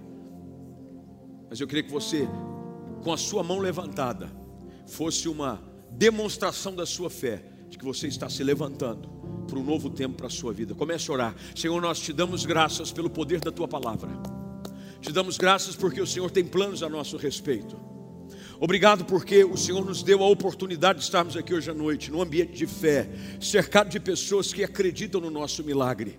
Mas 1.50 1.60
eu 1.60 1.68
queria 1.68 1.84
que 1.84 1.92
você, 1.92 2.28
com 3.04 3.14
a 3.14 3.18
sua 3.18 3.44
mão 3.44 3.60
levantada, 3.60 4.30
fosse 4.88 5.28
uma 5.28 5.62
demonstração 5.92 6.76
da 6.76 6.86
sua 6.86 7.10
fé, 7.10 7.44
de 7.70 7.78
que 7.78 7.86
você 7.86 8.08
está 8.08 8.30
se 8.30 8.44
levantando 8.44 9.10
para 9.48 9.60
um 9.60 9.64
novo 9.64 9.90
tempo 9.90 10.16
para 10.16 10.28
a 10.28 10.30
sua 10.30 10.54
vida. 10.54 10.74
Comece 10.74 11.10
a 11.10 11.14
orar. 11.14 11.36
Senhor, 11.56 11.82
nós 11.82 12.00
te 12.00 12.12
damos 12.12 12.46
graças 12.46 12.92
pelo 12.92 13.10
poder 13.10 13.40
da 13.40 13.52
tua 13.52 13.68
palavra. 13.68 14.10
Te 15.02 15.12
damos 15.12 15.38
graças 15.38 15.76
porque 15.76 16.02
o 16.02 16.08
Senhor 16.08 16.32
tem 16.32 16.44
planos 16.44 16.82
a 16.82 16.90
nosso 16.90 17.18
respeito. 17.18 17.78
Obrigado 18.60 19.06
porque 19.06 19.44
o 19.44 19.58
Senhor 19.58 19.84
nos 19.86 20.02
deu 20.02 20.24
a 20.24 20.28
oportunidade 20.28 21.00
de 21.00 21.06
estarmos 21.06 21.36
aqui 21.36 21.54
hoje 21.54 21.70
à 21.70 21.74
noite, 21.74 22.10
num 22.10 22.22
ambiente 22.22 22.54
de 22.54 22.66
fé, 22.66 23.10
cercado 23.40 23.90
de 23.90 24.00
pessoas 24.00 24.54
que 24.54 24.64
acreditam 24.64 25.20
no 25.20 25.30
nosso 25.30 25.64
milagre. 25.64 26.18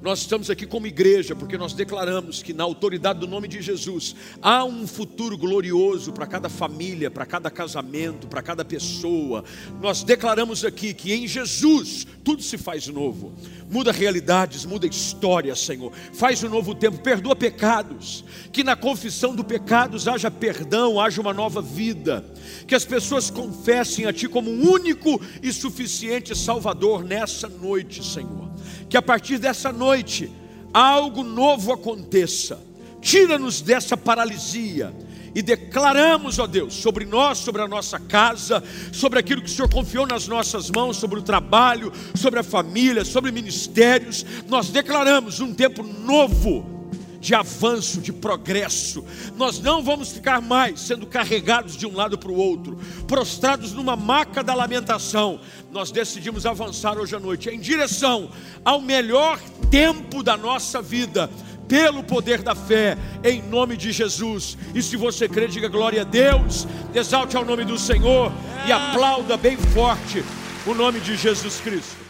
Nós 0.00 0.20
estamos 0.20 0.48
aqui 0.48 0.66
como 0.66 0.86
igreja 0.86 1.34
porque 1.34 1.58
nós 1.58 1.72
declaramos 1.72 2.42
que 2.42 2.52
na 2.52 2.64
autoridade 2.64 3.18
do 3.18 3.26
nome 3.26 3.48
de 3.48 3.60
Jesus 3.60 4.14
há 4.40 4.64
um 4.64 4.86
futuro 4.86 5.36
glorioso 5.36 6.12
para 6.12 6.26
cada 6.26 6.48
família, 6.48 7.10
para 7.10 7.26
cada 7.26 7.50
casamento, 7.50 8.26
para 8.28 8.42
cada 8.42 8.64
pessoa. 8.64 9.44
Nós 9.80 10.02
declaramos 10.02 10.64
aqui 10.64 10.94
que 10.94 11.12
em 11.12 11.26
Jesus 11.26 12.06
tudo 12.28 12.42
se 12.42 12.58
faz 12.58 12.86
novo. 12.88 13.32
Muda 13.70 13.90
realidades, 13.90 14.66
muda 14.66 14.86
história, 14.86 15.56
Senhor. 15.56 15.90
Faz 16.12 16.42
um 16.42 16.50
novo 16.50 16.74
tempo, 16.74 16.98
perdoa 16.98 17.34
pecados. 17.34 18.22
Que 18.52 18.62
na 18.62 18.76
confissão 18.76 19.34
do 19.34 19.42
pecados 19.42 20.06
haja 20.06 20.30
perdão, 20.30 21.00
haja 21.00 21.22
uma 21.22 21.32
nova 21.32 21.62
vida. 21.62 22.22
Que 22.66 22.74
as 22.74 22.84
pessoas 22.84 23.30
confessem 23.30 24.04
a 24.04 24.12
Ti 24.12 24.28
como 24.28 24.50
um 24.50 24.70
único 24.70 25.18
e 25.42 25.50
suficiente 25.54 26.36
Salvador 26.36 27.02
nessa 27.02 27.48
noite, 27.48 28.04
Senhor 28.04 28.48
que 28.88 28.96
a 28.96 29.02
partir 29.02 29.38
dessa 29.38 29.70
noite 29.70 30.30
algo 30.72 31.22
novo 31.22 31.72
aconteça. 31.72 32.58
Tira-nos 33.00 33.60
dessa 33.60 33.96
paralisia 33.96 34.94
e 35.34 35.42
declaramos, 35.42 36.38
ó 36.38 36.46
Deus, 36.46 36.74
sobre 36.74 37.04
nós, 37.04 37.38
sobre 37.38 37.62
a 37.62 37.68
nossa 37.68 37.98
casa, 37.98 38.62
sobre 38.92 39.18
aquilo 39.18 39.42
que 39.42 39.48
o 39.48 39.52
Senhor 39.52 39.70
confiou 39.70 40.06
nas 40.06 40.26
nossas 40.26 40.70
mãos, 40.70 40.96
sobre 40.96 41.18
o 41.18 41.22
trabalho, 41.22 41.92
sobre 42.14 42.40
a 42.40 42.42
família, 42.42 43.04
sobre 43.04 43.30
ministérios. 43.30 44.24
Nós 44.48 44.68
declaramos 44.68 45.40
um 45.40 45.54
tempo 45.54 45.82
novo 45.82 46.78
de 47.20 47.34
avanço, 47.34 48.00
de 48.00 48.12
progresso. 48.12 49.04
Nós 49.36 49.58
não 49.58 49.82
vamos 49.82 50.10
ficar 50.10 50.40
mais 50.40 50.80
sendo 50.80 51.06
carregados 51.06 51.76
de 51.76 51.86
um 51.86 51.94
lado 51.94 52.16
para 52.16 52.30
o 52.30 52.36
outro, 52.36 52.78
prostrados 53.06 53.72
numa 53.72 53.96
maca 53.96 54.42
da 54.42 54.54
lamentação. 54.54 55.40
Nós 55.70 55.90
decidimos 55.90 56.46
avançar 56.46 56.96
hoje 56.96 57.16
à 57.16 57.20
noite 57.20 57.48
em 57.48 57.58
direção 57.58 58.30
ao 58.64 58.80
melhor 58.80 59.38
tempo 59.70 60.22
da 60.22 60.36
nossa 60.36 60.80
vida. 60.80 61.28
Pelo 61.68 62.02
poder 62.02 62.42
da 62.42 62.54
fé, 62.54 62.96
em 63.22 63.42
nome 63.42 63.76
de 63.76 63.92
Jesus. 63.92 64.56
E 64.74 64.82
se 64.82 64.96
você 64.96 65.28
crê, 65.28 65.46
diga 65.46 65.68
glória 65.68 66.00
a 66.00 66.04
Deus, 66.04 66.66
exalte 66.94 67.36
ao 67.36 67.44
nome 67.44 67.64
do 67.64 67.78
Senhor 67.78 68.32
e 68.66 68.72
aplauda 68.72 69.36
bem 69.36 69.56
forte 69.56 70.24
o 70.66 70.74
nome 70.74 70.98
de 71.00 71.16
Jesus 71.16 71.60
Cristo. 71.60 72.07